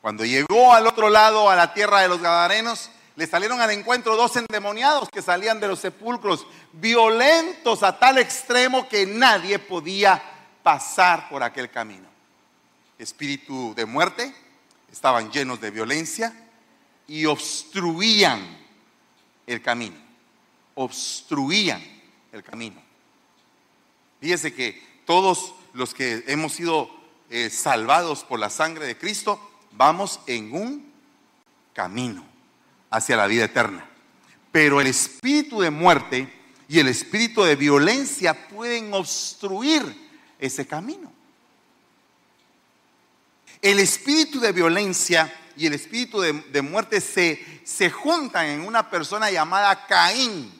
Cuando 0.00 0.24
llegó 0.24 0.74
al 0.74 0.86
otro 0.86 1.08
lado, 1.08 1.48
a 1.50 1.56
la 1.56 1.72
tierra 1.72 2.00
de 2.00 2.08
los 2.08 2.20
Gadarenos, 2.20 2.90
le 3.16 3.26
salieron 3.26 3.60
al 3.60 3.70
encuentro 3.70 4.16
dos 4.16 4.36
endemoniados 4.36 5.08
que 5.08 5.22
salían 5.22 5.58
de 5.58 5.68
los 5.68 5.80
sepulcros, 5.80 6.46
violentos 6.72 7.82
a 7.82 7.98
tal 7.98 8.18
extremo 8.18 8.88
que 8.88 9.06
nadie 9.06 9.58
podía 9.58 10.22
pasar 10.62 11.28
por 11.28 11.42
aquel 11.42 11.70
camino. 11.70 12.08
Espíritu 12.98 13.74
de 13.74 13.86
muerte, 13.86 14.34
estaban 14.92 15.30
llenos 15.30 15.60
de 15.60 15.70
violencia 15.70 16.32
y 17.08 17.24
obstruían 17.24 18.58
el 19.46 19.62
camino 19.62 20.06
obstruían 20.76 21.82
el 22.32 22.42
camino. 22.44 22.80
Fíjese 24.20 24.54
que 24.54 24.80
todos 25.04 25.54
los 25.72 25.92
que 25.92 26.24
hemos 26.28 26.52
sido 26.52 26.90
eh, 27.30 27.50
salvados 27.50 28.24
por 28.24 28.38
la 28.38 28.50
sangre 28.50 28.86
de 28.86 28.96
Cristo, 28.96 29.40
vamos 29.72 30.20
en 30.26 30.54
un 30.54 30.92
camino 31.72 32.24
hacia 32.90 33.16
la 33.16 33.26
vida 33.26 33.44
eterna. 33.44 33.88
Pero 34.52 34.80
el 34.80 34.86
espíritu 34.86 35.60
de 35.60 35.70
muerte 35.70 36.32
y 36.68 36.78
el 36.78 36.88
espíritu 36.88 37.42
de 37.42 37.56
violencia 37.56 38.48
pueden 38.48 38.92
obstruir 38.94 39.84
ese 40.38 40.66
camino. 40.66 41.12
El 43.60 43.78
espíritu 43.78 44.40
de 44.40 44.52
violencia 44.52 45.32
y 45.56 45.66
el 45.66 45.74
espíritu 45.74 46.20
de, 46.20 46.32
de 46.32 46.62
muerte 46.62 47.00
se, 47.00 47.44
se 47.64 47.90
juntan 47.90 48.46
en 48.46 48.60
una 48.60 48.90
persona 48.90 49.30
llamada 49.30 49.86
Caín. 49.86 50.52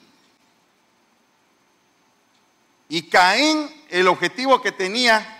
Y 2.89 3.03
Caín, 3.03 3.69
el 3.89 4.07
objetivo 4.07 4.61
que 4.61 4.71
tenía 4.71 5.36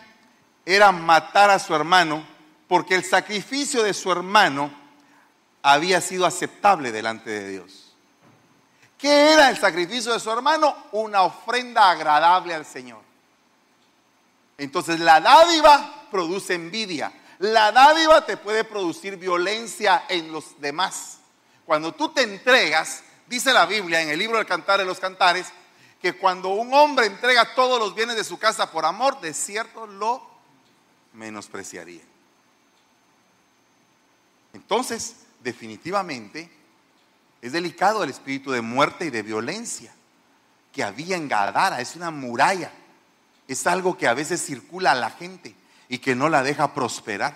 era 0.68 0.92
matar 0.92 1.50
a 1.50 1.60
su 1.60 1.74
hermano, 1.74 2.28
porque 2.68 2.96
el 2.96 3.06
sacrificio 3.06 3.84
de 3.84 3.94
su 3.94 4.12
hermano 4.12 4.70
había 5.62 6.02
sido 6.02 6.26
aceptable 6.26 6.92
delante 6.92 7.30
de 7.30 7.48
Dios. 7.48 7.96
¿Qué 8.98 9.32
era 9.32 9.50
el 9.50 9.58
sacrificio 9.58 10.12
de 10.12 10.20
su 10.20 10.30
hermano? 10.30 10.76
Una 10.92 11.22
ofrenda 11.22 11.90
agradable 11.90 12.54
al 12.54 12.66
Señor. 12.66 13.00
Entonces 14.58 15.00
la 15.00 15.22
dádiva 15.22 16.08
produce 16.12 16.56
envidia. 16.56 17.14
La 17.40 17.72
dádiva 17.72 18.26
te 18.26 18.36
puede 18.36 18.66
producir 18.66 19.16
violencia 19.16 20.04
en 20.10 20.34
los 20.34 20.60
demás. 20.60 21.20
Cuando 21.66 21.94
tú 21.94 22.10
te 22.10 22.24
entregas, 22.24 23.04
dice 23.26 23.54
la 23.54 23.66
Biblia 23.66 24.02
en 24.02 24.10
el 24.10 24.20
libro 24.20 24.36
del 24.36 24.46
Cantar 24.46 24.80
de 24.80 24.86
los 24.86 25.00
Cantares, 25.00 25.48
que 26.02 26.18
cuando 26.18 26.50
un 26.50 26.74
hombre 26.74 27.06
entrega 27.06 27.56
todos 27.56 27.80
los 27.80 27.96
bienes 27.96 28.18
de 28.18 28.26
su 28.26 28.38
casa 28.38 28.70
por 28.70 28.84
amor, 28.84 29.22
de 29.22 29.34
cierto 29.34 29.88
lo 29.88 30.37
menospreciaría. 31.18 32.02
Entonces, 34.54 35.18
definitivamente, 35.44 36.50
es 37.42 37.52
delicado 37.52 38.04
el 38.04 38.10
espíritu 38.10 38.52
de 38.52 38.62
muerte 38.62 39.06
y 39.06 39.10
de 39.10 39.24
violencia 39.24 39.94
que 40.72 40.84
había 40.84 41.18
en 41.18 41.28
Gadara, 41.28 41.82
es 41.82 41.96
una 41.96 42.12
muralla, 42.12 42.72
es 43.48 43.66
algo 43.66 43.98
que 43.98 44.08
a 44.08 44.14
veces 44.14 44.46
circula 44.46 44.92
a 44.92 44.96
la 44.96 45.10
gente 45.10 45.56
y 45.90 45.98
que 45.98 46.16
no 46.16 46.30
la 46.30 46.44
deja 46.44 46.74
prosperar. 46.74 47.36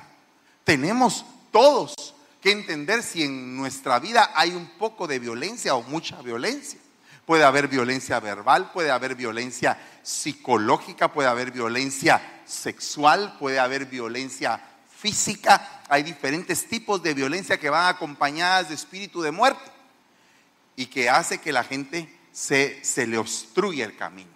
Tenemos 0.63 1.26
todos 1.52 2.13
que 2.39 2.52
entender 2.52 3.02
si 3.04 3.24
en 3.24 3.56
nuestra 3.56 4.00
vida 4.00 4.32
hay 4.36 4.52
un 4.52 4.67
poco 4.78 5.08
de 5.08 5.20
violencia 5.20 5.76
o 5.76 5.82
mucha 5.82 6.22
violencia. 6.22 6.80
Puede 7.32 7.46
haber 7.46 7.70
violencia 7.70 8.20
verbal, 8.20 8.74
puede 8.74 8.91
haber 8.91 9.15
violencia 9.15 9.78
psicológica, 10.04 11.13
puede 11.13 11.30
haber 11.30 11.52
violencia 11.52 12.22
sexual, 12.44 13.38
puede 13.39 13.58
haber 13.58 13.86
violencia 13.86 14.62
física. 15.00 15.82
Hay 15.88 16.04
diferentes 16.04 16.67
tipos 16.67 17.02
de 17.02 17.13
violencia 17.13 17.58
que 17.58 17.70
van 17.70 17.88
acompañadas 17.88 18.67
de 18.67 18.76
espíritu 18.76 19.22
de 19.22 19.32
muerte 19.32 19.63
y 20.76 20.88
que 20.88 21.10
hace 21.10 21.38
que 21.38 21.54
la 21.54 21.63
gente 21.63 22.13
se, 22.34 22.84
se 22.84 23.08
le 23.08 23.17
obstruya 23.17 23.86
el 23.86 23.96
camino. 23.96 24.32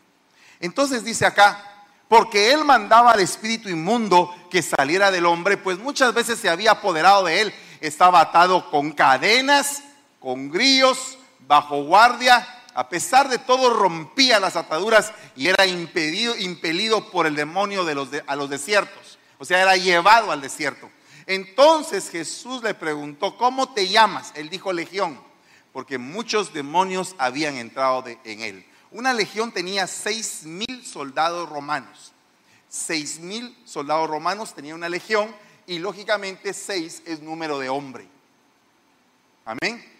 Entonces 0.62 1.04
dice 1.04 1.26
acá, 1.26 1.62
porque 2.08 2.54
él 2.54 2.64
mandaba 2.64 3.12
al 3.12 3.20
espíritu 3.20 3.68
inmundo 3.68 4.34
que 4.50 4.62
saliera 4.62 5.12
del 5.12 5.26
hombre, 5.26 5.58
pues 5.58 5.80
muchas 5.80 6.14
veces 6.14 6.40
se 6.40 6.48
había 6.48 6.72
apoderado 6.72 7.26
de 7.26 7.42
él, 7.42 7.54
estaba 7.82 8.22
atado 8.22 8.72
con 8.72 8.94
cadenas, 8.94 9.84
con 10.22 10.50
grillos, 10.50 11.18
bajo 11.46 11.84
guardia, 11.84 12.55
a 12.76 12.90
pesar 12.90 13.30
de 13.30 13.40
todo 13.40 13.72
rompía 13.72 14.40
las 14.40 14.58
ataduras 14.58 15.14
y 15.36 15.48
era 15.48 15.66
impedido, 15.66 16.38
impelido 16.38 17.10
por 17.10 17.26
el 17.26 17.36
demonio 17.36 17.86
de 17.86 17.96
los 17.96 18.10
a 18.28 18.36
los 18.36 18.50
desiertos, 18.50 19.18
o 19.40 19.46
sea, 19.46 19.62
era 19.62 19.78
llevado 19.78 20.32
al 20.32 20.42
desierto. 20.42 20.92
Entonces 21.26 22.10
Jesús 22.10 22.62
le 22.62 22.74
preguntó, 22.74 23.38
¿cómo 23.38 23.74
te 23.74 23.88
llamas? 23.88 24.32
Él 24.36 24.50
dijo 24.50 24.74
legión, 24.74 25.20
porque 25.74 25.98
muchos 25.98 26.54
demonios 26.54 27.16
habían 27.18 27.56
entrado 27.56 28.04
en 28.24 28.42
él. 28.42 28.66
Una 28.92 29.14
legión 29.14 29.52
tenía 29.52 29.88
seis 29.88 30.44
mil 30.44 30.86
soldados 30.86 31.50
romanos. 31.50 32.12
Seis 32.70 33.20
mil 33.20 33.58
soldados 33.66 34.10
romanos 34.10 34.54
tenía 34.54 34.76
una 34.76 34.90
legión 34.90 35.34
y 35.66 35.80
lógicamente 35.80 36.54
seis 36.54 37.02
es 37.06 37.22
número 37.22 37.58
de 37.58 37.70
hombre. 37.70 38.08
Amén. 39.46 39.95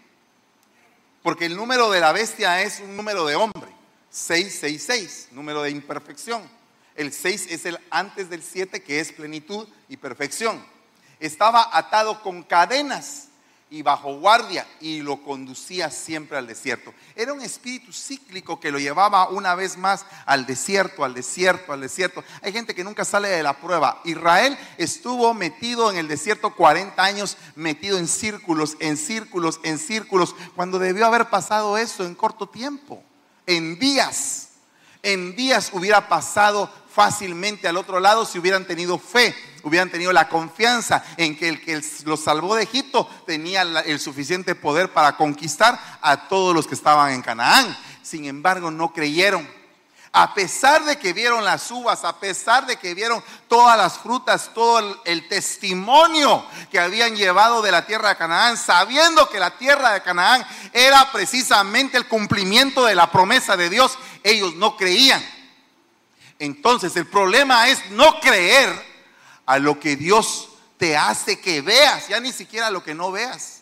Porque 1.26 1.48
el 1.48 1.56
número 1.56 1.90
de 1.90 2.00
la 2.00 2.12
bestia 2.12 2.62
es 2.62 2.82
un 2.82 2.96
número 2.96 3.26
de 3.26 3.36
hombre. 3.36 3.68
666, 4.12 5.30
número 5.32 5.64
de 5.64 5.72
imperfección. 5.72 6.48
El 6.94 7.12
6 7.12 7.48
es 7.50 7.66
el 7.66 7.80
antes 7.90 8.30
del 8.30 8.44
7 8.44 8.84
que 8.84 9.00
es 9.00 9.12
plenitud 9.12 9.68
y 9.90 9.98
perfección. 9.98 10.64
Estaba 11.20 11.76
atado 11.76 12.22
con 12.22 12.44
cadenas 12.44 13.30
y 13.70 13.82
bajo 13.82 14.20
guardia 14.20 14.68
y 14.80 15.02
lo 15.02 15.24
conducía 15.24 15.90
siempre 15.90 16.38
al 16.38 16.46
desierto. 16.46 16.94
Era 17.16 17.34
un 17.34 17.42
espíritu 17.42 17.92
cíclico 17.92 18.60
que 18.60 18.72
lo 18.72 18.78
llevaba 18.78 19.30
una 19.30 19.56
vez 19.56 19.76
más 19.76 20.06
al 20.26 20.46
desierto, 20.46 21.04
al 21.04 21.16
desierto, 21.16 21.74
al 21.74 21.82
desierto. 21.82 22.24
Hay 22.42 22.54
gente 22.54 22.76
que 22.76 22.84
nunca 22.84 23.04
sale 23.04 23.28
de 23.28 23.42
la 23.42 23.60
prueba. 23.60 24.02
Israel 24.06 24.58
estuvo 24.78 25.34
metido 25.34 25.92
en 25.92 25.98
el 25.98 26.08
desierto 26.08 26.54
40 26.56 27.04
años, 27.04 27.38
metido 27.56 27.98
en 27.98 28.08
círculos, 28.08 28.78
en 28.80 28.98
círculos, 28.98 29.60
en 29.64 29.80
círculos, 29.80 30.36
cuando 30.56 30.78
debió 30.78 31.08
haber 31.08 31.30
pasado 31.30 31.78
eso 31.78 32.06
en 32.06 32.14
corto 32.14 32.48
tiempo, 32.48 33.04
en 33.48 33.80
días. 33.80 34.50
En 35.02 35.36
días 35.36 35.70
hubiera 35.74 36.08
pasado 36.08 36.72
fácilmente 36.96 37.68
al 37.68 37.76
otro 37.76 38.00
lado 38.00 38.26
si 38.26 38.40
hubieran 38.40 38.64
tenido 38.64 38.98
fe, 38.98 39.36
hubieran 39.64 39.90
tenido 39.90 40.14
la 40.14 40.30
confianza 40.30 41.04
en 41.18 41.38
que 41.38 41.50
el 41.50 41.62
que 41.62 41.82
los 42.06 42.22
salvó 42.22 42.56
de 42.56 42.64
Egipto 42.64 43.10
tenía 43.26 43.64
el 43.64 44.00
suficiente 44.00 44.56
poder 44.56 44.94
para 44.94 45.18
conquistar 45.18 45.78
a 46.02 46.30
todos 46.30 46.56
los 46.56 46.68
que 46.68 46.76
estaban 46.76 47.12
en 47.12 47.22
Canaán. 47.22 47.78
Sin 48.02 48.24
embargo, 48.24 48.72
no 48.72 48.94
creyeron. 48.94 49.46
A 50.14 50.34
pesar 50.34 50.86
de 50.86 50.98
que 50.98 51.12
vieron 51.12 51.44
las 51.44 51.70
uvas, 51.70 52.06
a 52.06 52.18
pesar 52.18 52.66
de 52.66 52.78
que 52.78 52.94
vieron 52.94 53.22
todas 53.50 53.78
las 53.78 53.98
frutas, 53.98 54.52
todo 54.54 55.02
el, 55.04 55.28
testimonio 55.28 56.46
que 56.72 56.80
habían 56.80 57.18
llevado 57.18 57.62
de 57.62 57.74
la 57.74 57.86
tierra 57.86 58.10
de 58.10 58.16
Canaán, 58.16 58.56
sabiendo 58.56 59.30
que 59.30 59.42
la 59.42 59.58
tierra 59.58 59.92
de 59.92 60.02
Canaán 60.02 60.48
era 60.72 61.12
precisamente 61.12 61.98
el 61.98 62.08
cumplimiento 62.08 62.86
de 62.86 62.96
la 62.96 63.12
promesa 63.12 63.58
de 63.58 63.70
Dios, 63.70 63.98
ellos 64.24 64.56
no 64.56 64.78
creían. 64.78 65.35
Entonces 66.40 66.96
el 66.96 67.08
problema 67.08 67.70
es 67.70 67.92
no 67.92 68.20
creer 68.20 68.70
a 69.46 69.60
lo 69.60 69.80
que 69.80 69.96
Dios 69.96 70.50
te 70.78 70.98
hace 70.98 71.40
que 71.40 71.62
veas, 71.62 72.08
ya 72.08 72.20
ni 72.20 72.34
siquiera 72.34 72.70
lo 72.70 72.84
que 72.84 72.94
no 72.94 73.12
veas. 73.12 73.62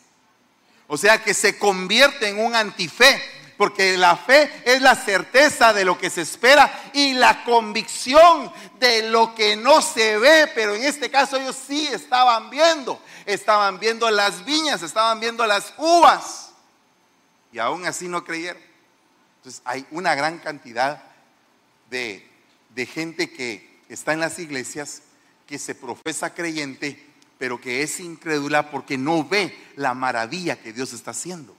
O 0.87 0.97
sea 0.97 1.23
que 1.23 1.33
se 1.33 1.57
convierte 1.57 2.29
en 2.29 2.39
un 2.39 2.55
antife, 2.55 3.21
porque 3.57 3.97
la 3.97 4.17
fe 4.17 4.51
es 4.65 4.81
la 4.81 4.95
certeza 4.95 5.73
de 5.73 5.85
lo 5.85 5.97
que 5.97 6.09
se 6.09 6.21
espera 6.21 6.89
y 6.93 7.13
la 7.13 7.43
convicción 7.43 8.51
de 8.79 9.09
lo 9.09 9.35
que 9.35 9.55
no 9.55 9.81
se 9.81 10.17
ve, 10.17 10.51
pero 10.53 10.73
en 10.75 10.83
este 10.83 11.09
caso 11.09 11.37
ellos 11.37 11.55
sí 11.67 11.87
estaban 11.87 12.49
viendo, 12.49 12.99
estaban 13.25 13.79
viendo 13.79 14.09
las 14.09 14.43
viñas, 14.43 14.81
estaban 14.81 15.19
viendo 15.19 15.45
las 15.45 15.73
uvas 15.77 16.51
y 17.51 17.59
aún 17.59 17.85
así 17.85 18.07
no 18.07 18.23
creyeron. 18.23 18.61
Entonces 19.37 19.61
hay 19.65 19.85
una 19.91 20.15
gran 20.15 20.39
cantidad 20.39 21.03
de 21.89 22.32
de 22.75 22.85
gente 22.85 23.31
que 23.31 23.81
está 23.89 24.13
en 24.13 24.19
las 24.19 24.39
iglesias, 24.39 25.03
que 25.47 25.59
se 25.59 25.75
profesa 25.75 26.33
creyente, 26.33 27.05
pero 27.37 27.59
que 27.59 27.83
es 27.83 27.99
incrédula 27.99 28.71
porque 28.71 28.97
no 28.97 29.23
ve 29.23 29.55
la 29.75 29.93
maravilla 29.93 30.61
que 30.61 30.73
Dios 30.73 30.93
está 30.93 31.11
haciendo. 31.11 31.55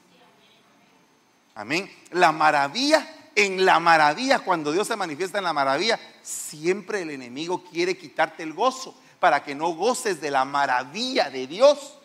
Amén. 1.55 1.91
La 2.11 2.33
maravilla, 2.33 3.07
en 3.37 3.65
la 3.65 3.79
maravilla, 3.79 4.41
cuando 4.41 4.73
Dios 4.73 4.89
se 4.89 4.97
manifiesta 4.97 5.39
en 5.39 5.45
la 5.45 5.53
maravilla, 5.53 6.01
siempre 6.23 7.03
el 7.03 7.11
enemigo 7.11 7.63
quiere 7.65 7.97
quitarte 7.97 8.43
el 8.43 8.53
gozo 8.53 8.99
para 9.21 9.45
que 9.45 9.55
no 9.55 9.75
goces 9.75 10.21
de 10.21 10.31
la 10.31 10.45
maravilla 10.45 11.31
de 11.31 11.47
Dios, 11.47 11.99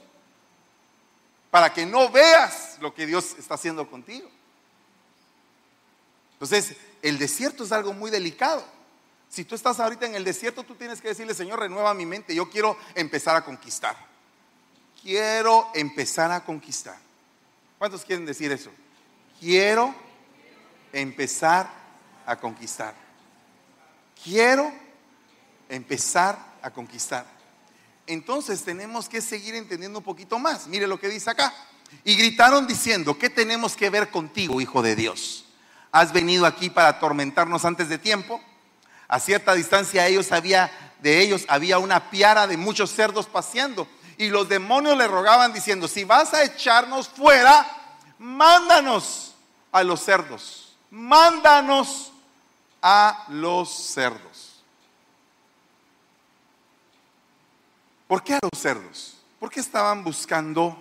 para 1.49 1.73
que 1.73 1.85
no 1.85 2.09
veas 2.09 2.77
lo 2.79 2.93
que 2.93 3.05
Dios 3.05 3.35
está 3.39 3.55
haciendo 3.55 3.89
contigo. 3.89 4.29
Entonces, 6.33 6.75
el 7.01 7.17
desierto 7.17 7.63
es 7.63 7.71
algo 7.71 7.91
muy 7.93 8.11
delicado. 8.11 8.63
Si 9.29 9.45
tú 9.45 9.53
estás 9.53 9.79
ahorita 9.79 10.07
en 10.07 10.15
el 10.15 10.23
desierto, 10.23 10.63
tú 10.63 10.75
tienes 10.75 10.99
que 10.99 11.09
decirle, 11.09 11.35
Señor, 11.35 11.59
renueva 11.59 11.93
mi 11.93 12.05
mente. 12.05 12.33
Yo 12.33 12.49
quiero 12.49 12.75
empezar 12.95 13.35
a 13.35 13.45
conquistar. 13.45 13.95
Quiero 15.01 15.69
empezar 15.75 16.31
a 16.31 16.43
conquistar. 16.43 16.97
¿Cuántos 17.77 18.03
quieren 18.03 18.25
decir 18.25 18.51
eso? 18.51 18.71
Quiero 19.39 19.93
empezar 20.91 21.69
a 22.25 22.35
conquistar. 22.35 22.95
Quiero 24.23 24.73
empezar 25.69 26.37
a 26.61 26.71
conquistar. 26.71 27.25
Entonces 28.07 28.63
tenemos 28.63 29.07
que 29.07 29.21
seguir 29.21 29.53
entendiendo 29.53 29.99
un 29.99 30.05
poquito 30.05 30.39
más. 30.39 30.67
Mire 30.67 30.87
lo 30.87 30.99
que 30.99 31.07
dice 31.07 31.29
acá. 31.29 31.53
Y 32.03 32.15
gritaron 32.15 32.67
diciendo, 32.67 33.17
¿qué 33.17 33.29
tenemos 33.29 33.75
que 33.75 33.89
ver 33.89 34.09
contigo, 34.09 34.59
Hijo 34.59 34.81
de 34.81 34.95
Dios? 34.95 35.45
¿Has 35.91 36.11
venido 36.11 36.45
aquí 36.45 36.69
para 36.69 36.89
atormentarnos 36.89 37.63
antes 37.65 37.87
de 37.89 37.97
tiempo? 37.97 38.41
A 39.09 39.19
cierta 39.19 39.55
distancia 39.55 40.07
ellos 40.07 40.31
había, 40.31 40.71
de 40.99 41.19
ellos 41.19 41.43
había 41.49 41.79
una 41.79 42.09
piara 42.09 42.47
de 42.47 42.55
muchos 42.55 42.91
cerdos 42.91 43.25
paseando. 43.25 43.87
Y 44.17 44.29
los 44.29 44.47
demonios 44.47 44.97
le 44.97 45.07
rogaban 45.07 45.51
diciendo, 45.51 45.87
si 45.87 46.03
vas 46.03 46.33
a 46.33 46.43
echarnos 46.43 47.09
fuera, 47.09 47.65
mándanos 48.19 49.33
a 49.71 49.83
los 49.83 50.01
cerdos. 50.01 50.77
Mándanos 50.91 52.13
a 52.81 53.25
los 53.29 53.69
cerdos. 53.69 54.61
¿Por 58.07 58.23
qué 58.23 58.35
a 58.35 58.39
los 58.41 58.61
cerdos? 58.61 59.17
¿Por 59.39 59.49
qué 59.49 59.59
estaban 59.59 60.03
buscando 60.03 60.77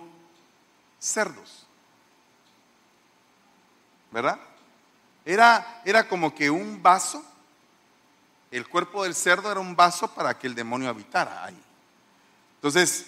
cerdos? 0.99 1.65
¿Verdad? 4.11 4.39
Era, 5.25 5.81
era 5.85 6.07
como 6.07 6.33
que 6.33 6.49
un 6.49 6.81
vaso, 6.81 7.23
el 8.51 8.67
cuerpo 8.67 9.03
del 9.03 9.15
cerdo 9.15 9.51
era 9.51 9.59
un 9.59 9.75
vaso 9.75 10.13
para 10.13 10.37
que 10.37 10.47
el 10.47 10.55
demonio 10.55 10.89
habitara 10.89 11.45
ahí. 11.45 11.61
Entonces, 12.55 13.07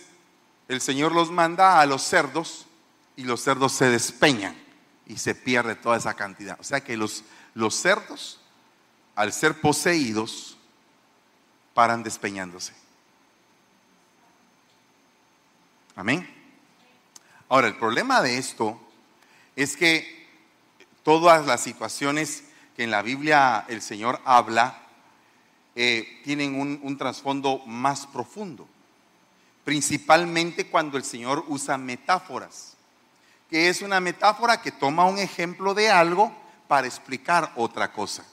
el 0.68 0.82
Señor 0.82 1.12
los 1.12 1.32
manda 1.32 1.82
a 1.82 1.86
los 1.86 2.04
cerdos 2.04 2.66
y 3.16 3.24
los 3.24 3.42
cerdos 3.42 3.74
se 3.74 3.90
despeñan 3.90 4.56
y 5.06 5.18
se 5.18 5.36
pierde 5.36 5.76
toda 5.76 5.98
esa 5.98 6.14
cantidad. 6.14 6.58
O 6.60 6.64
sea 6.64 6.82
que 6.82 6.96
los, 6.96 7.24
los 7.54 7.76
cerdos, 7.76 8.40
al 9.16 9.34
ser 9.34 9.60
poseídos, 9.60 10.58
paran 11.74 12.04
despeñándose. 12.04 12.74
Amén. 15.96 16.30
Ahora, 17.50 17.68
el 17.68 17.76
problema 17.76 18.22
de 18.22 18.38
esto 18.38 18.80
es 19.56 19.76
que 19.76 20.30
todas 21.04 21.46
las 21.46 21.62
situaciones 21.62 22.44
que 22.76 22.84
en 22.84 22.92
la 22.92 23.02
Biblia 23.02 23.66
el 23.68 23.82
Señor 23.82 24.22
habla 24.24 24.81
eh, 25.76 26.22
tienen 26.24 26.60
un, 26.60 26.80
un 26.84 26.98
trasfondo 26.98 27.60
más 27.66 28.06
profundo, 28.08 28.68
principalmente 29.64 30.68
cuando 30.68 30.98
el 30.98 31.04
Señor 31.04 31.46
usa 31.48 31.78
metáforas, 31.78 32.76
que 33.50 33.70
es 33.70 33.82
una 33.82 34.00
metáfora 34.00 34.62
que 34.62 34.72
toma 34.72 35.06
un 35.06 35.18
ejemplo 35.18 35.74
de 35.74 35.90
algo 35.90 36.36
para 36.68 36.88
explicar 36.88 37.52
otra 37.56 37.92
cosa. 37.92 38.26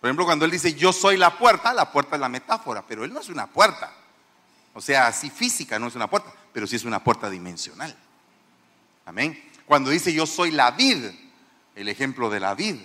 Por 0.00 0.08
ejemplo, 0.08 0.26
cuando 0.26 0.44
Él 0.44 0.50
dice, 0.50 0.74
yo 0.74 0.92
soy 0.92 1.16
la 1.16 1.38
puerta, 1.38 1.72
la 1.72 1.90
puerta 1.90 2.16
es 2.16 2.20
la 2.20 2.28
metáfora, 2.28 2.84
pero 2.86 3.04
Él 3.04 3.12
no 3.14 3.20
es 3.20 3.30
una 3.30 3.46
puerta. 3.46 3.90
O 4.74 4.80
sea, 4.80 5.06
así 5.06 5.30
física 5.30 5.78
no 5.78 5.86
es 5.86 5.94
una 5.94 6.10
puerta, 6.10 6.30
pero 6.52 6.66
sí 6.66 6.76
es 6.76 6.84
una 6.84 7.02
puerta 7.02 7.30
dimensional. 7.30 7.96
Amén. 9.06 9.50
Cuando 9.64 9.88
dice 9.88 10.12
yo 10.12 10.26
soy 10.26 10.50
la 10.50 10.72
vid, 10.72 11.06
el 11.74 11.88
ejemplo 11.88 12.28
de 12.28 12.40
la 12.40 12.54
vid, 12.54 12.76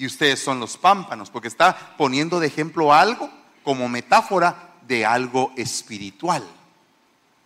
y 0.00 0.06
ustedes 0.06 0.42
son 0.42 0.58
los 0.58 0.78
pámpanos, 0.78 1.28
porque 1.28 1.48
está 1.48 1.94
poniendo 1.98 2.40
de 2.40 2.46
ejemplo 2.46 2.94
algo 2.94 3.30
como 3.62 3.86
metáfora 3.86 4.72
de 4.88 5.04
algo 5.04 5.52
espiritual. 5.58 6.42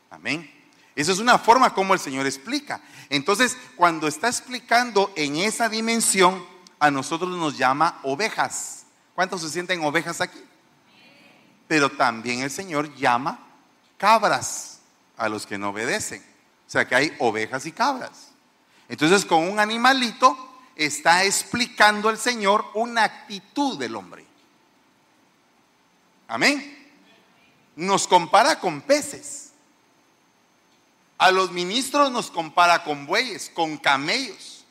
Amén. 0.09 0.49
Esa 0.95 1.11
es 1.11 1.19
una 1.19 1.37
forma 1.37 1.75
como 1.75 1.95
el 1.95 1.99
Señor 1.99 2.27
explica. 2.27 2.81
Entonces, 3.11 3.57
cuando 3.75 4.07
está 4.07 4.29
explicando 4.29 5.13
en 5.17 5.35
esa 5.35 5.69
dimensión, 5.69 6.47
a 6.79 6.93
nosotros 6.93 7.37
nos 7.37 7.59
llama 7.59 7.99
ovejas. 8.05 8.87
¿Cuántos 9.17 9.41
se 9.41 9.49
sienten 9.49 9.83
ovejas 9.83 10.21
aquí? 10.21 10.39
Pero 11.67 11.91
también 11.91 12.43
el 12.43 12.53
Señor 12.53 12.95
llama 12.95 13.49
cabras 13.99 14.79
a 15.17 15.29
los 15.29 15.45
que 15.45 15.59
no 15.59 15.71
obedecen. 15.71 16.25
O 16.69 16.71
sea 16.71 16.87
que 16.87 16.95
hay 16.95 17.17
ovejas 17.19 17.67
y 17.67 17.73
cabras. 17.73 18.29
Entonces 18.89 19.25
con 19.25 19.43
un 19.43 19.59
animalito 19.59 20.54
está 20.77 21.25
explicando 21.25 22.11
el 22.11 22.19
Señor 22.19 22.71
una 22.75 23.05
actitud 23.05 23.79
del 23.79 23.97
hombre. 23.97 24.27
Amén. 26.29 26.93
Nos 27.77 28.07
compara 28.07 28.59
con 28.59 28.81
peces. 28.81 29.53
A 31.19 31.31
los 31.31 31.53
ministros 31.53 32.11
nos 32.11 32.31
compara 32.31 32.83
con 32.83 33.07
bueyes, 33.07 33.51
con 33.55 33.77
camellos. 33.79 34.65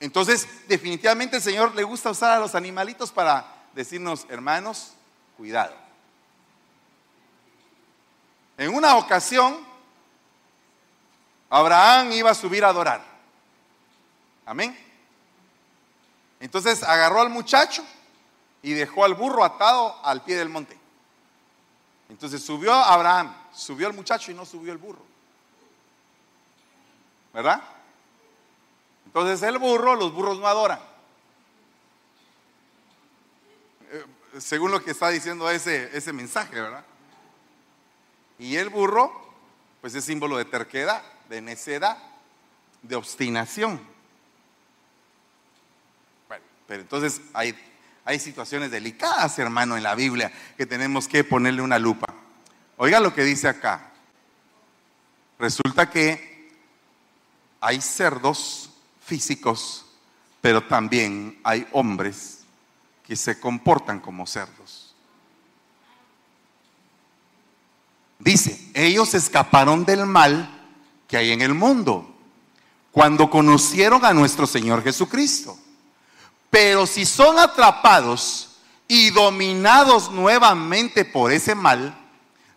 Entonces, 0.00 0.48
definitivamente 0.68 1.36
el 1.36 1.42
Señor 1.42 1.74
le 1.74 1.82
gusta 1.82 2.10
usar 2.10 2.32
a 2.32 2.40
los 2.40 2.54
animalitos 2.54 3.10
para 3.10 3.46
decirnos, 3.74 4.26
hermanos, 4.28 4.92
cuidado. 5.36 5.74
En 8.56 8.74
una 8.74 8.96
ocasión, 8.96 9.58
Abraham 11.48 12.12
iba 12.12 12.30
a 12.30 12.34
subir 12.34 12.64
a 12.64 12.68
adorar. 12.68 13.04
Amén. 14.44 14.87
Entonces 16.40 16.82
agarró 16.82 17.20
al 17.20 17.30
muchacho 17.30 17.84
y 18.62 18.72
dejó 18.72 19.04
al 19.04 19.14
burro 19.14 19.44
atado 19.44 19.98
al 20.04 20.22
pie 20.22 20.36
del 20.36 20.48
monte. 20.48 20.78
Entonces 22.08 22.42
subió 22.42 22.72
Abraham, 22.72 23.34
subió 23.52 23.88
el 23.88 23.94
muchacho 23.94 24.30
y 24.30 24.34
no 24.34 24.46
subió 24.46 24.72
el 24.72 24.78
burro. 24.78 25.02
¿Verdad? 27.34 27.62
Entonces 29.06 29.42
el 29.42 29.58
burro, 29.58 29.94
los 29.94 30.12
burros 30.12 30.38
no 30.38 30.46
adoran. 30.46 30.80
Eh, 33.90 34.04
según 34.38 34.70
lo 34.70 34.82
que 34.82 34.92
está 34.92 35.08
diciendo 35.08 35.50
ese, 35.50 35.96
ese 35.96 36.12
mensaje, 36.12 36.60
¿verdad? 36.60 36.84
Y 38.38 38.56
el 38.56 38.68
burro, 38.68 39.12
pues 39.80 39.94
es 39.94 40.04
símbolo 40.04 40.36
de 40.36 40.44
terquedad, 40.44 41.02
de 41.28 41.40
necedad, 41.40 41.98
de 42.82 42.96
obstinación. 42.96 43.80
Pero 46.68 46.82
entonces 46.82 47.22
hay, 47.32 47.58
hay 48.04 48.20
situaciones 48.20 48.70
delicadas, 48.70 49.38
hermano, 49.38 49.76
en 49.76 49.82
la 49.82 49.94
Biblia 49.94 50.30
que 50.56 50.66
tenemos 50.66 51.08
que 51.08 51.24
ponerle 51.24 51.62
una 51.62 51.78
lupa. 51.78 52.14
Oiga 52.76 53.00
lo 53.00 53.12
que 53.14 53.24
dice 53.24 53.48
acá. 53.48 53.90
Resulta 55.38 55.90
que 55.90 56.52
hay 57.60 57.80
cerdos 57.80 58.70
físicos, 59.04 59.86
pero 60.42 60.62
también 60.62 61.40
hay 61.42 61.66
hombres 61.72 62.40
que 63.06 63.16
se 63.16 63.40
comportan 63.40 63.98
como 63.98 64.26
cerdos. 64.26 64.94
Dice, 68.18 68.70
ellos 68.74 69.14
escaparon 69.14 69.86
del 69.86 70.04
mal 70.04 70.68
que 71.06 71.16
hay 71.16 71.32
en 71.32 71.40
el 71.40 71.54
mundo 71.54 72.14
cuando 72.92 73.30
conocieron 73.30 74.04
a 74.04 74.12
nuestro 74.12 74.46
Señor 74.46 74.82
Jesucristo. 74.82 75.58
Pero 76.50 76.86
si 76.86 77.04
son 77.04 77.38
atrapados 77.38 78.48
y 78.86 79.10
dominados 79.10 80.10
nuevamente 80.10 81.04
por 81.04 81.32
ese 81.32 81.54
mal, 81.54 81.94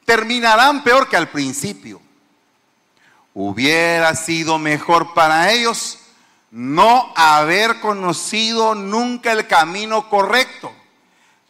terminarán 0.05 0.83
peor 0.83 1.09
que 1.09 1.17
al 1.17 1.29
principio. 1.29 2.01
Hubiera 3.33 4.15
sido 4.15 4.57
mejor 4.57 5.13
para 5.13 5.51
ellos 5.51 5.99
no 6.51 7.13
haber 7.15 7.79
conocido 7.79 8.75
nunca 8.75 9.31
el 9.31 9.47
camino 9.47 10.09
correcto 10.09 10.73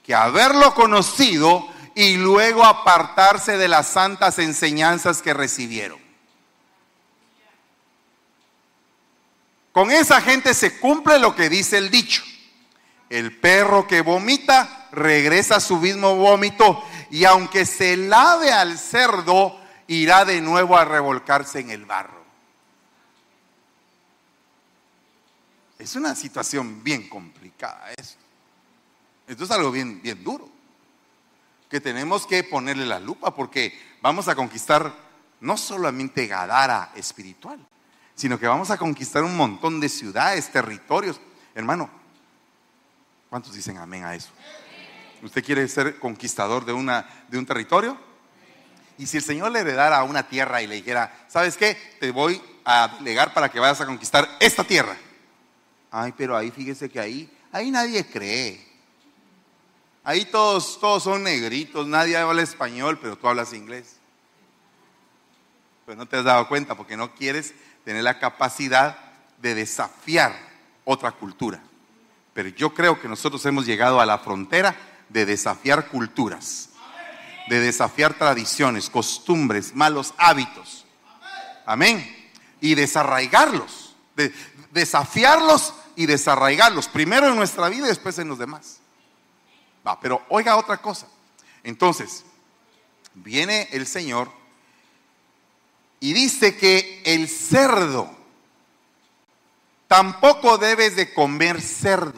que 0.03 0.13
haberlo 0.15 0.73
conocido 0.73 1.67
y 1.95 2.17
luego 2.17 2.63
apartarse 2.63 3.57
de 3.57 3.67
las 3.67 3.87
santas 3.87 4.39
enseñanzas 4.39 5.21
que 5.21 5.33
recibieron. 5.33 5.99
Con 9.71 9.91
esa 9.91 10.21
gente 10.21 10.53
se 10.53 10.79
cumple 10.79 11.17
lo 11.19 11.35
que 11.35 11.49
dice 11.49 11.77
el 11.77 11.89
dicho. 11.89 12.23
El 13.11 13.37
perro 13.37 13.85
que 13.85 13.99
vomita 13.99 14.87
regresa 14.93 15.57
a 15.57 15.59
su 15.59 15.75
mismo 15.75 16.15
vómito 16.15 16.81
y 17.09 17.25
aunque 17.25 17.65
se 17.65 17.97
lave 17.97 18.53
al 18.53 18.79
cerdo, 18.79 19.59
irá 19.87 20.23
de 20.23 20.39
nuevo 20.39 20.77
a 20.77 20.85
revolcarse 20.85 21.59
en 21.59 21.71
el 21.71 21.85
barro. 21.85 22.23
Es 25.77 25.97
una 25.97 26.15
situación 26.15 26.85
bien 26.85 27.09
complicada 27.09 27.91
esto. 27.97 28.23
Esto 29.27 29.43
es 29.43 29.51
algo 29.51 29.71
bien, 29.71 30.01
bien 30.01 30.23
duro 30.23 30.49
que 31.69 31.81
tenemos 31.81 32.25
que 32.25 32.45
ponerle 32.45 32.85
la 32.85 33.01
lupa 33.01 33.35
porque 33.35 33.77
vamos 34.01 34.29
a 34.29 34.35
conquistar 34.35 34.95
no 35.41 35.57
solamente 35.57 36.27
Gadara 36.27 36.93
espiritual, 36.95 37.59
sino 38.15 38.39
que 38.39 38.47
vamos 38.47 38.71
a 38.71 38.77
conquistar 38.77 39.21
un 39.23 39.35
montón 39.35 39.81
de 39.81 39.89
ciudades, 39.89 40.49
territorios. 40.49 41.19
Hermano, 41.53 42.00
¿cuántos 43.31 43.53
dicen 43.53 43.77
amén 43.77 44.03
a 44.03 44.13
eso? 44.13 44.27
¿Usted 45.23 45.41
quiere 45.43 45.65
ser 45.69 45.97
conquistador 45.99 46.65
de, 46.65 46.73
una, 46.73 47.07
de 47.29 47.37
un 47.37 47.45
territorio? 47.45 47.97
Y 48.97 49.07
si 49.07 49.17
el 49.17 49.23
Señor 49.23 49.53
le 49.53 49.61
heredara 49.61 50.03
una 50.03 50.27
tierra 50.27 50.61
y 50.61 50.67
le 50.67 50.75
dijera, 50.75 51.25
¿sabes 51.29 51.55
qué? 51.55 51.77
Te 52.01 52.11
voy 52.11 52.41
a 52.65 52.97
delegar 52.99 53.33
para 53.33 53.47
que 53.47 53.61
vayas 53.61 53.79
a 53.79 53.85
conquistar 53.85 54.27
esta 54.41 54.65
tierra. 54.65 54.97
Ay, 55.89 56.13
pero 56.17 56.35
ahí 56.35 56.51
fíjese 56.51 56.89
que 56.89 56.99
ahí, 56.99 57.31
ahí 57.53 57.71
nadie 57.71 58.05
cree. 58.05 58.67
Ahí 60.03 60.25
todos, 60.25 60.77
todos 60.81 61.03
son 61.03 61.23
negritos, 61.23 61.87
nadie 61.87 62.17
habla 62.17 62.41
español, 62.41 62.99
pero 63.01 63.17
tú 63.17 63.29
hablas 63.29 63.53
inglés. 63.53 63.95
Pues 65.85 65.95
no 65.97 66.05
te 66.05 66.17
has 66.17 66.25
dado 66.25 66.49
cuenta 66.49 66.75
porque 66.75 66.97
no 66.97 67.15
quieres 67.15 67.53
tener 67.85 68.03
la 68.03 68.19
capacidad 68.19 68.97
de 69.41 69.55
desafiar 69.55 70.37
otra 70.83 71.13
cultura. 71.13 71.63
Pero 72.33 72.49
yo 72.49 72.73
creo 72.73 72.99
que 72.99 73.07
nosotros 73.07 73.45
hemos 73.45 73.65
llegado 73.65 73.99
a 73.99 74.05
la 74.05 74.19
frontera 74.19 74.75
de 75.09 75.25
desafiar 75.25 75.87
culturas, 75.89 76.69
de 77.49 77.59
desafiar 77.59 78.13
tradiciones, 78.13 78.89
costumbres, 78.89 79.75
malos 79.75 80.13
hábitos. 80.17 80.85
Amén. 81.65 82.31
Y 82.61 82.75
desarraigarlos, 82.75 83.95
de 84.15 84.33
desafiarlos 84.71 85.73
y 85.95 86.05
desarraigarlos, 86.05 86.87
primero 86.87 87.27
en 87.27 87.35
nuestra 87.35 87.67
vida 87.69 87.85
y 87.85 87.89
después 87.89 88.17
en 88.19 88.29
los 88.29 88.39
demás. 88.39 88.79
Va, 89.85 89.99
pero 89.99 90.23
oiga 90.29 90.55
otra 90.55 90.77
cosa. 90.77 91.07
Entonces, 91.63 92.23
viene 93.13 93.67
el 93.71 93.85
Señor 93.85 94.29
Y 96.03 96.13
dice 96.13 96.57
que 96.57 97.03
el 97.05 97.29
cerdo, 97.29 98.09
tampoco 99.87 100.57
debes 100.57 100.95
de 100.95 101.13
comer 101.13 101.61
cerdo, 101.61 102.17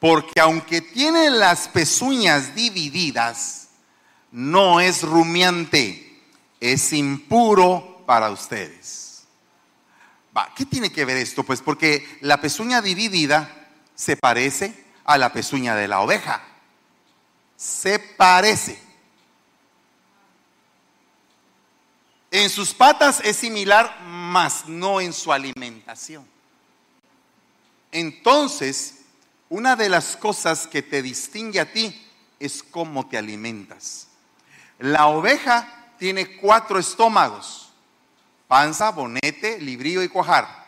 porque 0.00 0.40
aunque 0.40 0.80
tiene 0.80 1.30
las 1.30 1.68
pezuñas 1.68 2.54
divididas, 2.54 3.68
no 4.30 4.80
es 4.80 5.02
rumiante, 5.02 6.22
es 6.60 6.92
impuro 6.92 8.04
para 8.06 8.30
ustedes. 8.30 9.24
¿Qué 10.54 10.66
tiene 10.66 10.92
que 10.92 11.04
ver 11.04 11.16
esto? 11.16 11.44
Pues 11.44 11.62
porque 11.62 12.18
la 12.20 12.40
pezuña 12.40 12.82
dividida 12.82 13.68
se 13.94 14.16
parece 14.16 14.84
a 15.04 15.16
la 15.16 15.32
pezuña 15.32 15.74
de 15.74 15.88
la 15.88 16.00
oveja. 16.00 16.42
Se 17.56 17.98
parece. 17.98 18.78
En 22.30 22.50
sus 22.50 22.74
patas 22.74 23.20
es 23.24 23.36
similar, 23.36 23.98
mas 24.02 24.66
no 24.66 25.00
en 25.00 25.14
su 25.14 25.32
alimentación. 25.32 26.26
Entonces, 27.90 29.05
una 29.48 29.76
de 29.76 29.88
las 29.88 30.16
cosas 30.16 30.66
que 30.66 30.82
te 30.82 31.02
distingue 31.02 31.60
a 31.60 31.72
ti 31.72 32.06
es 32.38 32.62
cómo 32.62 33.08
te 33.08 33.16
alimentas. 33.16 34.08
La 34.78 35.06
oveja 35.06 35.92
tiene 35.98 36.36
cuatro 36.36 36.78
estómagos, 36.78 37.72
panza, 38.48 38.90
bonete, 38.90 39.60
librillo 39.60 40.02
y 40.02 40.08
cuajar. 40.08 40.66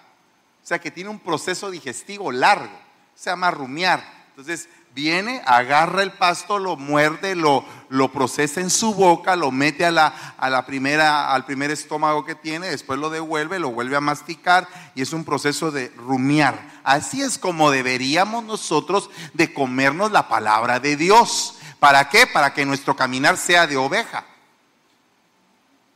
O 0.62 0.66
sea 0.66 0.78
que 0.78 0.90
tiene 0.90 1.10
un 1.10 1.18
proceso 1.18 1.70
digestivo 1.70 2.30
largo, 2.30 2.78
se 3.14 3.30
llama 3.30 3.50
rumiar. 3.50 4.02
Entonces, 4.30 4.68
viene, 4.94 5.42
agarra 5.46 6.02
el 6.02 6.12
pasto, 6.12 6.58
lo 6.58 6.76
muerde, 6.76 7.34
lo, 7.34 7.64
lo 7.88 8.10
procesa 8.10 8.60
en 8.60 8.70
su 8.70 8.94
boca, 8.94 9.36
lo 9.36 9.50
mete 9.50 9.84
a 9.84 9.90
la, 9.90 10.06
a 10.36 10.50
la 10.50 10.66
primera, 10.66 11.32
al 11.32 11.44
primer 11.44 11.70
estómago 11.70 12.24
que 12.24 12.34
tiene, 12.34 12.68
después 12.68 12.98
lo 12.98 13.10
devuelve, 13.10 13.58
lo 13.58 13.70
vuelve 13.70 13.96
a 13.96 14.00
masticar 14.00 14.68
y 14.94 15.02
es 15.02 15.12
un 15.12 15.24
proceso 15.24 15.70
de 15.70 15.90
rumiar. 15.96 16.80
Así 16.84 17.22
es 17.22 17.38
como 17.38 17.70
deberíamos 17.70 18.44
nosotros 18.44 19.10
de 19.34 19.52
comernos 19.54 20.10
la 20.10 20.28
palabra 20.28 20.80
de 20.80 20.96
Dios. 20.96 21.54
¿Para 21.78 22.08
qué? 22.08 22.26
Para 22.26 22.52
que 22.52 22.66
nuestro 22.66 22.96
caminar 22.96 23.36
sea 23.36 23.66
de 23.66 23.76
oveja. 23.76 24.24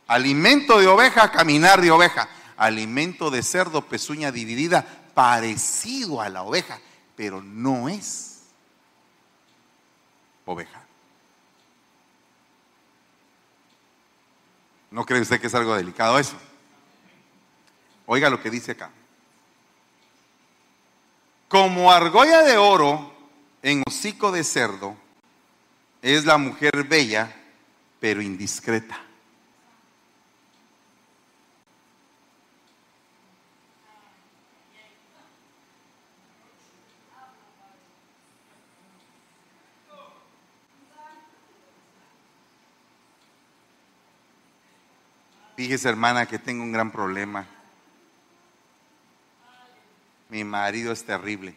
Alimento 0.07 0.79
de 0.79 0.87
oveja, 0.87 1.31
caminar 1.31 1.81
de 1.81 1.91
oveja. 1.91 2.29
Alimento 2.55 3.31
de 3.31 3.43
cerdo, 3.43 3.81
pezuña 3.81 4.31
dividida, 4.31 4.85
parecido 5.13 6.21
a 6.21 6.29
la 6.29 6.43
oveja, 6.43 6.79
pero 7.15 7.41
no 7.41 7.89
es 7.89 8.32
oveja. 10.45 10.81
¿No 14.91 15.05
cree 15.05 15.21
usted 15.21 15.41
que 15.41 15.47
es 15.47 15.55
algo 15.55 15.75
delicado 15.75 16.19
eso? 16.19 16.37
Oiga 18.05 18.29
lo 18.29 18.41
que 18.41 18.49
dice 18.49 18.73
acá. 18.73 18.91
Como 21.47 21.91
argolla 21.91 22.43
de 22.43 22.57
oro 22.57 23.13
en 23.61 23.81
hocico 23.87 24.31
de 24.31 24.43
cerdo, 24.43 24.95
es 26.01 26.25
la 26.25 26.37
mujer 26.37 26.83
bella, 26.87 27.35
pero 27.99 28.21
indiscreta. 28.21 28.99
Fíjese, 45.55 45.87
hermana, 45.89 46.25
que 46.25 46.39
tengo 46.39 46.63
un 46.63 46.71
gran 46.71 46.91
problema. 46.91 47.45
Mi 50.29 50.43
marido 50.43 50.91
es 50.91 51.05
terrible. 51.05 51.55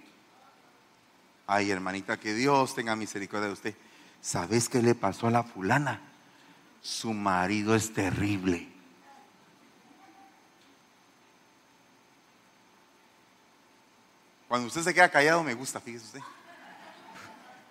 Ay, 1.47 1.71
hermanita, 1.71 2.19
que 2.19 2.35
Dios 2.35 2.75
tenga 2.75 2.95
misericordia 2.95 3.47
de 3.47 3.53
usted. 3.55 3.75
¿Sabes 4.21 4.69
qué 4.69 4.83
le 4.83 4.95
pasó 4.95 5.29
a 5.29 5.31
la 5.31 5.45
fulana? 5.45 6.01
Su 6.83 7.15
marido 7.15 7.75
es 7.75 7.93
terrible. 7.93 8.69
Cuando 14.49 14.69
usted 14.69 14.83
se 14.83 14.95
queda 14.95 15.09
callado 15.09 15.43
me 15.43 15.55
gusta, 15.55 15.81
fíjese 15.81 16.05
usted. 16.07 16.21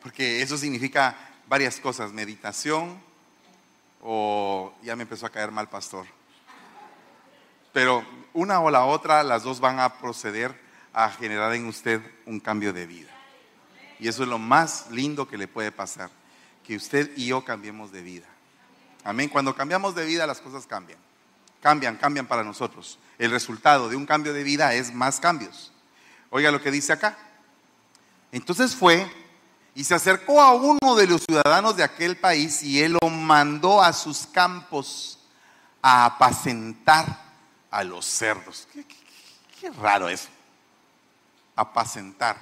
Porque 0.02 0.42
eso 0.42 0.58
significa 0.58 1.16
varias 1.48 1.80
cosas, 1.80 2.12
meditación, 2.12 3.02
o 4.02 4.74
ya 4.84 4.96
me 4.96 5.04
empezó 5.04 5.26
a 5.26 5.32
caer 5.32 5.52
mal 5.52 5.70
pastor. 5.70 6.06
Pero 7.74 8.06
una 8.34 8.62
o 8.62 8.70
la 8.70 8.86
otra, 8.86 9.24
las 9.24 9.44
dos 9.44 9.60
van 9.60 9.80
a 9.80 9.98
proceder 9.98 10.60
a 10.94 11.10
generar 11.10 11.54
en 11.54 11.68
usted 11.68 12.02
un 12.26 12.40
cambio 12.40 12.72
de 12.72 12.86
vida. 12.86 13.10
Y 14.00 14.08
eso 14.08 14.24
es 14.24 14.30
lo 14.30 14.40
más 14.40 14.90
lindo 14.92 15.28
que 15.28 15.38
le 15.38 15.48
puede 15.48 15.72
pasar, 15.72 16.10
que 16.64 16.76
usted 16.76 17.12
y 17.18 17.28
yo 17.28 17.44
cambiemos 17.44 17.92
de 17.92 18.02
vida. 18.02 18.28
Amén. 19.04 19.30
Cuando 19.30 19.56
cambiamos 19.56 19.94
de 19.94 20.06
vida, 20.06 20.26
las 20.26 20.42
cosas 20.42 20.66
cambian. 20.66 21.00
Cambian, 21.62 21.98
cambian 21.98 22.28
para 22.28 22.44
nosotros. 22.44 22.98
El 23.18 23.32
resultado 23.32 23.90
de 23.90 23.96
un 23.96 24.06
cambio 24.06 24.34
de 24.34 24.44
vida 24.44 24.74
es 24.74 24.94
más 24.94 25.20
cambios. 25.20 25.72
Oiga 26.30 26.52
lo 26.52 26.62
que 26.62 26.72
dice 26.72 26.94
acá. 26.94 27.18
Entonces 28.32 28.76
fue 28.76 29.06
y 29.76 29.84
se 29.84 29.94
acercó 29.94 30.42
a 30.42 30.54
uno 30.54 30.96
de 30.96 31.06
los 31.06 31.22
ciudadanos 31.26 31.76
de 31.76 31.84
aquel 31.84 32.18
país 32.18 32.64
y 32.64 32.82
él 32.82 32.98
lo 33.02 33.10
mandó 33.10 33.84
a 33.84 33.92
sus 33.92 34.26
campos 34.26 35.20
a 35.82 36.06
apacentar 36.06 37.06
a 37.70 37.84
los 37.84 38.06
cerdos. 38.06 38.70
Qué, 39.60 39.70
raro 39.72 40.08
eso. 40.08 40.30
Apacentar. 41.58 42.38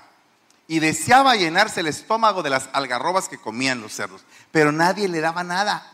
Y 0.67 0.79
deseaba 0.79 1.35
llenarse 1.35 1.79
el 1.79 1.87
estómago 1.87 2.43
de 2.43 2.51
las 2.51 2.69
algarrobas 2.71 3.27
que 3.27 3.41
comían 3.41 3.81
los 3.81 3.93
cerdos, 3.93 4.23
pero 4.51 4.71
nadie 4.71 5.07
le 5.07 5.19
daba 5.19 5.43
nada. 5.43 5.91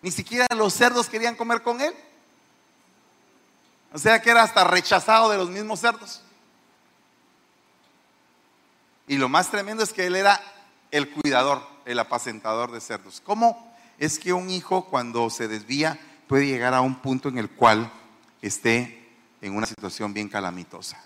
Ni 0.00 0.12
siquiera 0.12 0.46
los 0.54 0.72
cerdos 0.72 1.08
querían 1.08 1.34
comer 1.34 1.62
con 1.62 1.80
él. 1.80 1.94
O 3.92 3.98
sea 3.98 4.22
que 4.22 4.30
era 4.30 4.44
hasta 4.44 4.62
rechazado 4.62 5.28
de 5.28 5.38
los 5.38 5.50
mismos 5.50 5.80
cerdos. 5.80 6.23
Y 9.06 9.18
lo 9.18 9.28
más 9.28 9.50
tremendo 9.50 9.82
es 9.82 9.92
que 9.92 10.06
él 10.06 10.16
era 10.16 10.40
el 10.90 11.10
cuidador, 11.10 11.62
el 11.84 11.98
apacentador 11.98 12.72
de 12.72 12.80
cerdos. 12.80 13.20
¿Cómo 13.20 13.74
es 13.98 14.18
que 14.18 14.32
un 14.32 14.48
hijo 14.48 14.86
cuando 14.86 15.28
se 15.30 15.48
desvía 15.48 15.98
puede 16.26 16.46
llegar 16.46 16.72
a 16.72 16.80
un 16.80 16.96
punto 16.96 17.28
en 17.28 17.38
el 17.38 17.50
cual 17.50 17.92
esté 18.40 19.08
en 19.42 19.54
una 19.54 19.66
situación 19.66 20.14
bien 20.14 20.28
calamitosa? 20.28 21.02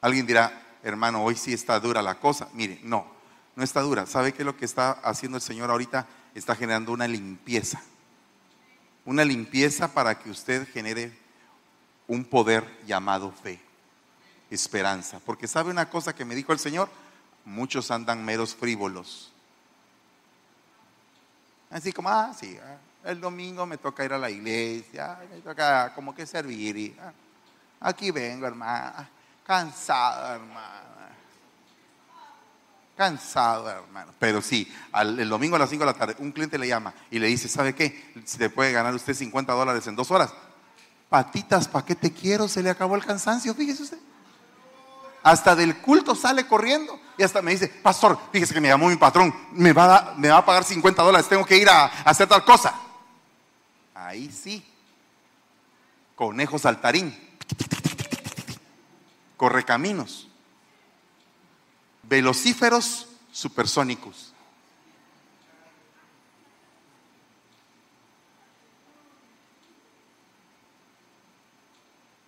Alguien 0.00 0.26
dirá, 0.26 0.60
hermano, 0.82 1.22
hoy 1.22 1.36
sí 1.36 1.52
está 1.52 1.78
dura 1.78 2.02
la 2.02 2.18
cosa. 2.18 2.48
Mire, 2.52 2.80
no, 2.82 3.06
no 3.54 3.62
está 3.62 3.80
dura. 3.82 4.06
¿Sabe 4.06 4.32
qué 4.32 4.42
es 4.42 4.46
lo 4.46 4.56
que 4.56 4.64
está 4.64 4.92
haciendo 4.92 5.36
el 5.36 5.42
Señor 5.42 5.70
ahorita? 5.70 6.06
Está 6.34 6.56
generando 6.56 6.92
una 6.92 7.06
limpieza. 7.06 7.80
Una 9.04 9.24
limpieza 9.24 9.94
para 9.94 10.18
que 10.18 10.30
usted 10.30 10.66
genere 10.72 11.16
un 12.08 12.24
poder 12.24 12.80
llamado 12.86 13.30
fe 13.30 13.69
esperanza. 14.50 15.20
Porque 15.24 15.46
sabe 15.46 15.70
una 15.70 15.88
cosa 15.88 16.14
que 16.14 16.24
me 16.24 16.34
dijo 16.34 16.52
el 16.52 16.58
Señor, 16.58 16.88
muchos 17.44 17.90
andan 17.90 18.24
meros 18.24 18.54
frívolos. 18.54 19.32
Así 21.70 21.92
como, 21.92 22.08
ah, 22.08 22.32
sí, 22.38 22.58
ah, 22.62 22.76
el 23.08 23.20
domingo 23.20 23.64
me 23.64 23.78
toca 23.78 24.04
ir 24.04 24.12
a 24.12 24.18
la 24.18 24.30
iglesia, 24.30 25.18
me 25.32 25.40
toca 25.40 25.94
como 25.94 26.14
que 26.14 26.26
servir. 26.26 26.76
Y, 26.76 26.96
ah, 27.00 27.12
aquí 27.80 28.10
vengo, 28.10 28.46
hermana, 28.46 29.08
cansado, 29.46 30.34
hermana. 30.34 30.86
Cansado, 32.96 33.70
hermano. 33.70 34.12
Pero 34.18 34.42
sí, 34.42 34.70
el 34.92 35.28
domingo 35.28 35.56
a 35.56 35.60
las 35.60 35.70
5 35.70 35.80
de 35.80 35.92
la 35.92 35.96
tarde, 35.96 36.16
un 36.18 36.32
cliente 36.32 36.58
le 36.58 36.68
llama 36.68 36.92
y 37.10 37.18
le 37.18 37.28
dice, 37.28 37.48
¿sabe 37.48 37.74
qué? 37.74 38.12
Se 38.26 38.50
puede 38.50 38.72
ganar 38.72 38.94
usted 38.94 39.14
50 39.14 39.52
dólares 39.54 39.86
en 39.86 39.96
dos 39.96 40.10
horas. 40.10 40.34
Patitas, 41.08 41.66
¿para 41.66 41.86
qué 41.86 41.94
te 41.94 42.12
quiero? 42.12 42.46
Se 42.46 42.62
le 42.62 42.68
acabó 42.68 42.96
el 42.96 43.04
cansancio, 43.04 43.54
fíjese 43.54 43.84
usted 43.84 43.98
hasta 45.22 45.54
del 45.54 45.78
culto 45.78 46.14
sale 46.14 46.46
corriendo 46.46 46.98
y 47.16 47.22
hasta 47.22 47.42
me 47.42 47.50
dice, 47.50 47.68
pastor, 47.68 48.18
fíjese 48.32 48.54
que 48.54 48.60
me 48.60 48.68
llamó 48.68 48.88
mi 48.88 48.96
patrón, 48.96 49.34
me 49.52 49.72
va 49.72 49.96
a, 49.96 50.14
me 50.14 50.28
va 50.28 50.38
a 50.38 50.44
pagar 50.44 50.64
50 50.64 51.02
dólares, 51.02 51.28
tengo 51.28 51.44
que 51.44 51.58
ir 51.58 51.68
a, 51.68 51.84
hacer 51.84 52.26
tal 52.26 52.44
cosa. 52.44 52.74
Ahí 53.94 54.30
sí, 54.32 54.64
conejo 56.16 56.58
saltarín, 56.58 57.14
correcaminos, 59.36 60.28
velocíferos 62.04 63.06
supersónicos. 63.30 64.32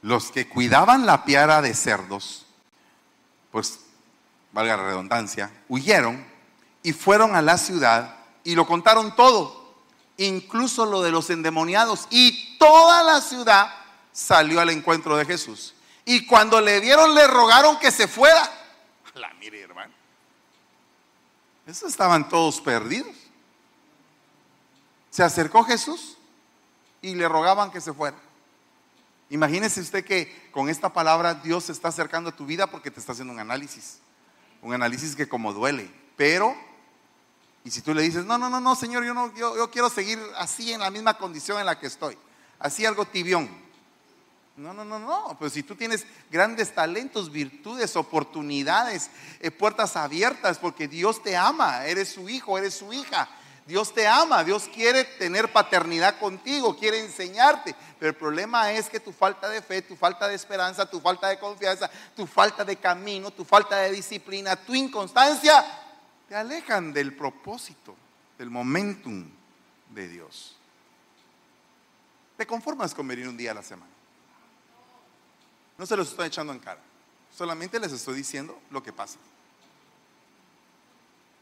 Los 0.03 0.33
que 0.33 0.49
cuidaban 0.49 1.07
la 1.07 1.25
piara 1.25 1.63
de 1.63 1.75
cerdos 1.75 2.45
pues 3.53 3.81
valga 4.51 4.77
la 4.77 4.85
redundancia, 4.85 5.53
huyeron 5.69 6.27
y 6.83 6.93
fueron 6.93 7.37
a 7.37 7.43
la 7.43 7.59
ciudad 7.59 8.17
y 8.43 8.57
lo 8.57 8.67
contaron 8.67 9.15
todo. 9.15 9.63
incluso 10.19 10.85
lo 10.87 11.03
de 11.03 11.11
los 11.11 11.31
endemoniados, 11.31 12.07
y 12.11 12.57
toda 12.59 13.03
la 13.03 13.21
ciudad 13.21 13.75
salió 14.13 14.61
al 14.61 14.71
encuentro 14.71 15.17
de 15.17 15.25
Jesús. 15.25 15.75
Y 16.05 16.27
cuando 16.27 16.61
le 16.61 16.79
vieron, 16.81 17.15
le 17.15 17.27
rogaron 17.27 17.79
que 17.79 17.91
se 17.91 18.07
fuera. 18.07 18.49
La 19.15 19.33
mire, 19.41 19.63
hermano. 19.63 19.93
Esos 21.67 21.91
estaban 21.91 22.29
todos 22.29 22.61
perdidos. 22.61 23.17
Se 25.11 25.23
acercó 25.23 25.65
Jesús 25.65 26.17
y 27.01 27.15
le 27.15 27.29
rogaban 27.29 27.71
que 27.71 27.81
se 27.81 27.93
fuera. 27.93 28.17
Imagínese 29.33 29.81
usted 29.81 30.05
que 30.05 30.51
con 30.51 30.69
esta 30.69 30.93
palabra 30.93 31.33
Dios 31.33 31.65
se 31.65 31.73
está 31.73 31.89
acercando 31.89 32.29
a 32.29 32.37
tu 32.37 32.45
vida 32.45 32.67
porque 32.67 32.91
te 32.91 33.01
está 33.01 33.13
haciendo 33.13 33.33
un 33.33 33.41
análisis. 33.41 33.99
Un 34.61 34.75
análisis 34.75 35.17
que 35.17 35.27
como 35.27 35.55
duele. 35.55 35.91
Pero, 36.19 36.55
y 37.65 37.71
si 37.71 37.81
tú 37.81 37.95
le 37.95 38.03
dices, 38.03 38.27
no, 38.27 38.37
no, 38.37 38.51
no, 38.51 38.61
no, 38.61 38.77
Señor, 38.77 39.07
yo, 39.07 39.15
no, 39.15 39.35
yo, 39.35 39.57
yo 39.57 39.71
quiero 39.71 39.89
seguir 39.89 40.19
así 40.37 40.71
en 40.75 40.81
la 40.81 40.91
misma 40.91 41.17
condición 41.17 41.59
en 41.59 41.65
la 41.65 41.81
que 41.81 41.87
estoy. 41.87 42.19
Así 42.59 42.85
algo 42.85 43.07
tibión. 43.07 43.49
No, 44.55 44.75
no, 44.75 44.85
no, 44.85 44.99
no. 44.99 45.35
Pues 45.39 45.55
si 45.55 45.63
tú 45.63 45.77
tienes 45.77 46.05
grandes 46.31 46.75
talentos, 46.75 47.33
virtudes, 47.33 47.97
oportunidades, 47.97 49.09
eh, 49.41 49.51
puertas 49.51 49.97
abiertas, 49.97 50.59
porque 50.59 50.89
Dios 50.89 51.23
te 51.23 51.39
ama, 51.39 51.87
eres 51.87 52.11
su 52.11 52.29
hijo, 52.29 52.59
eres 52.59 52.75
su 52.75 52.93
hija. 52.93 53.31
Dios 53.67 53.95
te 53.95 54.07
ama, 54.09 54.43
Dios 54.43 54.69
quiere 54.73 55.05
tener 55.05 55.53
paternidad 55.53 56.19
contigo, 56.19 56.77
quiere 56.77 56.99
enseñarte. 57.01 57.75
Pero 57.99 58.11
el 58.11 58.17
problema 58.17 58.73
es 58.73 58.89
que 58.89 58.99
tu 58.99 59.13
falta 59.13 59.49
de 59.49 59.63
fe, 59.63 59.83
tu 59.83 59.95
falta 59.97 60.27
de 60.27 60.35
esperanza, 60.35 60.89
tu 60.91 61.01
falta 61.01 61.29
de 61.29 61.39
confianza, 61.39 61.91
tu 62.17 62.27
falta 62.27 62.65
de 62.65 62.77
camino, 62.77 63.31
tu 63.31 63.45
falta 63.45 63.77
de 63.79 63.93
disciplina, 63.93 64.57
tu 64.57 64.75
inconstancia, 64.75 65.65
te 66.29 66.35
alejan 66.35 66.93
del 66.93 67.15
propósito, 67.15 67.95
del 68.37 68.51
momentum 68.51 69.31
de 69.91 70.09
Dios. 70.09 70.57
Te 72.37 72.47
conformas 72.47 72.95
con 72.95 73.07
venir 73.07 73.29
un 73.29 73.37
día 73.37 73.53
a 73.53 73.55
la 73.55 73.63
semana. 73.63 73.93
No 75.79 75.87
se 75.87 75.97
los 75.97 76.09
estoy 76.11 76.27
echando 76.27 76.53
en 76.53 76.59
cara. 76.59 76.81
Solamente 77.37 77.79
les 77.79 77.93
estoy 77.93 78.17
diciendo 78.17 78.61
lo 78.71 78.83
que 78.83 78.93
pasa. 78.93 79.19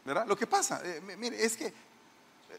¿Verdad? 0.05 0.25
Lo 0.27 0.35
que 0.35 0.47
pasa. 0.47 0.81
Eh, 0.83 1.01
mire, 1.17 1.43
es 1.43 1.57
que 1.57 1.73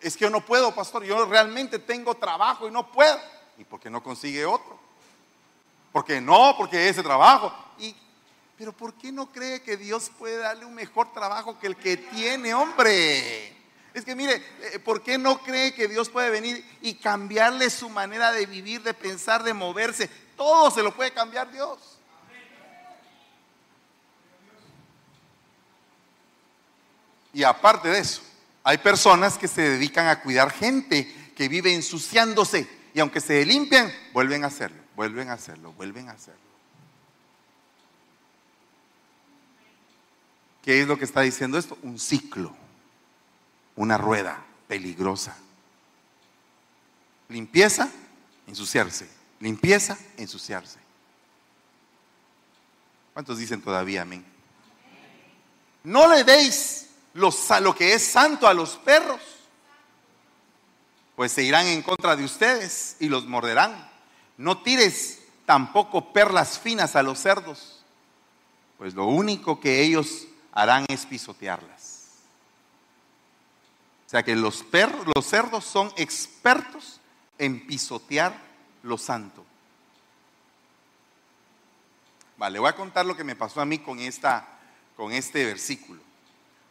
es 0.01 0.17
que 0.17 0.25
yo 0.25 0.31
no 0.31 0.45
puedo, 0.45 0.75
pastor. 0.75 1.05
Yo 1.05 1.25
realmente 1.27 1.79
tengo 1.79 2.15
trabajo 2.15 2.69
y 2.69 2.71
no 2.71 2.91
puedo. 2.91 3.19
¿Y 3.59 3.65
por 3.65 3.81
qué 3.81 3.91
no 3.91 4.03
consigue 4.03 4.45
otro? 4.45 4.79
Porque 5.93 6.21
no, 6.21 6.55
porque 6.57 6.89
ese 6.89 7.03
trabajo. 7.03 7.53
Y, 7.79 7.95
pero 8.57 8.73
¿por 8.73 8.95
qué 8.95 9.13
no 9.13 9.31
cree 9.31 9.63
que 9.63 9.77
Dios 9.77 10.11
puede 10.19 10.39
darle 10.39 10.65
un 10.65 10.75
mejor 10.75 11.13
trabajo 11.13 11.59
que 11.59 11.67
el 11.67 11.77
que 11.77 11.97
tiene, 11.97 12.55
hombre? 12.55 13.57
Es 13.95 14.05
que 14.05 14.15
mire, 14.15 14.43
eh, 14.61 14.79
¿por 14.79 15.03
qué 15.03 15.19
no 15.19 15.43
cree 15.43 15.75
que 15.75 15.87
Dios 15.87 16.09
puede 16.09 16.31
venir 16.31 16.65
y 16.81 16.95
cambiarle 16.95 17.69
su 17.69 17.91
manera 17.91 18.33
de 18.33 18.47
vivir, 18.47 18.83
de 18.83 18.95
pensar, 18.95 19.43
de 19.43 19.53
moverse? 19.53 20.09
Todo 20.37 20.71
se 20.71 20.83
lo 20.83 20.95
puede 20.95 21.13
cambiar 21.13 21.53
Dios. 21.53 21.79
Y 27.35 27.45
aparte 27.45 27.89
de 27.89 27.99
eso, 27.99 28.23
hay 28.65 28.79
personas 28.79 29.39
que 29.39 29.49
se 29.49 29.63
dedican 29.63 30.09
a 30.09 30.21
cuidar 30.21 30.51
gente 30.51 31.33
que 31.37 31.49
vive 31.49 31.75
ensuciándose 31.75 32.69
y 32.95 33.01
aunque 33.01 33.21
se 33.21 33.45
limpian, 33.45 33.93
vuelven 34.13 34.45
a 34.45 34.49
hacerlo, 34.49 34.83
vuelven 34.95 35.31
a 35.31 35.35
hacerlo, 35.35 35.73
vuelven 35.73 36.09
a 36.09 36.13
hacerlo. 36.13 36.41
¿Qué 40.63 40.81
es 40.81 40.87
lo 40.87 40.97
que 40.97 41.05
está 41.05 41.23
diciendo 41.23 41.59
esto? 41.59 41.77
Un 41.83 41.99
ciclo, 41.99 42.55
una 43.75 43.99
rueda 43.99 44.45
peligrosa. 44.69 45.37
Limpieza, 47.29 47.91
ensuciarse. 48.47 49.09
Limpieza, 49.41 49.99
ensuciarse. 50.17 50.79
¿Cuántos 53.13 53.39
dicen 53.39 53.61
todavía 53.61 54.03
amén? 54.03 54.25
No 55.83 56.07
le 56.07 56.23
deis 56.23 56.92
lo 57.15 57.75
que 57.75 57.95
es 57.95 58.05
santo 58.05 58.47
a 58.47 58.55
los 58.55 58.77
perros, 58.77 59.21
pues 61.17 61.33
se 61.33 61.43
irán 61.43 61.67
en 61.67 61.83
contra 61.83 62.17
de 62.17 62.25
ustedes 62.25 62.97
y 63.01 63.09
los 63.09 63.27
morderán. 63.27 63.91
No 64.37 64.63
tires 64.63 65.23
tampoco 65.45 66.13
perlas 66.13 66.59
finas 66.59 66.97
a 66.97 67.03
los 67.03 67.19
cerdos, 67.19 67.85
pues 68.79 68.95
lo 68.95 69.07
único 69.07 69.61
que 69.61 69.83
ellos 69.83 70.27
harán 70.53 70.87
es 70.89 71.07
pisotearlas. 71.07 72.09
O 74.07 74.11
sea 74.11 74.23
que 74.23 74.37
los 74.37 74.63
perros, 74.63 75.07
los 75.15 75.27
cerdos 75.27 75.65
son 75.65 75.93
expertos 75.97 77.01
en 77.39 77.67
pisotear 77.67 78.35
lo 78.83 78.99
santo. 78.99 79.45
Vale, 82.37 82.59
voy 82.59 82.69
a 82.69 82.77
contar 82.77 83.07
lo 83.07 83.17
que 83.17 83.25
me 83.25 83.37
pasó 83.37 83.61
a 83.61 83.65
mí 83.65 83.79
con, 83.79 84.01
esta, 84.01 84.47
con 84.97 85.13
este 85.13 85.45
versículo. 85.45 86.01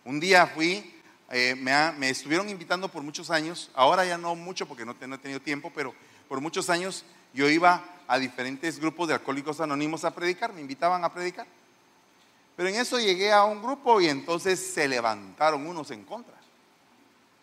Un 0.04 0.20
día 0.20 0.48
fui, 0.48 1.00
eh, 1.30 1.56
me, 1.56 2.10
estuvieron 2.10 2.50
invitando 2.50 2.90
por 2.90 3.04
muchos 3.04 3.30
años, 3.30 3.70
ahora 3.74 4.06
ya 4.06 4.18
no 4.18 4.36
mucho 4.36 4.68
porque 4.68 4.86
no, 4.86 4.96
no 5.00 5.16
he 5.16 5.20
tenido 5.20 5.40
tiempo, 5.40 5.72
pero 5.74 5.94
por 6.28 6.42
muchos 6.42 6.70
años 6.70 7.06
yo 7.34 7.50
iba 7.50 7.84
a 8.08 8.20
diferentes 8.20 8.80
grupos 8.80 9.08
de 9.08 9.14
alcohólicos 9.14 9.62
anónimos 9.62 10.04
a 10.04 10.12
predicar, 10.14 10.54
me 10.54 10.62
invitaban 10.62 11.04
a 11.04 11.14
predicar. 11.14 11.48
Pero 12.56 12.70
en 12.70 12.76
eso 12.76 13.00
llegué 13.00 13.32
a 13.32 13.44
un 13.46 13.62
grupo 13.62 14.02
y 14.02 14.08
entonces 14.08 14.74
se 14.74 14.88
levantaron 14.88 15.66
unos 15.66 15.90
en 15.92 16.04
contra. 16.04 16.36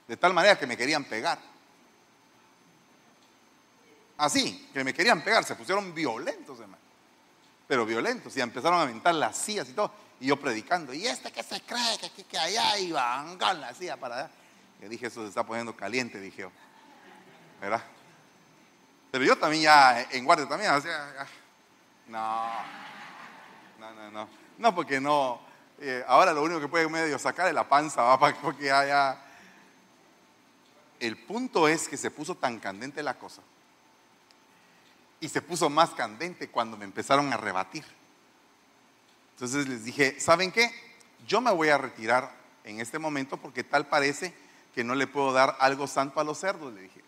De 0.07 0.17
tal 0.17 0.33
manera 0.33 0.59
que 0.59 0.67
me 0.67 0.77
querían 0.77 1.05
pegar. 1.05 1.39
Así, 4.19 4.69
que 4.73 4.83
me 4.83 4.93
querían 4.93 5.23
pegar, 5.23 5.45
se 5.45 5.55
pusieron 5.55 5.95
violentos, 5.95 6.59
hermano. 6.61 6.83
Pero 7.67 7.87
violentos, 7.87 8.37
y 8.37 8.41
empezaron 8.41 8.79
a 8.81 8.83
aventar 8.83 9.15
las 9.15 9.37
sillas 9.37 9.69
y 9.69 9.73
todo. 9.73 9.93
Y 10.21 10.27
yo 10.27 10.37
predicando, 10.39 10.93
y 10.93 11.07
este 11.07 11.31
que 11.31 11.43
se 11.43 11.61
cree 11.63 11.99
que 11.99 12.07
aquí, 12.07 12.25
que 12.25 12.39
allá 12.39 12.79
iban 12.79 13.39
con 13.39 13.61
la 13.61 13.73
silla 13.73 13.97
para 13.97 14.17
allá. 14.17 14.31
Yo 14.81 14.89
dije, 14.89 15.07
eso 15.07 15.23
se 15.23 15.29
está 15.29 15.45
poniendo 15.45 15.77
caliente, 15.77 16.21
dije 16.21 16.43
yo. 16.43 16.53
¿Verdad? 17.61 17.83
Pero 19.11 19.25
yo 19.25 19.39
también 19.39 19.63
ya, 19.65 20.03
en 20.11 20.25
guardia 20.25 20.49
también, 20.49 20.73
o 20.73 20.81
sea, 20.81 21.27
no, 22.09 22.49
no, 23.79 23.95
no, 23.95 24.11
no. 24.11 24.29
No, 24.59 24.75
porque 24.75 25.01
no, 25.01 25.41
eh, 25.81 26.05
ahora 26.07 26.33
lo 26.33 26.43
único 26.43 26.61
que 26.61 26.69
puede 26.69 26.89
medio 26.89 27.19
sacar 27.19 27.49
es 27.49 27.55
la 27.55 27.69
panza, 27.69 28.03
¿va? 28.03 28.19
porque 28.35 28.71
haya... 28.71 29.19
El 30.99 31.17
punto 31.17 31.69
es 31.69 31.89
que 31.89 31.97
se 31.97 32.11
puso 32.11 32.35
tan 32.35 32.59
candente 32.59 33.03
la 33.05 33.15
cosa. 33.15 33.41
Y 35.21 35.29
se 35.29 35.41
puso 35.41 35.71
más 35.71 35.91
candente 35.91 36.49
cuando 36.49 36.77
me 36.77 36.85
empezaron 36.85 37.33
a 37.33 37.37
rebatir. 37.37 37.85
Entonces 39.39 39.69
les 39.69 39.85
dije, 39.85 40.19
¿saben 40.19 40.51
qué? 40.51 40.69
Yo 41.25 41.41
me 41.41 41.53
voy 41.53 41.69
a 41.69 41.79
retirar 41.79 42.35
en 42.65 42.81
este 42.81 42.99
momento 42.99 43.37
porque 43.37 43.63
tal 43.63 43.87
parece 43.87 44.35
que 44.75 44.83
no 44.83 44.97
le 44.97 45.07
puedo 45.07 45.33
dar 45.33 45.57
algo 45.61 45.87
santo 45.87 46.19
a 46.19 46.25
los 46.25 46.39
cerdos, 46.39 46.75
le 46.75 46.81
dije. 46.81 47.05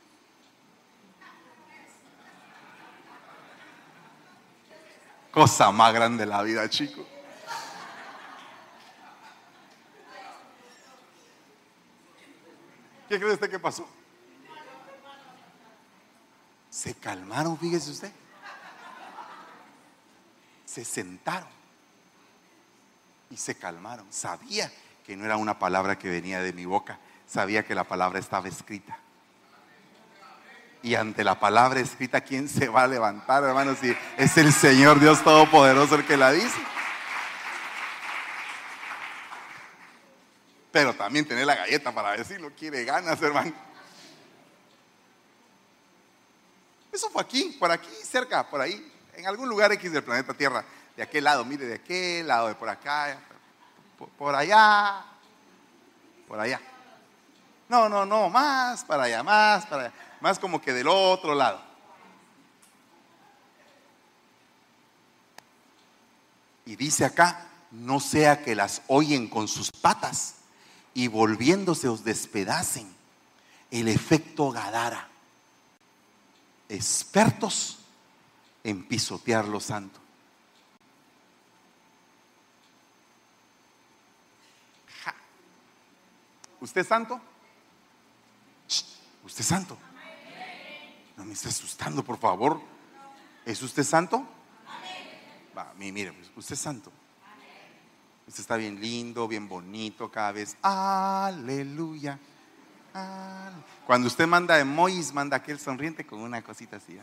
Cosa 5.33 5.73
más 5.73 5.93
grande 5.93 6.25
la 6.25 6.41
vida, 6.43 6.71
chico. 6.71 7.05
¿Qué 13.09 13.19
cree 13.19 13.33
usted 13.33 13.51
que 13.51 13.59
pasó? 13.59 13.89
Se 16.71 16.95
calmaron, 16.95 17.59
fíjese 17.59 17.91
usted. 17.91 18.13
Se 20.65 20.85
sentaron 20.85 21.60
y 23.31 23.37
se 23.37 23.55
calmaron. 23.55 24.07
Sabía 24.13 24.71
que 25.07 25.17
no 25.17 25.25
era 25.25 25.37
una 25.37 25.59
palabra 25.59 25.99
que 25.99 26.09
venía 26.09 26.43
de 26.43 26.53
mi 26.53 26.67
boca, 26.67 26.99
sabía 27.27 27.65
que 27.65 27.75
la 27.75 27.85
palabra 27.85 28.19
estaba 28.19 28.49
escrita. 28.49 28.99
Y 30.83 30.95
ante 30.95 31.25
la 31.25 31.39
palabra 31.39 31.81
escrita, 31.81 32.23
¿quién 32.23 32.49
se 32.49 32.69
va 32.69 32.85
a 32.85 32.87
levantar, 32.87 33.45
hermanos? 33.45 33.79
Si 33.81 33.95
es 34.17 34.37
el 34.39 34.53
Señor 34.53 34.99
Dios 34.99 35.23
Todopoderoso 35.23 35.97
el 35.97 36.07
que 36.07 36.17
la 36.17 36.33
dice. 36.33 36.59
Pero 40.73 40.95
también 40.95 41.27
tener 41.27 41.47
la 41.47 41.57
galleta 41.57 41.93
para 41.93 42.13
decirlo, 42.13 42.51
quiere 42.57 42.85
ganas, 42.85 43.21
hermano. 43.21 43.53
Eso 46.93 47.11
fue 47.11 47.23
aquí, 47.23 47.57
por 47.59 47.71
aquí, 47.71 47.91
cerca, 48.03 48.49
por 48.49 48.61
ahí, 48.61 48.93
en 49.15 49.27
algún 49.27 49.49
lugar 49.49 49.73
X 49.73 49.93
del 49.93 50.03
planeta 50.03 50.33
Tierra 50.33 50.65
de 50.97 51.03
aquel 51.03 51.25
lado, 51.25 51.45
mire, 51.45 51.67
de 51.67 51.75
aquel 51.75 52.27
lado, 52.27 52.49
de 52.49 52.55
por 52.55 52.69
acá, 52.69 53.19
por, 54.19 54.35
allá, 54.35 55.05
por 56.29 56.41
allá. 56.41 56.61
No, 57.69 57.89
no, 57.89 58.05
no, 58.05 58.29
más 58.29 58.85
para 58.85 59.05
allá, 59.05 59.23
más 59.23 59.67
para 59.67 59.85
allá, 59.85 59.93
más 60.21 60.39
como 60.39 60.61
que 60.61 60.73
del 60.73 60.89
otro 60.89 61.35
lado. 61.35 61.61
Y 66.67 66.77
dice 66.77 67.05
acá, 67.05 67.47
no 67.71 68.01
sea 68.01 68.43
que 68.43 68.55
las 68.55 68.83
oyen 68.87 69.29
con 69.29 69.49
sus 69.49 69.71
patas 69.71 70.35
y 70.95 71.09
volviéndose 71.09 71.89
os 71.89 72.05
despedacen. 72.05 72.95
el 73.71 73.89
efecto 73.89 74.51
Gadara. 74.51 75.09
Expertos 76.69 77.79
en 78.65 78.85
pisotear 78.87 79.47
lo 79.47 79.61
santo. 79.61 80.01
¿Usted 86.61 86.83
es 86.83 86.87
santo? 86.87 87.21
¿Usted 89.25 89.41
es 89.41 89.47
santo? 89.47 89.79
No 91.17 91.25
me 91.25 91.33
esté 91.33 91.49
asustando, 91.49 92.03
por 92.03 92.19
favor. 92.19 92.61
¿Es 93.45 93.63
usted 93.63 93.83
santo? 93.83 94.27
Va, 95.57 95.73
mire, 95.77 96.13
pues, 96.13 96.31
usted 96.37 96.55
es 96.55 96.61
santo. 96.61 96.93
Usted 98.27 98.41
está 98.41 98.57
bien 98.57 98.81
lindo, 98.81 99.27
bien 99.27 99.49
bonito 99.49 100.11
cada 100.11 100.33
vez. 100.33 100.57
Aleluya. 100.63 102.19
Cuando 103.87 104.07
usted 104.07 104.27
manda 104.27 104.59
emojis, 104.59 105.13
manda 105.13 105.37
aquel 105.37 105.59
sonriente 105.59 106.07
con 106.07 106.21
una 106.21 106.43
cosita 106.43 106.77
así. 106.77 106.93
¿eh? 106.93 107.03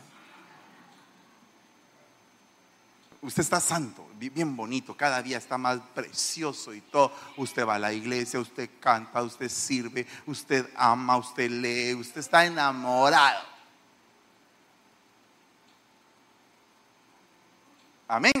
Usted 3.20 3.42
está 3.42 3.58
santo, 3.58 4.08
bien 4.16 4.54
bonito, 4.54 4.96
cada 4.96 5.20
día 5.20 5.38
está 5.38 5.58
más 5.58 5.80
precioso 5.92 6.72
y 6.72 6.80
todo. 6.80 7.12
Usted 7.36 7.66
va 7.66 7.74
a 7.74 7.78
la 7.78 7.92
iglesia, 7.92 8.38
usted 8.38 8.70
canta, 8.78 9.22
usted 9.22 9.48
sirve, 9.48 10.06
usted 10.26 10.70
ama, 10.76 11.16
usted 11.16 11.50
lee, 11.50 11.94
usted 11.94 12.20
está 12.20 12.46
enamorado. 12.46 13.44
Amén. 18.06 18.32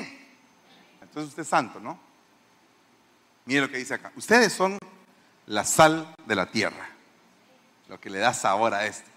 Entonces 1.02 1.30
usted 1.30 1.42
es 1.42 1.48
santo, 1.48 1.80
¿no? 1.80 1.98
Mire 3.44 3.62
lo 3.62 3.70
que 3.70 3.78
dice 3.78 3.94
acá. 3.94 4.12
Ustedes 4.14 4.52
son 4.52 4.78
la 5.46 5.64
sal 5.64 6.14
de 6.24 6.36
la 6.36 6.50
tierra, 6.50 6.88
lo 7.88 7.98
que 7.98 8.10
le 8.10 8.18
da 8.18 8.32
sabor 8.32 8.74
a 8.74 8.86
esto. 8.86 9.08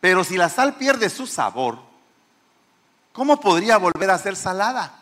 Pero 0.00 0.22
si 0.22 0.36
la 0.36 0.48
sal 0.48 0.76
pierde 0.76 1.10
su 1.10 1.26
sabor, 1.26 1.87
¿cómo 3.18 3.40
podría 3.40 3.78
volver 3.78 4.10
a 4.10 4.18
ser 4.18 4.36
salada? 4.36 4.94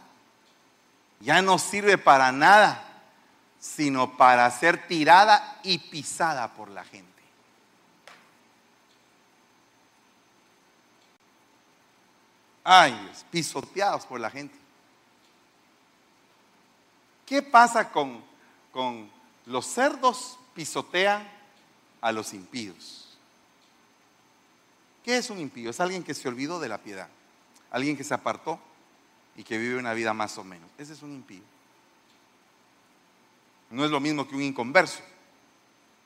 Ya 1.20 1.42
no 1.42 1.58
sirve 1.58 1.98
para 1.98 2.32
nada, 2.32 2.82
sino 3.60 4.16
para 4.16 4.50
ser 4.50 4.88
tirada 4.88 5.60
y 5.62 5.76
pisada 5.76 6.54
por 6.54 6.70
la 6.70 6.82
gente. 6.82 7.22
Ay, 12.64 13.12
pisoteados 13.30 14.06
por 14.06 14.18
la 14.18 14.30
gente. 14.30 14.56
¿Qué 17.26 17.42
pasa 17.42 17.90
con, 17.90 18.24
con 18.72 19.10
los 19.44 19.66
cerdos 19.66 20.38
pisotean 20.54 21.22
a 22.00 22.12
los 22.12 22.32
impíos? 22.32 23.18
¿Qué 25.04 25.18
es 25.18 25.28
un 25.28 25.38
impío? 25.38 25.68
Es 25.68 25.80
alguien 25.80 26.02
que 26.02 26.14
se 26.14 26.28
olvidó 26.28 26.58
de 26.58 26.68
la 26.70 26.78
piedad 26.78 27.08
alguien 27.76 27.94
que 27.94 28.04
se 28.04 28.14
apartó 28.14 28.58
y 29.36 29.44
que 29.44 29.58
vive 29.58 29.78
una 29.78 29.92
vida 29.92 30.14
más 30.14 30.38
o 30.38 30.44
menos. 30.44 30.68
Ese 30.78 30.94
es 30.94 31.02
un 31.02 31.12
impío. 31.12 31.42
No 33.68 33.84
es 33.84 33.90
lo 33.90 34.00
mismo 34.00 34.26
que 34.26 34.34
un 34.34 34.40
inconverso. 34.40 35.00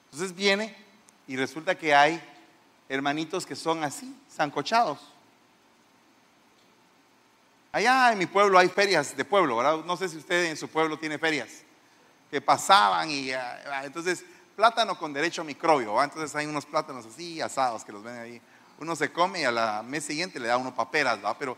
Entonces 0.07 0.35
viene 0.35 0.75
y 1.29 1.37
resulta 1.37 1.79
que 1.79 1.95
hay 1.95 2.21
hermanitos 2.89 3.47
que 3.47 3.55
son 3.55 3.85
así, 3.85 4.13
zancochados. 4.29 4.99
Allá 7.71 8.11
en 8.11 8.19
mi 8.19 8.27
pueblo 8.27 8.59
hay 8.59 8.69
ferias 8.69 9.17
de 9.17 9.25
pueblo, 9.25 9.59
¿verdad? 9.59 9.85
No 9.85 9.97
sé 9.97 10.09
si 10.09 10.17
usted 10.17 10.47
en 10.47 10.57
su 10.57 10.67
pueblo 10.67 10.99
tiene 10.99 11.19
ferias 11.19 11.63
que 12.33 12.41
pasaban 12.41 13.09
y 13.13 13.31
ah, 13.31 13.83
entonces 13.85 14.25
plátano 14.57 14.99
con 14.99 15.13
derecho 15.13 15.43
a 15.43 15.45
microbio, 15.45 16.03
entonces 16.03 16.35
hay 16.35 16.47
unos 16.47 16.67
plátanos 16.67 17.07
así 17.07 17.41
asados 17.41 17.85
que 17.85 17.93
los 17.93 18.03
ven 18.03 18.17
ahí 18.17 18.43
uno 18.81 18.97
se 18.97 19.13
come 19.13 19.43
y 19.43 19.45
a 19.45 19.53
la 19.53 19.83
mes 19.83 20.05
siguiente 20.05 20.41
le 20.41 20.49
da 20.49 20.57
uno 20.57 20.75
paperas, 20.75 21.19
Pero, 21.39 21.57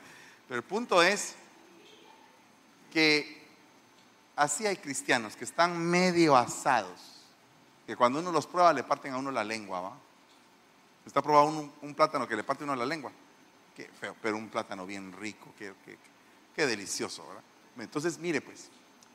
pero 0.48 0.58
el 0.58 0.64
punto 0.64 1.02
es 1.02 1.34
que 2.92 3.46
así 4.36 4.66
hay 4.66 4.76
cristianos 4.76 5.36
que 5.36 5.44
están 5.44 5.78
medio 5.78 6.36
asados, 6.36 7.00
que 7.86 7.96
cuando 7.96 8.18
uno 8.18 8.32
los 8.32 8.46
prueba 8.46 8.72
le 8.72 8.82
parten 8.82 9.14
a 9.14 9.18
uno 9.18 9.30
la 9.30 9.44
lengua, 9.44 9.80
¿va? 9.80 9.92
Está 11.06 11.22
probado 11.22 11.70
un, 11.80 11.94
plátano 11.94 12.28
que 12.28 12.36
le 12.36 12.44
parte 12.44 12.62
uno 12.62 12.76
la 12.76 12.86
lengua. 12.86 13.10
Qué 13.74 13.88
feo, 13.88 14.14
pero 14.20 14.36
un 14.36 14.48
plátano 14.48 14.86
bien 14.86 15.12
rico, 15.12 15.52
qué 15.58 16.66
delicioso, 16.66 17.26
¿verdad? 17.26 17.42
Entonces, 17.78 18.18
mire 18.18 18.40
pues, 18.40 18.68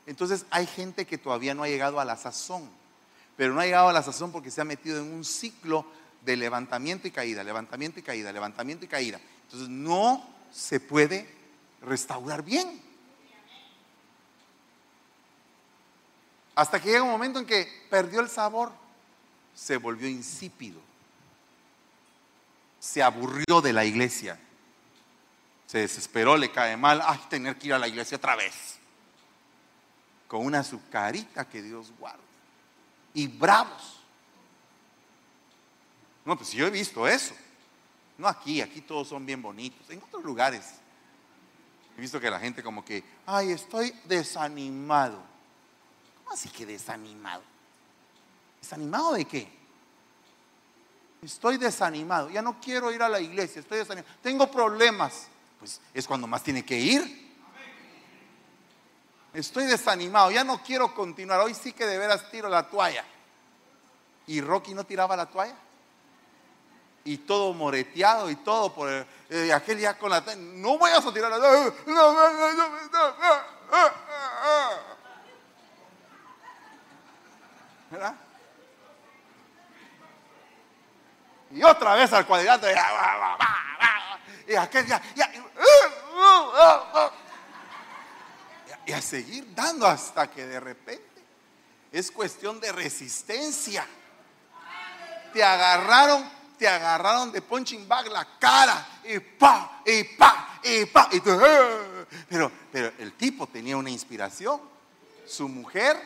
entonces 0.06 0.46
hay 0.50 0.66
gente 0.66 1.06
que 1.06 1.18
todavía 1.18 1.54
no 1.54 1.62
ha 1.62 1.68
llegado 1.68 2.00
a 2.00 2.04
la 2.04 2.16
sazón, 2.16 2.68
pero 3.36 3.54
no 3.54 3.60
ha 3.60 3.64
llegado 3.64 3.88
a 3.88 3.92
la 3.92 4.02
sazón 4.02 4.32
porque 4.32 4.50
se 4.50 4.60
ha 4.60 4.64
metido 4.64 4.98
en 4.98 5.12
un 5.12 5.24
ciclo 5.24 5.86
de 6.28 6.36
levantamiento 6.36 7.08
y 7.08 7.10
caída, 7.10 7.42
levantamiento 7.42 8.00
y 8.00 8.02
caída, 8.02 8.30
levantamiento 8.30 8.84
y 8.84 8.88
caída. 8.88 9.18
Entonces 9.44 9.70
no 9.70 10.22
se 10.52 10.78
puede 10.78 11.26
restaurar 11.80 12.42
bien. 12.42 12.82
Hasta 16.54 16.80
que 16.80 16.90
llega 16.90 17.02
un 17.02 17.10
momento 17.10 17.38
en 17.38 17.46
que 17.46 17.66
perdió 17.88 18.20
el 18.20 18.28
sabor, 18.28 18.72
se 19.54 19.78
volvió 19.78 20.06
insípido, 20.06 20.80
se 22.78 23.02
aburrió 23.02 23.62
de 23.62 23.72
la 23.72 23.86
iglesia, 23.86 24.38
se 25.66 25.78
desesperó, 25.78 26.36
le 26.36 26.52
cae 26.52 26.76
mal, 26.76 27.00
ay, 27.06 27.20
tener 27.30 27.56
que 27.56 27.68
ir 27.68 27.74
a 27.74 27.78
la 27.78 27.88
iglesia 27.88 28.18
otra 28.18 28.36
vez, 28.36 28.78
con 30.26 30.44
una 30.44 30.58
azucarita 30.58 31.48
que 31.48 31.62
Dios 31.62 31.90
guarda, 31.98 32.20
y 33.14 33.28
bravos 33.28 33.97
no, 36.28 36.36
pues 36.36 36.52
yo 36.52 36.66
he 36.66 36.70
visto 36.70 37.08
eso. 37.08 37.34
No 38.18 38.28
aquí, 38.28 38.60
aquí 38.60 38.82
todos 38.82 39.08
son 39.08 39.24
bien 39.24 39.40
bonitos. 39.40 39.88
En 39.88 40.02
otros 40.02 40.22
lugares 40.22 40.74
he 41.96 42.00
visto 42.02 42.20
que 42.20 42.30
la 42.30 42.38
gente 42.38 42.62
como 42.62 42.84
que, 42.84 43.02
ay, 43.24 43.52
estoy 43.52 43.94
desanimado. 44.04 45.22
¿Cómo 46.18 46.34
así 46.34 46.50
que 46.50 46.66
desanimado? 46.66 47.42
¿Desanimado 48.60 49.14
de 49.14 49.24
qué? 49.24 49.50
Estoy 51.22 51.56
desanimado, 51.56 52.28
ya 52.28 52.42
no 52.42 52.60
quiero 52.60 52.92
ir 52.92 53.02
a 53.02 53.08
la 53.08 53.20
iglesia, 53.20 53.60
estoy 53.60 53.78
desanimado. 53.78 54.14
Tengo 54.22 54.50
problemas. 54.50 55.28
Pues 55.58 55.80
es 55.94 56.06
cuando 56.06 56.26
más 56.26 56.42
tiene 56.42 56.62
que 56.62 56.78
ir. 56.78 57.26
Estoy 59.32 59.64
desanimado, 59.64 60.30
ya 60.30 60.44
no 60.44 60.62
quiero 60.62 60.94
continuar. 60.94 61.40
Hoy 61.40 61.54
sí 61.54 61.72
que 61.72 61.86
de 61.86 61.96
veras 61.96 62.30
tiro 62.30 62.50
la 62.50 62.68
toalla. 62.68 63.06
¿Y 64.26 64.42
Rocky 64.42 64.74
no 64.74 64.84
tiraba 64.84 65.16
la 65.16 65.24
toalla? 65.24 65.56
Y 67.08 67.16
todo 67.18 67.54
moreteado 67.54 68.28
y 68.28 68.36
todo 68.36 68.74
por 68.74 68.90
eh, 69.30 69.52
aquel 69.52 69.78
día 69.78 69.96
con 69.96 70.10
la 70.10 70.22
no 70.36 70.76
voy 70.76 70.90
a 70.90 71.00
tirar 71.00 71.30
la 71.30 71.38
¿verdad? 77.90 78.14
y 81.50 81.62
otra 81.62 81.94
vez 81.94 82.12
al 82.12 82.26
cuadrilátero 82.26 82.78
y 84.46 84.54
aquel 84.54 84.84
día 84.84 85.00
y 88.84 88.92
a 88.92 89.00
seguir 89.00 89.54
dando 89.54 89.86
hasta 89.86 90.30
que 90.30 90.46
de 90.46 90.60
repente 90.60 91.24
es 91.90 92.10
cuestión 92.10 92.60
de 92.60 92.70
resistencia 92.70 93.86
te 95.32 95.42
agarraron 95.42 96.37
te 96.58 96.68
agarraron 96.68 97.30
de 97.32 97.40
punching 97.40 97.86
bag 97.86 98.08
la 98.08 98.26
cara 98.38 99.00
y 99.04 99.18
pa, 99.20 99.80
y 99.86 100.04
pa, 100.04 100.58
y 100.62 100.84
pa. 100.86 101.08
Y 101.12 101.16
eh". 101.16 102.06
pero, 102.28 102.50
pero 102.72 102.92
el 102.98 103.12
tipo 103.12 103.46
tenía 103.46 103.76
una 103.76 103.90
inspiración. 103.90 104.60
Su 105.26 105.46
mujer, 105.48 106.00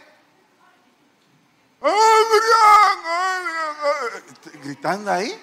gritando 4.62 5.12
ahí. 5.12 5.38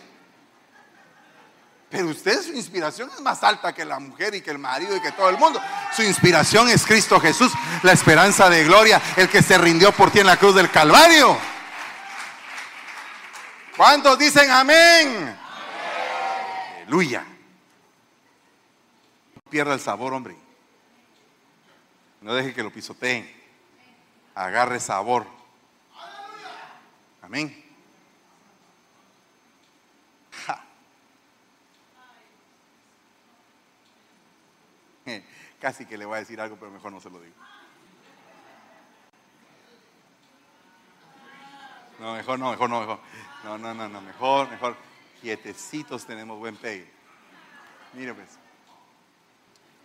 Pero 1.90 2.08
usted, 2.10 2.44
su 2.44 2.54
inspiración 2.54 3.10
es 3.16 3.20
más 3.22 3.44
alta 3.44 3.74
que 3.74 3.84
la 3.84 4.00
mujer 4.00 4.36
y 4.36 4.42
que 4.42 4.52
el 4.52 4.60
marido 4.60 4.96
y 4.96 5.02
que 5.02 5.12
todo 5.12 5.30
el 5.30 5.40
mundo. 5.40 5.60
Su 5.96 6.04
inspiración 6.04 6.70
es 6.70 6.86
Cristo 6.86 7.20
Jesús, 7.20 7.52
la 7.82 7.94
esperanza 7.94 8.48
de 8.48 8.64
gloria, 8.64 9.02
el 9.16 9.28
que 9.28 9.42
se 9.42 9.58
rindió 9.58 9.92
por 9.92 10.12
ti 10.12 10.20
en 10.20 10.28
la 10.28 10.38
cruz 10.38 10.54
del 10.54 10.70
Calvario. 10.70 11.36
¿Cuántos 13.80 14.20
dicen 14.20 14.52
amén? 14.52 15.40
Aleluya. 16.82 17.26
No 19.34 19.42
pierda 19.50 19.74
el 19.74 19.80
sabor, 19.80 20.14
hombre. 20.14 20.36
No 22.20 22.34
deje 22.34 22.54
que 22.54 22.62
lo 22.62 22.74
pisoteen. 22.74 23.34
Agarre 24.36 24.82
sabor. 24.82 25.26
Amén. 27.22 27.56
Casi 35.62 35.86
que 35.86 35.98
le 35.98 36.04
voy 36.04 36.18
a 36.18 36.20
decir 36.20 36.42
algo, 36.42 36.58
pero 36.58 36.70
mejor 36.70 36.92
no 36.92 37.00
se 37.00 37.10
lo 37.10 37.22
digo. 37.22 37.36
No, 41.98 42.16
mejor 42.16 42.38
no, 42.40 42.52
mejor 42.52 42.70
no, 42.70 42.82
mejor. 42.82 43.00
No, 43.44 43.58
no, 43.58 43.74
no, 43.74 43.88
no, 43.88 44.02
mejor, 44.02 44.50
mejor. 44.50 44.76
Quietecitos 45.22 46.06
tenemos 46.06 46.38
buen 46.40 46.56
pegue. 46.56 46.90
Mire 47.94 48.14
pues. 48.14 48.30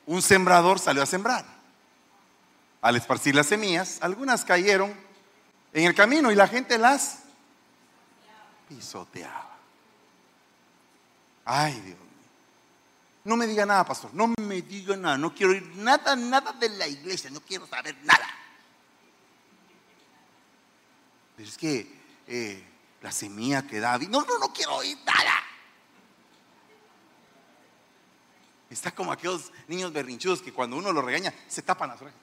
Un 0.06 0.22
sembrador 0.22 0.78
salió 0.78 1.02
a 1.02 1.06
sembrar. 1.06 1.44
Al 2.80 2.96
esparcir 2.96 3.34
las 3.34 3.46
semillas, 3.46 3.98
algunas 4.02 4.44
cayeron 4.44 4.94
en 5.72 5.84
el 5.84 5.94
camino 5.94 6.30
y 6.30 6.34
la 6.34 6.46
gente 6.46 6.78
las 6.78 7.22
pisoteaba. 8.68 9.56
Ay, 11.44 11.72
Dios 11.72 11.98
mío. 11.98 12.04
No 13.24 13.36
me 13.36 13.46
diga 13.46 13.64
nada, 13.64 13.84
pastor. 13.84 14.12
No 14.12 14.28
me 14.38 14.60
diga 14.60 14.96
nada. 14.96 15.16
No 15.16 15.34
quiero 15.34 15.52
oír 15.52 15.64
nada, 15.76 16.14
nada 16.14 16.52
de 16.52 16.68
la 16.68 16.86
iglesia. 16.86 17.30
No 17.30 17.40
quiero 17.40 17.66
saber 17.66 17.96
nada. 18.02 18.28
Pero 21.36 21.48
es 21.48 21.56
que 21.56 22.00
eh, 22.26 22.62
la 23.04 23.12
semilla 23.12 23.66
que 23.66 23.80
da. 23.80 23.98
No, 23.98 24.22
no, 24.22 24.38
no 24.38 24.50
quiero 24.50 24.76
oír 24.76 24.96
nada. 25.04 25.34
Está 28.70 28.92
como 28.92 29.12
aquellos 29.12 29.52
niños 29.68 29.92
berrinchudos 29.92 30.40
que 30.40 30.54
cuando 30.54 30.78
uno 30.78 30.90
los 30.90 31.04
regaña 31.04 31.34
se 31.46 31.60
tapan 31.60 31.90
las 31.90 32.00
orejas. 32.00 32.18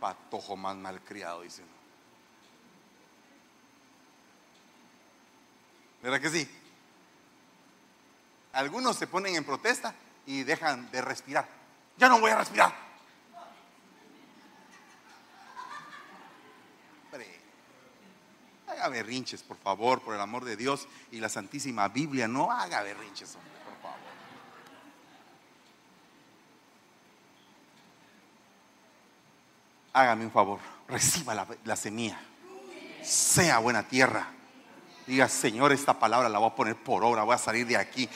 Patojo 0.00 0.56
más 0.56 0.74
malcriado, 0.74 1.42
dicen. 1.42 1.66
¿Verdad 6.02 6.20
que 6.20 6.28
sí? 6.28 6.50
Algunos 8.54 8.96
se 8.96 9.06
ponen 9.06 9.36
en 9.36 9.44
protesta 9.44 9.94
y 10.26 10.42
dejan 10.42 10.90
de 10.90 11.00
respirar. 11.00 11.48
Ya 11.96 12.08
no 12.08 12.18
voy 12.18 12.32
a 12.32 12.38
respirar. 12.38 12.74
Hombre, 17.04 17.38
haga 18.78 18.88
berrinches, 18.88 19.42
por 19.42 19.56
favor, 19.56 20.00
por 20.00 20.14
el 20.14 20.20
amor 20.20 20.44
de 20.44 20.56
Dios 20.56 20.86
y 21.10 21.18
la 21.18 21.28
Santísima 21.28 21.88
Biblia. 21.88 22.28
No 22.28 22.50
haga 22.50 22.82
berrinches, 22.82 23.34
hombre, 23.34 23.52
por 23.64 23.82
favor. 23.82 23.98
Hágame 29.92 30.24
un 30.24 30.30
favor, 30.30 30.60
reciba 30.88 31.34
la, 31.34 31.46
la 31.64 31.76
semilla. 31.76 32.20
Sea 33.02 33.58
buena 33.58 33.88
tierra. 33.88 34.28
Diga, 35.06 35.28
Señor, 35.28 35.72
esta 35.72 35.98
palabra 35.98 36.28
la 36.28 36.38
voy 36.38 36.50
a 36.50 36.54
poner 36.54 36.76
por 36.76 37.02
obra, 37.02 37.22
voy 37.22 37.34
a 37.34 37.38
salir 37.38 37.66
de 37.66 37.76
aquí 37.76 38.08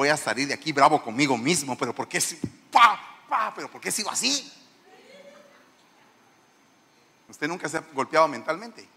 voy 0.00 0.08
a 0.08 0.16
salir 0.16 0.48
de 0.48 0.54
aquí 0.54 0.72
bravo 0.72 1.02
conmigo 1.02 1.36
mismo, 1.36 1.76
pero 1.76 1.94
¿por 1.94 2.08
qué, 2.08 2.22
pa, 2.70 2.98
pa, 3.28 3.52
pero 3.54 3.70
¿por 3.70 3.80
qué 3.80 3.90
sigo 3.90 4.10
así? 4.10 4.50
¿Usted 7.28 7.46
nunca 7.46 7.68
se 7.68 7.76
ha 7.76 7.84
golpeado 7.92 8.26
mentalmente? 8.26 8.88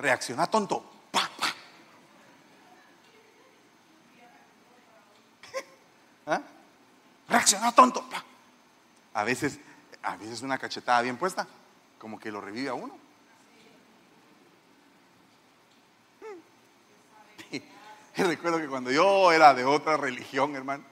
Reacciona 0.00 0.46
tonto. 0.46 0.82
¿Ah? 6.26 6.40
Reacciona 7.28 7.72
tonto. 7.72 8.02
A 9.12 9.24
veces, 9.24 9.58
a 10.02 10.16
veces 10.16 10.40
una 10.40 10.56
cachetada 10.56 11.02
bien 11.02 11.18
puesta, 11.18 11.46
como 11.98 12.18
que 12.18 12.32
lo 12.32 12.40
revive 12.40 12.70
a 12.70 12.74
uno. 12.74 12.96
recuerdo 18.16 18.58
que 18.58 18.68
cuando 18.68 18.90
yo 18.90 19.32
era 19.32 19.52
de 19.52 19.66
otra 19.66 19.98
religión, 19.98 20.56
hermano, 20.56 20.84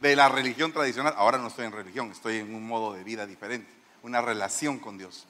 de 0.00 0.14
la 0.14 0.28
religión 0.28 0.72
tradicional, 0.72 1.14
ahora 1.16 1.38
no 1.38 1.48
estoy 1.48 1.66
en 1.66 1.72
religión, 1.72 2.12
estoy 2.12 2.36
en 2.36 2.54
un 2.54 2.64
modo 2.64 2.92
de 2.92 3.02
vida 3.02 3.26
diferente, 3.26 3.72
una 4.02 4.20
relación 4.20 4.78
con 4.78 4.98
Dios. 4.98 5.26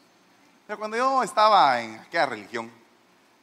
Pero 0.67 0.79
cuando 0.79 0.97
yo 0.97 1.23
estaba 1.23 1.81
en 1.83 1.97
aquella 1.97 2.27
religión, 2.27 2.71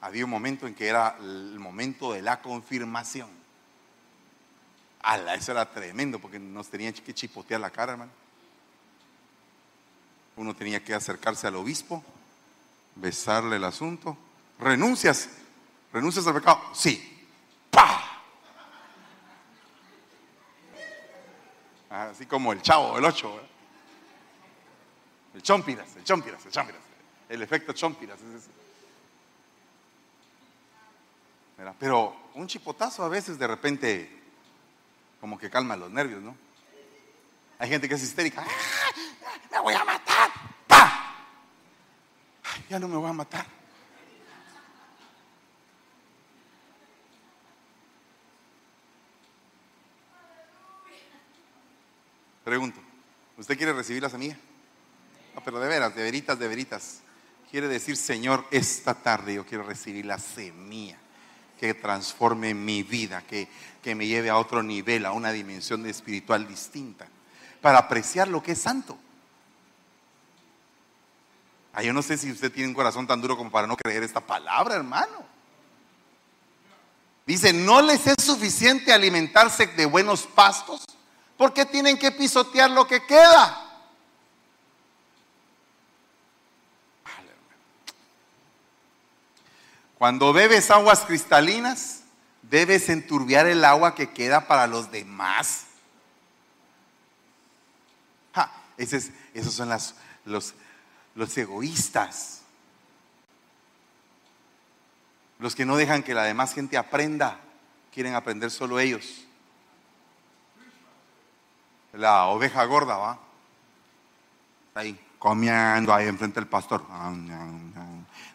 había 0.01 0.25
un 0.25 0.31
momento 0.31 0.65
en 0.65 0.73
que 0.73 0.87
era 0.87 1.15
el 1.19 1.59
momento 1.59 2.13
de 2.13 2.21
la 2.21 2.41
confirmación. 2.41 3.29
Eso 5.33 5.51
era 5.51 5.71
tremendo 5.71 6.19
porque 6.19 6.39
nos 6.39 6.67
tenían 6.67 6.93
que 6.93 7.13
chipotear 7.13 7.61
la 7.61 7.69
cara, 7.69 7.93
hermano. 7.93 8.11
Uno 10.35 10.55
tenía 10.55 10.83
que 10.83 10.93
acercarse 10.93 11.47
al 11.47 11.55
obispo, 11.55 12.03
besarle 12.95 13.57
el 13.57 13.63
asunto. 13.63 14.17
Renuncias, 14.59 15.29
¿Renuncias 15.93 16.25
al 16.25 16.35
pecado? 16.35 16.61
Sí. 16.73 17.27
¡Pah! 17.69 18.01
Así 21.89 22.25
como 22.25 22.53
el 22.53 22.61
chavo, 22.61 22.97
el 22.97 23.05
ocho. 23.05 23.39
El 25.33 25.41
chompiras, 25.41 25.95
el 25.95 26.03
chompiras, 26.03 26.45
el 26.45 26.51
chompiras. 26.51 26.90
El 27.31 27.41
efecto 27.41 27.71
chompiras. 27.71 28.19
Pero 31.79 32.13
un 32.33 32.45
chipotazo 32.45 33.05
a 33.05 33.07
veces 33.07 33.39
de 33.39 33.47
repente 33.47 34.21
como 35.21 35.37
que 35.37 35.49
calma 35.49 35.77
los 35.77 35.89
nervios, 35.89 36.21
¿no? 36.21 36.35
Hay 37.57 37.69
gente 37.69 37.87
que 37.87 37.95
es 37.95 38.03
histérica. 38.03 38.45
¡Ah! 38.45 38.91
¡Me 39.49 39.59
voy 39.61 39.73
a 39.73 39.85
matar! 39.85 40.29
¡Pah! 40.67 41.15
ya 42.69 42.79
no 42.79 42.89
me 42.89 42.97
voy 42.97 43.09
a 43.09 43.13
matar. 43.13 43.45
Pregunto, 52.43 52.81
¿usted 53.37 53.55
quiere 53.55 53.71
recibir 53.71 54.03
la 54.03 54.09
semilla? 54.09 54.37
No, 55.33 55.41
pero 55.41 55.61
de 55.61 55.69
veras, 55.69 55.95
de 55.95 56.03
veritas, 56.03 56.37
de 56.37 56.47
veritas. 56.49 57.01
Quiere 57.51 57.67
decir, 57.67 57.97
Señor, 57.97 58.45
esta 58.49 58.93
tarde 58.93 59.33
yo 59.33 59.45
quiero 59.45 59.65
recibir 59.65 60.05
la 60.05 60.17
semilla 60.17 60.97
que 61.59 61.73
transforme 61.73 62.53
mi 62.53 62.81
vida, 62.81 63.21
que, 63.21 63.49
que 63.83 63.93
me 63.93 64.07
lleve 64.07 64.29
a 64.29 64.37
otro 64.37 64.63
nivel, 64.63 65.05
a 65.05 65.11
una 65.11 65.33
dimensión 65.33 65.85
espiritual 65.85 66.47
distinta, 66.47 67.07
para 67.59 67.79
apreciar 67.79 68.29
lo 68.29 68.41
que 68.41 68.53
es 68.53 68.61
santo. 68.61 68.97
Ah, 71.73 71.83
yo 71.83 71.91
no 71.91 72.01
sé 72.01 72.17
si 72.17 72.31
usted 72.31 72.51
tiene 72.51 72.69
un 72.69 72.73
corazón 72.73 73.05
tan 73.05 73.21
duro 73.21 73.37
como 73.37 73.51
para 73.51 73.67
no 73.67 73.75
creer 73.75 74.03
esta 74.03 74.21
palabra, 74.21 74.75
hermano. 74.75 75.25
Dice, 77.25 77.51
¿no 77.53 77.81
les 77.81 78.07
es 78.07 78.23
suficiente 78.23 78.93
alimentarse 78.93 79.67
de 79.67 79.85
buenos 79.85 80.23
pastos? 80.23 80.85
¿Por 81.37 81.53
qué 81.53 81.65
tienen 81.65 81.97
que 81.97 82.11
pisotear 82.11 82.71
lo 82.71 82.87
que 82.87 83.05
queda? 83.05 83.70
Cuando 90.01 90.33
bebes 90.33 90.71
aguas 90.71 91.01
cristalinas, 91.01 92.01
debes 92.41 92.89
enturbiar 92.89 93.45
el 93.45 93.63
agua 93.63 93.93
que 93.93 94.09
queda 94.09 94.47
para 94.47 94.65
los 94.65 94.89
demás. 94.89 95.67
esos 98.77 99.53
son 99.53 99.69
los, 100.25 100.55
los 101.13 101.37
egoístas. 101.37 102.41
Los 105.37 105.53
que 105.53 105.67
no 105.67 105.77
dejan 105.77 106.01
que 106.01 106.15
la 106.15 106.23
demás 106.23 106.55
gente 106.55 106.79
aprenda, 106.79 107.39
quieren 107.93 108.15
aprender 108.15 108.49
solo 108.49 108.79
ellos 108.79 109.23
la 111.93 112.25
oveja 112.25 112.65
gorda, 112.65 112.97
¿va? 112.97 113.19
Ahí, 114.73 114.99
comiendo 115.19 115.93
ahí 115.93 116.07
enfrente 116.07 116.39
del 116.39 116.49
pastor. 116.49 116.83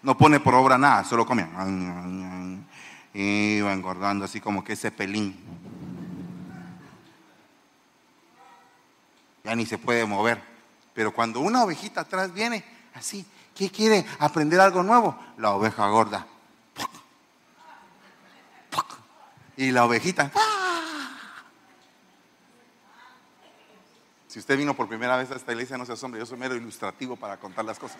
No 0.07 0.17
pone 0.17 0.39
por 0.39 0.55
obra 0.55 0.79
nada, 0.79 1.03
solo 1.03 1.27
come. 1.27 1.49
Y 3.13 3.61
va 3.61 3.73
engordando 3.73 4.25
así 4.25 4.41
como 4.41 4.63
que 4.63 4.75
ese 4.75 4.93
pelín. 4.93 5.37
Ya 9.43 9.57
ni 9.57 9.67
se 9.67 9.79
puede 9.79 10.07
mover. 10.07 10.41
Pero 10.95 11.13
cuando 11.13 11.41
una 11.41 11.65
ovejita 11.65 12.03
atrás 12.03 12.33
viene, 12.33 12.65
así, 12.95 13.27
¿qué 13.53 13.69
quiere? 13.69 14.07
¿Aprender 14.21 14.61
algo 14.61 14.85
nuevo? 14.85 15.19
La 15.39 15.51
oveja 15.51 15.89
gorda. 15.89 16.25
Y 19.57 19.73
la 19.73 19.87
ovejita. 19.87 20.31
Si 24.29 24.39
usted 24.39 24.57
vino 24.57 24.73
por 24.73 24.87
primera 24.87 25.17
vez 25.17 25.33
a 25.33 25.35
esta 25.35 25.51
iglesia, 25.51 25.77
no 25.77 25.85
se 25.85 25.95
asombre, 25.95 26.21
yo 26.21 26.27
soy 26.27 26.39
mero 26.39 26.55
ilustrativo 26.55 27.17
para 27.17 27.39
contar 27.39 27.65
las 27.65 27.81
cosas. 27.81 27.99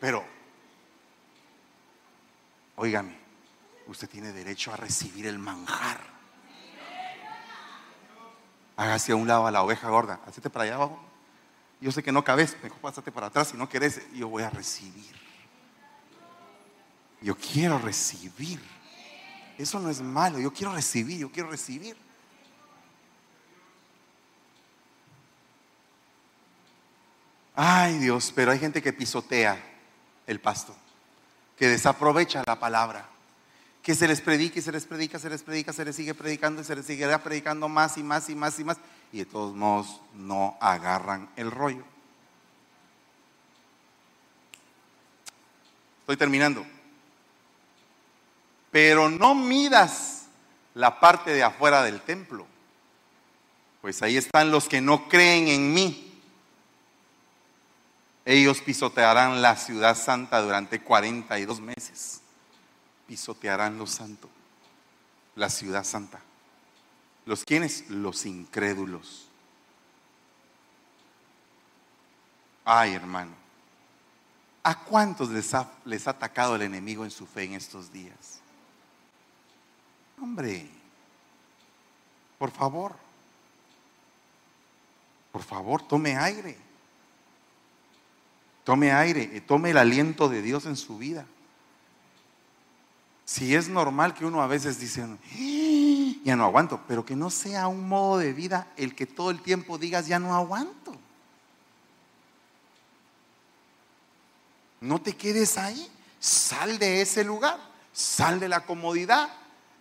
Pero, 0.00 0.24
óigame, 2.76 3.16
usted 3.86 4.08
tiene 4.08 4.32
derecho 4.32 4.72
a 4.72 4.76
recibir 4.76 5.26
el 5.26 5.38
manjar. 5.38 6.00
Hágase 8.76 9.12
a 9.12 9.16
un 9.16 9.28
lado 9.28 9.46
a 9.46 9.50
la 9.50 9.62
oveja 9.62 9.90
gorda, 9.90 10.20
hacete 10.26 10.48
para 10.48 10.64
allá 10.64 10.76
abajo. 10.76 10.98
Yo 11.82 11.92
sé 11.92 12.02
que 12.02 12.12
no 12.12 12.24
cabes, 12.24 12.56
mejor 12.62 12.78
pásate 12.78 13.12
para 13.12 13.26
atrás 13.26 13.48
si 13.48 13.56
no 13.56 13.68
querés, 13.68 14.10
yo 14.12 14.28
voy 14.28 14.42
a 14.42 14.50
recibir. 14.50 15.14
Yo 17.20 17.36
quiero 17.36 17.78
recibir. 17.78 18.60
Eso 19.58 19.78
no 19.78 19.90
es 19.90 20.00
malo, 20.00 20.38
yo 20.38 20.50
quiero 20.50 20.74
recibir, 20.74 21.18
yo 21.18 21.30
quiero 21.30 21.50
recibir. 21.50 21.94
Ay 27.54 27.98
Dios, 27.98 28.32
pero 28.34 28.52
hay 28.52 28.58
gente 28.58 28.80
que 28.80 28.94
pisotea 28.94 29.69
el 30.30 30.40
pasto, 30.40 30.76
que 31.58 31.66
desaprovecha 31.66 32.44
la 32.46 32.60
palabra, 32.60 33.04
que 33.82 33.96
se 33.96 34.06
les 34.06 34.20
predica 34.20 34.60
y 34.60 34.62
se 34.62 34.70
les 34.70 34.86
predica, 34.86 35.18
se 35.18 35.28
les 35.28 35.42
predica, 35.42 35.72
se 35.72 35.84
les 35.84 35.96
sigue 35.96 36.14
predicando 36.14 36.62
y 36.62 36.64
se 36.64 36.76
les 36.76 36.86
seguirá 36.86 37.20
predicando 37.20 37.68
más 37.68 37.98
y 37.98 38.04
más 38.04 38.30
y 38.30 38.36
más 38.36 38.58
y 38.60 38.64
más, 38.64 38.76
y 39.12 39.18
de 39.18 39.24
todos 39.26 39.56
modos 39.56 40.00
no 40.14 40.56
agarran 40.60 41.28
el 41.34 41.50
rollo. 41.50 41.82
Estoy 46.02 46.16
terminando. 46.16 46.64
Pero 48.70 49.10
no 49.10 49.34
midas 49.34 50.26
la 50.74 51.00
parte 51.00 51.32
de 51.32 51.42
afuera 51.42 51.82
del 51.82 52.00
templo, 52.02 52.46
pues 53.80 54.00
ahí 54.02 54.16
están 54.16 54.52
los 54.52 54.68
que 54.68 54.80
no 54.80 55.08
creen 55.08 55.48
en 55.48 55.74
mí. 55.74 56.09
Ellos 58.30 58.60
pisotearán 58.60 59.42
la 59.42 59.56
ciudad 59.56 59.96
santa 59.96 60.40
durante 60.40 60.80
42 60.80 61.60
meses. 61.60 62.20
Pisotearán 63.08 63.76
lo 63.76 63.88
santo, 63.88 64.30
la 65.34 65.50
ciudad 65.50 65.82
santa. 65.82 66.20
¿Los 67.26 67.44
quiénes? 67.44 67.90
Los 67.90 68.26
incrédulos. 68.26 69.26
Ay, 72.64 72.94
hermano. 72.94 73.32
¿A 74.62 74.78
cuántos 74.78 75.30
les 75.30 75.52
ha, 75.52 75.68
les 75.84 76.06
ha 76.06 76.12
atacado 76.12 76.54
el 76.54 76.62
enemigo 76.62 77.04
en 77.04 77.10
su 77.10 77.26
fe 77.26 77.42
en 77.42 77.54
estos 77.54 77.92
días? 77.92 78.38
Hombre, 80.22 80.70
por 82.38 82.52
favor, 82.52 82.94
por 85.32 85.42
favor, 85.42 85.82
tome 85.82 86.16
aire. 86.16 86.69
Tome 88.70 88.92
aire, 88.92 89.40
tome 89.40 89.70
el 89.70 89.78
aliento 89.78 90.28
de 90.28 90.42
Dios 90.42 90.64
en 90.64 90.76
su 90.76 90.96
vida. 90.96 91.26
Si 93.24 93.52
es 93.56 93.68
normal 93.68 94.14
que 94.14 94.24
uno 94.24 94.42
a 94.42 94.46
veces 94.46 94.78
dice, 94.78 95.02
¡Ah! 95.02 96.20
ya 96.22 96.36
no 96.36 96.44
aguanto, 96.44 96.80
pero 96.86 97.04
que 97.04 97.16
no 97.16 97.30
sea 97.30 97.66
un 97.66 97.88
modo 97.88 98.18
de 98.18 98.32
vida 98.32 98.68
el 98.76 98.94
que 98.94 99.06
todo 99.06 99.32
el 99.32 99.42
tiempo 99.42 99.76
digas, 99.76 100.06
ya 100.06 100.20
no 100.20 100.36
aguanto. 100.36 100.94
No 104.80 105.00
te 105.02 105.16
quedes 105.16 105.58
ahí, 105.58 105.90
sal 106.20 106.78
de 106.78 107.02
ese 107.02 107.24
lugar, 107.24 107.58
sal 107.92 108.38
de 108.38 108.48
la 108.48 108.66
comodidad, 108.66 109.30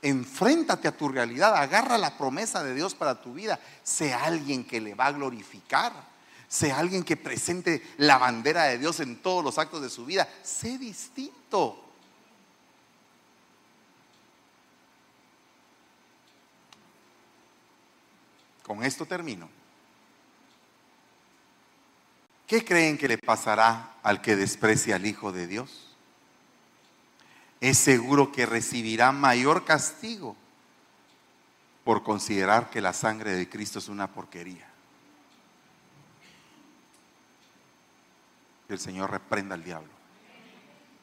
enfréntate 0.02 0.88
a 0.88 0.98
tu 0.98 1.10
realidad, 1.10 1.56
agarra 1.56 2.00
la 2.00 2.18
promesa 2.18 2.64
de 2.64 2.74
Dios 2.74 2.96
para 2.96 3.22
tu 3.22 3.36
vida, 3.36 3.60
sea 3.84 4.24
alguien 4.24 4.66
que 4.66 4.82
le 4.82 4.96
va 4.96 5.06
a 5.06 5.12
glorificar, 5.12 6.09
sea 6.50 6.80
alguien 6.80 7.04
que 7.04 7.16
presente 7.16 7.82
la 7.98 8.18
bandera 8.18 8.66
de 8.66 8.78
Dios 8.78 9.00
en 9.00 9.22
todos 9.22 9.42
los 9.42 9.58
actos 9.58 9.82
de 9.82 9.90
su 9.90 10.06
vida, 10.06 10.28
sé 10.44 10.78
distinto. 10.78 11.86
Con 18.64 18.84
esto 18.84 19.06
termino. 19.06 19.50
¿Qué 22.46 22.66
creen 22.66 22.98
que 22.98 23.08
le 23.08 23.18
pasará 23.18 23.96
al 24.04 24.22
que 24.22 24.36
desprecia 24.36 24.98
al 24.98 25.06
Hijo 25.06 25.32
de 25.32 25.48
Dios? 25.48 25.90
es 27.62 27.78
seguro 27.78 28.32
que 28.32 28.46
recibirá 28.46 29.12
mayor 29.12 29.66
castigo 29.66 30.36
por 31.84 32.04
considerar 32.04 32.70
que 32.70 32.82
la 32.82 32.94
sangre 32.94 33.34
de 33.34 33.50
Cristo 33.50 33.80
es 33.80 33.90
una 33.90 34.08
porquería. 34.08 34.69
Que 38.70 38.76
el 38.76 38.80
Señor 38.80 39.10
reprenda 39.10 39.56
al 39.56 39.64
diablo. 39.64 39.90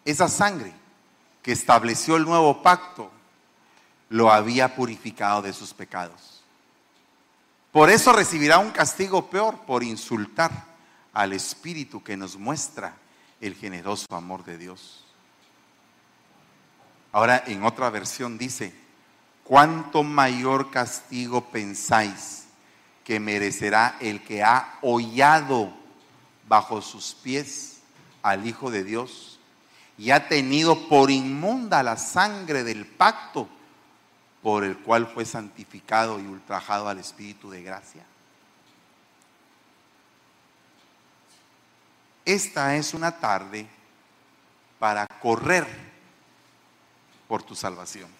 Esa 0.04 0.28
sangre 0.28 0.72
que 1.42 1.50
estableció 1.50 2.14
el 2.14 2.24
nuevo 2.24 2.62
pacto 2.62 3.10
lo 4.08 4.30
había 4.30 4.76
purificado 4.76 5.42
de 5.42 5.52
sus 5.52 5.74
pecados. 5.74 6.44
Por 7.72 7.90
eso 7.90 8.12
recibirá 8.12 8.58
un 8.58 8.70
castigo 8.70 9.28
peor 9.28 9.58
por 9.66 9.82
insultar 9.82 10.52
al 11.12 11.32
Espíritu 11.32 12.04
que 12.04 12.16
nos 12.16 12.36
muestra 12.36 12.94
el 13.40 13.56
generoso 13.56 14.06
amor 14.12 14.44
de 14.44 14.58
Dios. 14.58 15.04
Ahora 17.10 17.42
en 17.48 17.64
otra 17.64 17.90
versión 17.90 18.38
dice, 18.38 18.72
¿cuánto 19.42 20.04
mayor 20.04 20.70
castigo 20.70 21.50
pensáis 21.50 22.46
que 23.02 23.18
merecerá 23.18 23.96
el 23.98 24.22
que 24.22 24.44
ha 24.44 24.78
hollado 24.82 25.75
bajo 26.48 26.80
sus 26.80 27.14
pies 27.14 27.80
al 28.22 28.46
Hijo 28.46 28.70
de 28.70 28.84
Dios 28.84 29.38
y 29.98 30.10
ha 30.10 30.28
tenido 30.28 30.88
por 30.88 31.10
inmunda 31.10 31.82
la 31.82 31.96
sangre 31.96 32.64
del 32.64 32.86
pacto 32.86 33.48
por 34.42 34.64
el 34.64 34.78
cual 34.78 35.06
fue 35.06 35.24
santificado 35.24 36.20
y 36.20 36.26
ultrajado 36.26 36.88
al 36.88 36.98
Espíritu 36.98 37.50
de 37.50 37.62
gracia? 37.62 38.04
Esta 42.24 42.76
es 42.76 42.92
una 42.92 43.18
tarde 43.18 43.68
para 44.78 45.06
correr 45.06 45.66
por 47.28 47.42
tu 47.42 47.54
salvación. 47.54 48.10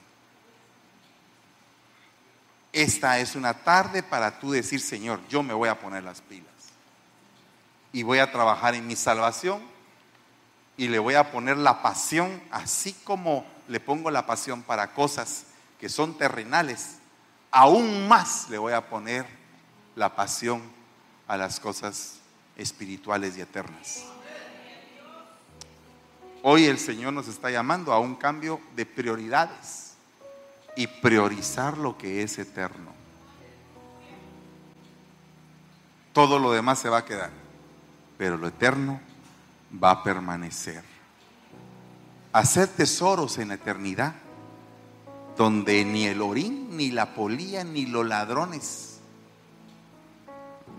Esta 2.73 3.19
es 3.19 3.35
una 3.35 3.55
tarde 3.55 4.03
para 4.03 4.39
tú 4.39 4.53
decir, 4.53 4.81
Señor, 4.81 5.21
yo 5.29 5.43
me 5.43 5.55
voy 5.55 5.69
a 5.69 5.81
poner 5.81 6.05
las 6.05 6.21
pilas 6.21 6.56
y 7.97 8.03
voy 8.03 8.19
a 8.19 8.31
trabajar 8.31 8.75
en 8.75 8.87
mi 8.87 8.95
salvación 8.95 9.59
y 10.77 10.89
le 10.89 10.99
voy 10.99 11.15
a 11.15 11.33
poner 11.33 11.57
la 11.57 11.81
pasión, 11.81 12.43
así 12.51 12.93
como 12.93 13.47
le 13.69 13.81
pongo 13.81 14.11
la 14.11 14.27
pasión 14.27 14.61
para 14.63 14.93
cosas 14.93 15.47
que 15.81 15.89
son 15.89 16.19
terrenales, 16.19 16.99
aún 17.51 18.07
más 18.07 18.51
le 18.51 18.59
voy 18.59 18.75
a 18.75 18.87
poner 18.87 19.25
la 19.95 20.15
pasión 20.15 20.61
a 21.27 21.39
las 21.39 21.59
cosas 21.59 22.19
espirituales 22.55 23.39
y 23.39 23.41
eternas. 23.41 24.05
Hoy 26.43 26.67
el 26.67 26.79
Señor 26.79 27.15
nos 27.15 27.29
está 27.29 27.51
llamando 27.51 27.95
a 27.95 27.99
un 27.99 28.15
cambio 28.15 28.61
de 28.75 28.85
prioridades 28.85 29.95
y 30.77 30.87
priorizar 30.87 31.79
lo 31.79 31.97
que 31.97 32.23
es 32.23 32.39
eterno. 32.39 32.93
Todo 36.13 36.39
lo 36.39 36.53
demás 36.53 36.79
se 36.79 36.91
va 36.91 36.99
a 36.99 37.05
quedar, 37.07 37.46
pero 38.19 38.37
lo 38.37 38.49
eterno 38.49 39.01
va 39.83 39.91
a 39.91 40.03
permanecer. 40.03 40.83
Hacer 42.33 42.69
tesoros 42.69 43.39
en 43.39 43.49
la 43.49 43.55
eternidad, 43.55 44.15
donde 45.37 45.85
ni 45.85 46.07
el 46.07 46.23
orín, 46.23 46.77
ni 46.77 46.91
la 46.91 47.15
polía, 47.15 47.65
ni 47.65 47.87
los 47.87 48.07
ladrones 48.07 48.97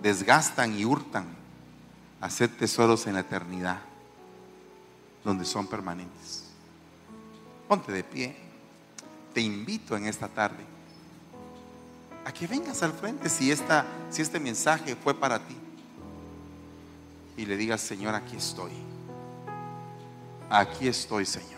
desgastan 0.01 0.77
y 0.77 0.85
hurtan. 0.85 1.25
Hacer 2.19 2.49
tesoros 2.49 3.05
en 3.05 3.13
la 3.13 3.19
eternidad 3.19 3.79
donde 5.23 5.45
son 5.45 5.67
permanentes. 5.67 6.43
Ponte 7.67 7.91
de 7.91 8.03
pie. 8.03 8.35
Te 9.33 9.41
invito 9.41 9.95
en 9.95 10.07
esta 10.07 10.27
tarde 10.27 10.63
a 12.25 12.31
que 12.31 12.47
vengas 12.47 12.81
al 12.81 12.91
frente 12.91 13.29
si, 13.29 13.51
esta, 13.51 13.85
si 14.09 14.21
este 14.21 14.39
mensaje 14.39 14.95
fue 14.95 15.13
para 15.13 15.39
ti. 15.39 15.55
Y 17.38 17.45
le 17.45 17.55
digas, 17.55 17.81
Señor, 17.81 18.15
aquí 18.15 18.35
estoy. 18.35 18.71
Aquí 20.49 20.88
estoy, 20.88 21.25
Señor. 21.25 21.56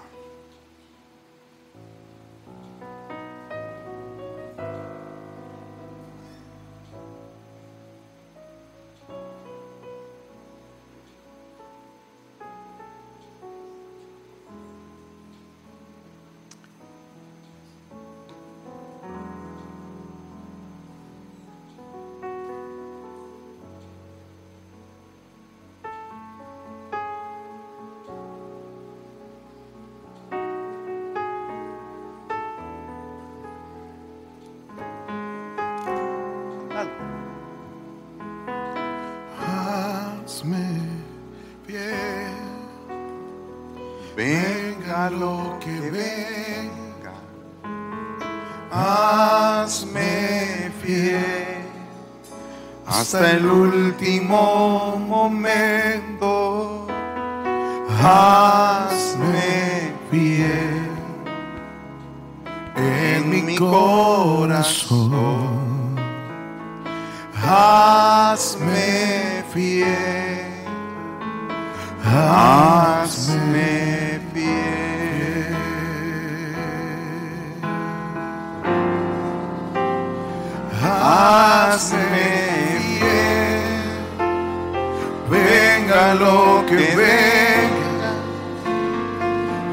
Hazme 53.20 53.42
fiel, 53.42 53.69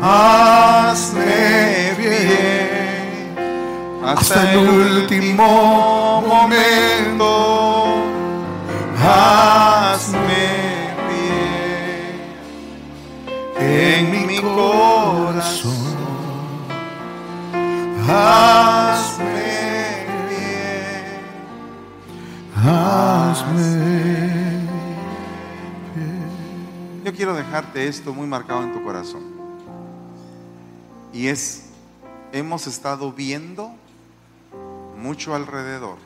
Hazme 0.08 1.94
bien 1.98 3.34
hasta 4.04 4.52
el 4.52 4.58
último 4.68 6.22
momento. 6.22 7.86
Hazme 9.02 10.46
bien 13.58 14.06
en 14.06 14.26
mi 14.28 14.38
corazón. 14.40 15.96
Hazme 18.08 19.50
bien. 20.30 21.18
Hazme 22.64 23.70
Yo 27.04 27.12
quiero 27.12 27.34
dejarte 27.34 27.88
esto 27.88 28.14
muy 28.14 28.28
marcado 28.28 28.62
en 28.62 28.72
tu 28.72 28.84
corazón. 28.84 29.35
Y 31.16 31.28
es, 31.28 31.62
hemos 32.32 32.66
estado 32.66 33.10
viendo 33.10 33.72
mucho 34.98 35.34
alrededor. 35.34 35.96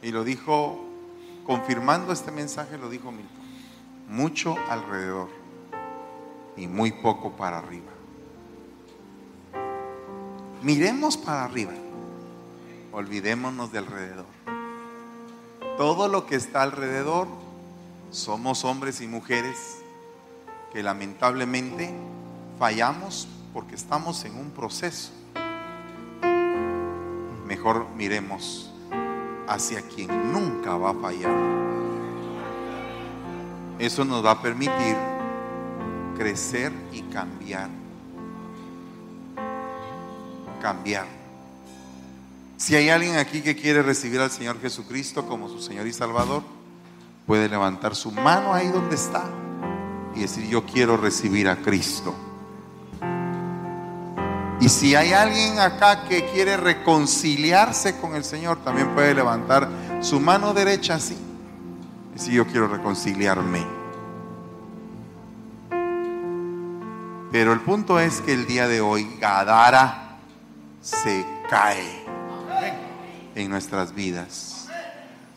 Y 0.00 0.12
lo 0.12 0.22
dijo, 0.22 0.78
confirmando 1.44 2.12
este 2.12 2.30
mensaje, 2.30 2.78
lo 2.78 2.88
dijo 2.88 3.10
Milton. 3.10 3.42
Mucho 4.08 4.54
alrededor 4.70 5.28
y 6.56 6.68
muy 6.68 6.92
poco 6.92 7.32
para 7.32 7.58
arriba. 7.58 7.90
Miremos 10.62 11.16
para 11.16 11.42
arriba. 11.42 11.72
Olvidémonos 12.92 13.72
de 13.72 13.78
alrededor. 13.78 14.26
Todo 15.76 16.06
lo 16.06 16.26
que 16.26 16.36
está 16.36 16.62
alrededor 16.62 17.26
somos 18.12 18.64
hombres 18.64 19.00
y 19.00 19.08
mujeres 19.08 19.78
que 20.72 20.84
lamentablemente 20.84 21.92
fallamos 22.62 23.26
porque 23.52 23.74
estamos 23.74 24.24
en 24.24 24.36
un 24.36 24.52
proceso. 24.52 25.10
Mejor 27.44 27.88
miremos 27.96 28.70
hacia 29.48 29.82
quien 29.82 30.32
nunca 30.32 30.76
va 30.76 30.90
a 30.90 30.94
fallar. 30.94 31.34
Eso 33.80 34.04
nos 34.04 34.24
va 34.24 34.30
a 34.30 34.40
permitir 34.40 34.96
crecer 36.16 36.72
y 36.92 37.02
cambiar. 37.02 37.68
Cambiar. 40.62 41.06
Si 42.58 42.76
hay 42.76 42.90
alguien 42.90 43.16
aquí 43.16 43.42
que 43.42 43.56
quiere 43.56 43.82
recibir 43.82 44.20
al 44.20 44.30
Señor 44.30 44.60
Jesucristo 44.60 45.26
como 45.26 45.48
su 45.48 45.60
Señor 45.60 45.88
y 45.88 45.92
Salvador, 45.92 46.44
puede 47.26 47.48
levantar 47.48 47.96
su 47.96 48.12
mano 48.12 48.54
ahí 48.54 48.68
donde 48.68 48.94
está 48.94 49.24
y 50.14 50.20
decir, 50.20 50.46
yo 50.46 50.64
quiero 50.64 50.96
recibir 50.96 51.48
a 51.48 51.56
Cristo. 51.56 52.14
Y 54.62 54.68
si 54.68 54.94
hay 54.94 55.12
alguien 55.12 55.58
acá 55.58 56.04
que 56.04 56.24
quiere 56.26 56.56
reconciliarse 56.56 57.96
con 57.96 58.14
el 58.14 58.22
Señor, 58.22 58.62
también 58.62 58.94
puede 58.94 59.12
levantar 59.12 59.68
su 60.00 60.20
mano 60.20 60.54
derecha 60.54 60.94
así. 60.94 61.16
Y 62.10 62.12
decir, 62.12 62.34
yo 62.34 62.46
quiero 62.46 62.68
reconciliarme. 62.68 63.66
Pero 67.32 67.52
el 67.52 67.60
punto 67.62 67.98
es 67.98 68.20
que 68.20 68.34
el 68.34 68.46
día 68.46 68.68
de 68.68 68.80
hoy 68.80 69.16
Gadara 69.18 70.18
se 70.80 71.26
cae 71.50 72.04
en 73.34 73.50
nuestras 73.50 73.92
vidas. 73.92 74.68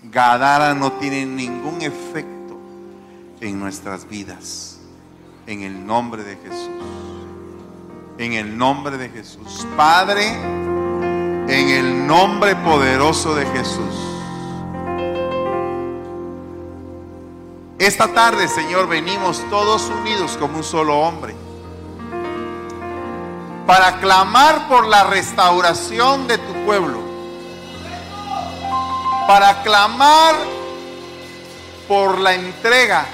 Gadara 0.04 0.76
no 0.76 0.92
tiene 0.92 1.26
ningún 1.26 1.82
efecto 1.82 2.60
en 3.42 3.60
nuestras 3.60 4.08
vidas. 4.08 4.78
En 5.48 5.64
el 5.64 5.84
nombre 5.84 6.24
de 6.24 6.36
Jesús. 6.36 7.15
En 8.18 8.34
el 8.34 8.58
nombre 8.58 8.98
de 8.98 9.10
Jesús. 9.10 9.68
Padre, 9.76 10.26
en 10.26 11.70
el 11.70 12.08
nombre 12.08 12.56
poderoso 12.56 13.36
de 13.36 13.46
Jesús. 13.48 13.94
Esta 17.78 18.08
tarde, 18.14 18.48
Señor, 18.48 18.88
venimos 18.88 19.44
todos 19.50 19.90
unidos 19.90 20.38
como 20.40 20.58
un 20.58 20.64
solo 20.64 20.98
hombre 20.98 21.36
para 23.68 24.00
clamar 24.00 24.70
por 24.70 24.88
la 24.88 25.04
restauración 25.04 26.28
de 26.28 26.38
tu 26.38 26.54
pueblo, 26.66 27.00
para 29.28 29.62
clamar 29.62 30.36
por 31.88 32.18
la 32.20 32.34
entrega 32.34 33.06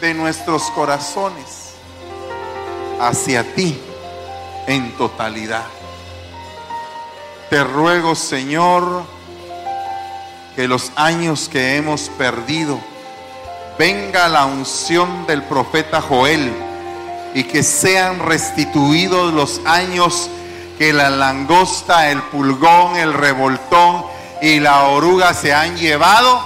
de 0.00 0.14
nuestros 0.14 0.62
corazones 0.70 1.74
hacia 2.98 3.54
ti 3.54 3.78
en 4.66 4.92
totalidad. 4.96 5.64
Te 7.50 7.62
ruego, 7.64 8.14
Señor, 8.14 9.04
que 10.56 10.68
los 10.68 10.92
años 10.96 11.48
que 11.48 11.76
hemos 11.76 12.08
perdido, 12.10 12.78
venga 13.78 14.28
la 14.28 14.46
unción 14.46 15.26
del 15.26 15.42
profeta 15.42 16.00
Joel 16.00 16.52
y 17.34 17.44
que 17.44 17.62
sean 17.62 18.20
restituidos 18.20 19.32
los 19.32 19.60
años 19.64 20.28
que 20.78 20.92
la 20.92 21.10
langosta, 21.10 22.10
el 22.10 22.22
pulgón, 22.22 22.96
el 22.96 23.12
revoltón 23.12 24.04
y 24.40 24.60
la 24.60 24.84
oruga 24.84 25.34
se 25.34 25.54
han 25.54 25.76
llevado 25.76 26.42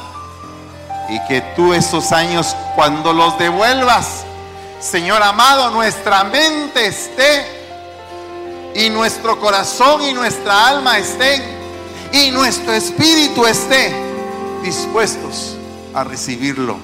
y 1.09 1.21
que 1.27 1.41
tú 1.55 1.73
esos 1.73 2.13
años 2.13 2.57
cuando 2.75 3.13
los 3.13 3.39
devuelvas, 3.39 4.25
Señor 4.81 5.23
amado, 5.23 5.71
nuestra 5.71 6.25
mente 6.25 6.87
esté 6.87 7.66
y 8.77 8.91
nuestro 8.91 9.41
corazón 9.41 10.03
y 10.03 10.13
nuestra 10.13 10.69
alma 10.69 10.99
estén 10.99 11.43
y 12.13 12.31
nuestro 12.31 12.73
espíritu 12.73 13.47
esté 13.47 13.95
dispuestos 14.63 15.57
a 15.95 16.05
recibirlo. 16.05 16.77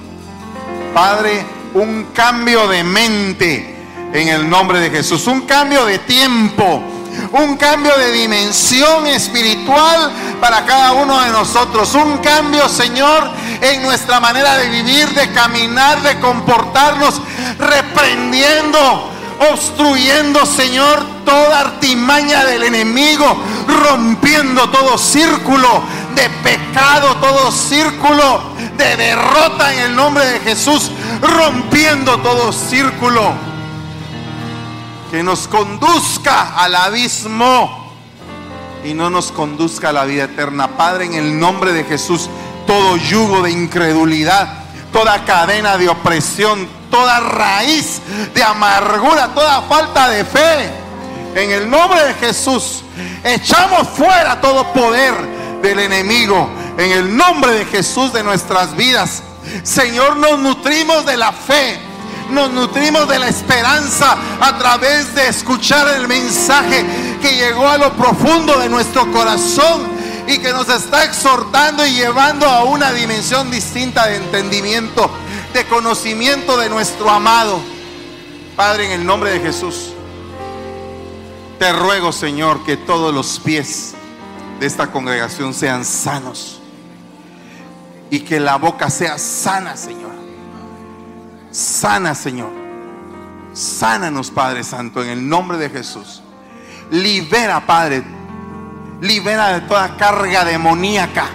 Padre, 0.93 1.45
un 1.73 2.07
cambio 2.13 2.67
de 2.67 2.83
mente 2.83 3.75
en 4.11 4.27
el 4.27 4.49
nombre 4.49 4.79
de 4.79 4.89
Jesús. 4.89 5.27
Un 5.27 5.41
cambio 5.41 5.85
de 5.85 5.99
tiempo, 5.99 6.81
un 7.31 7.57
cambio 7.57 7.95
de 7.97 8.11
dimensión 8.11 9.05
espiritual 9.07 10.11
para 10.39 10.65
cada 10.65 10.93
uno 10.93 11.19
de 11.21 11.29
nosotros. 11.29 11.93
Un 11.95 12.17
cambio, 12.19 12.69
Señor, 12.69 13.31
en 13.61 13.83
nuestra 13.83 14.19
manera 14.19 14.57
de 14.57 14.69
vivir, 14.69 15.09
de 15.09 15.31
caminar, 15.31 16.01
de 16.01 16.19
comportarnos, 16.19 17.21
reprendiendo, 17.59 19.12
obstruyendo, 19.51 20.45
Señor, 20.45 21.03
toda 21.25 21.61
artimaña 21.61 22.45
del 22.45 22.63
enemigo, 22.63 23.25
rompiendo 23.67 24.69
todo 24.69 24.97
círculo 24.97 25.83
de 26.15 26.29
pecado, 26.43 27.15
todo 27.17 27.51
círculo 27.51 28.41
de 28.77 28.95
derrota 28.97 29.73
en 29.73 29.79
el 29.79 29.95
nombre 29.95 30.25
de 30.25 30.39
Jesús, 30.39 30.91
rompiendo 31.21 32.19
todo 32.19 32.51
círculo 32.51 33.33
que 35.11 35.21
nos 35.21 35.47
conduzca 35.47 36.55
al 36.55 36.73
abismo 36.75 37.93
y 38.83 38.93
no 38.93 39.09
nos 39.09 39.31
conduzca 39.31 39.89
a 39.89 39.93
la 39.93 40.05
vida 40.05 40.23
eterna. 40.23 40.69
Padre, 40.69 41.05
en 41.05 41.13
el 41.13 41.39
nombre 41.39 41.71
de 41.71 41.83
Jesús, 41.83 42.29
todo 42.65 42.97
yugo 42.97 43.43
de 43.43 43.51
incredulidad, 43.51 44.63
toda 44.91 45.23
cadena 45.25 45.77
de 45.77 45.89
opresión, 45.89 46.67
toda 46.93 47.19
raíz 47.21 48.01
de 48.35 48.43
amargura, 48.43 49.33
toda 49.33 49.63
falta 49.63 50.09
de 50.09 50.23
fe, 50.23 50.69
en 51.33 51.49
el 51.49 51.67
nombre 51.67 51.99
de 52.03 52.13
Jesús, 52.13 52.83
echamos 53.23 53.87
fuera 53.89 54.39
todo 54.39 54.71
poder 54.73 55.15
del 55.63 55.79
enemigo, 55.79 56.47
en 56.77 56.91
el 56.91 57.17
nombre 57.17 57.51
de 57.53 57.65
Jesús 57.65 58.13
de 58.13 58.21
nuestras 58.21 58.75
vidas. 58.75 59.23
Señor, 59.63 60.17
nos 60.17 60.37
nutrimos 60.37 61.03
de 61.07 61.17
la 61.17 61.31
fe. 61.31 61.79
Nos 62.29 62.51
nutrimos 62.51 63.07
de 63.09 63.19
la 63.19 63.27
esperanza 63.27 64.15
a 64.39 64.57
través 64.57 65.13
de 65.13 65.27
escuchar 65.27 65.87
el 65.89 66.07
mensaje 66.07 66.85
que 67.21 67.35
llegó 67.35 67.67
a 67.67 67.77
lo 67.77 67.91
profundo 67.93 68.57
de 68.59 68.69
nuestro 68.69 69.11
corazón 69.11 69.81
y 70.27 70.37
que 70.37 70.51
nos 70.51 70.69
está 70.69 71.03
exhortando 71.03 71.85
y 71.85 71.95
llevando 71.95 72.47
a 72.47 72.63
una 72.63 72.93
dimensión 72.93 73.51
distinta 73.51 74.07
de 74.07 74.17
entendimiento, 74.17 75.11
de 75.53 75.65
conocimiento 75.65 76.57
de 76.57 76.69
nuestro 76.69 77.09
amado. 77.09 77.61
Padre, 78.55 78.85
en 78.85 79.01
el 79.01 79.05
nombre 79.05 79.31
de 79.31 79.39
Jesús, 79.39 79.93
te 81.59 81.71
ruego, 81.71 82.11
Señor, 82.11 82.63
que 82.65 82.75
todos 82.75 83.13
los 83.13 83.39
pies 83.39 83.93
de 84.59 84.65
esta 84.65 84.91
congregación 84.91 85.53
sean 85.53 85.85
sanos 85.85 86.59
y 88.09 88.21
que 88.21 88.39
la 88.39 88.57
boca 88.57 88.89
sea 88.89 89.17
sana, 89.17 89.77
Señor. 89.77 90.11
Sana, 91.51 92.15
Señor. 92.15 92.51
Sánanos, 93.53 94.31
Padre 94.31 94.63
Santo, 94.63 95.03
en 95.03 95.09
el 95.09 95.29
nombre 95.29 95.57
de 95.57 95.69
Jesús. 95.69 96.21
Libera, 96.89 97.65
Padre. 97.65 98.03
Libera 99.01 99.59
de 99.59 99.61
toda 99.61 99.95
carga 99.97 100.45
demoníaca, 100.45 101.27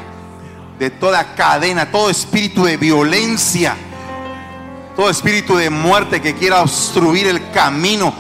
de 0.79 0.91
toda 0.91 1.35
cadena, 1.35 1.91
todo 1.91 2.11
espíritu 2.11 2.65
de 2.65 2.77
violencia, 2.77 3.77
todo 4.99 5.11
espíritu 5.11 5.55
de 5.55 5.71
muerte 5.71 6.21
que 6.21 6.35
quiera 6.35 6.61
obstruir 6.61 7.29
el 7.29 7.53
camino. 7.53 8.13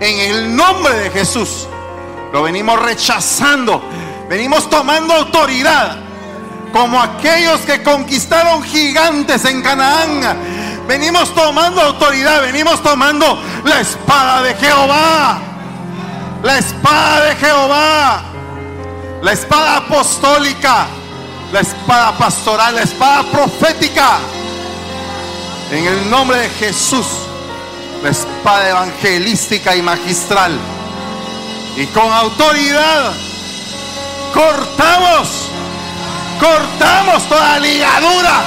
En 0.00 0.18
el 0.18 0.56
nombre 0.56 0.94
de 0.94 1.10
Jesús. 1.10 1.68
Lo 2.32 2.44
venimos 2.44 2.80
rechazando. 2.80 3.82
Venimos 4.30 4.70
tomando 4.70 5.12
autoridad 5.12 5.98
como 6.72 6.98
aquellos 6.98 7.60
que 7.60 7.82
conquistaron 7.82 8.62
gigantes 8.62 9.44
en 9.44 9.60
Canaán. 9.60 10.86
Venimos 10.88 11.34
tomando 11.34 11.82
autoridad, 11.82 12.40
venimos 12.40 12.82
tomando 12.82 13.38
la 13.64 13.80
espada 13.80 14.42
de 14.42 14.54
Jehová. 14.54 15.38
La 16.42 16.56
espada 16.56 17.26
de 17.26 17.36
Jehová. 17.36 18.22
La 19.20 19.32
espada 19.32 19.76
apostólica. 19.76 20.86
La 21.52 21.60
espada 21.60 22.16
pastoral, 22.16 22.74
la 22.74 22.82
espada 22.84 23.22
profética. 23.30 24.18
En 25.72 25.86
el 25.86 26.10
nombre 26.10 26.38
de 26.38 26.50
Jesús. 26.50 27.06
La 28.02 28.10
espada 28.10 28.68
evangelística 28.68 29.74
y 29.74 29.80
magistral. 29.80 30.52
Y 31.76 31.86
con 31.86 32.12
autoridad 32.12 33.14
cortamos 34.34 35.48
cortamos 36.38 37.22
toda 37.28 37.58
ligadura, 37.60 38.42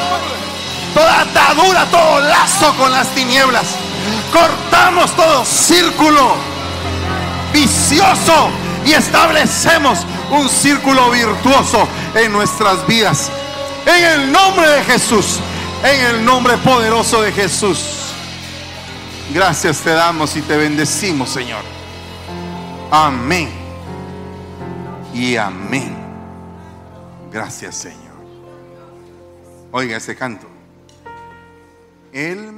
toda 0.93 1.21
atadura, 1.21 1.85
todo 1.85 2.21
lazo 2.21 2.73
con 2.77 2.91
las 2.91 3.07
tinieblas. 3.15 3.65
Cortamos 4.31 5.15
todo 5.15 5.45
círculo 5.45 6.35
vicioso 7.53 8.49
y 8.85 8.93
establecemos 8.93 9.99
un 10.29 10.47
círculo 10.47 11.09
virtuoso 11.09 11.87
en 12.13 12.31
nuestras 12.33 12.85
vidas. 12.85 13.31
En 13.85 14.03
el 14.03 14.31
nombre 14.31 14.67
de 14.67 14.83
Jesús, 14.83 15.39
en 15.85 16.15
el 16.15 16.25
nombre 16.25 16.57
poderoso 16.57 17.21
de 17.21 17.31
Jesús. 17.31 18.13
Gracias 19.33 19.81
te 19.81 19.91
damos 19.91 20.35
y 20.35 20.41
te 20.41 20.57
bendecimos, 20.57 21.29
Señor. 21.29 21.63
Amén. 22.89 23.49
Y 25.13 25.35
amén. 25.35 25.95
Gracias, 27.31 27.75
Señor. 27.75 28.15
Oiga 29.71 29.97
ese 29.97 30.15
canto. 30.15 30.47
Él 32.11 32.57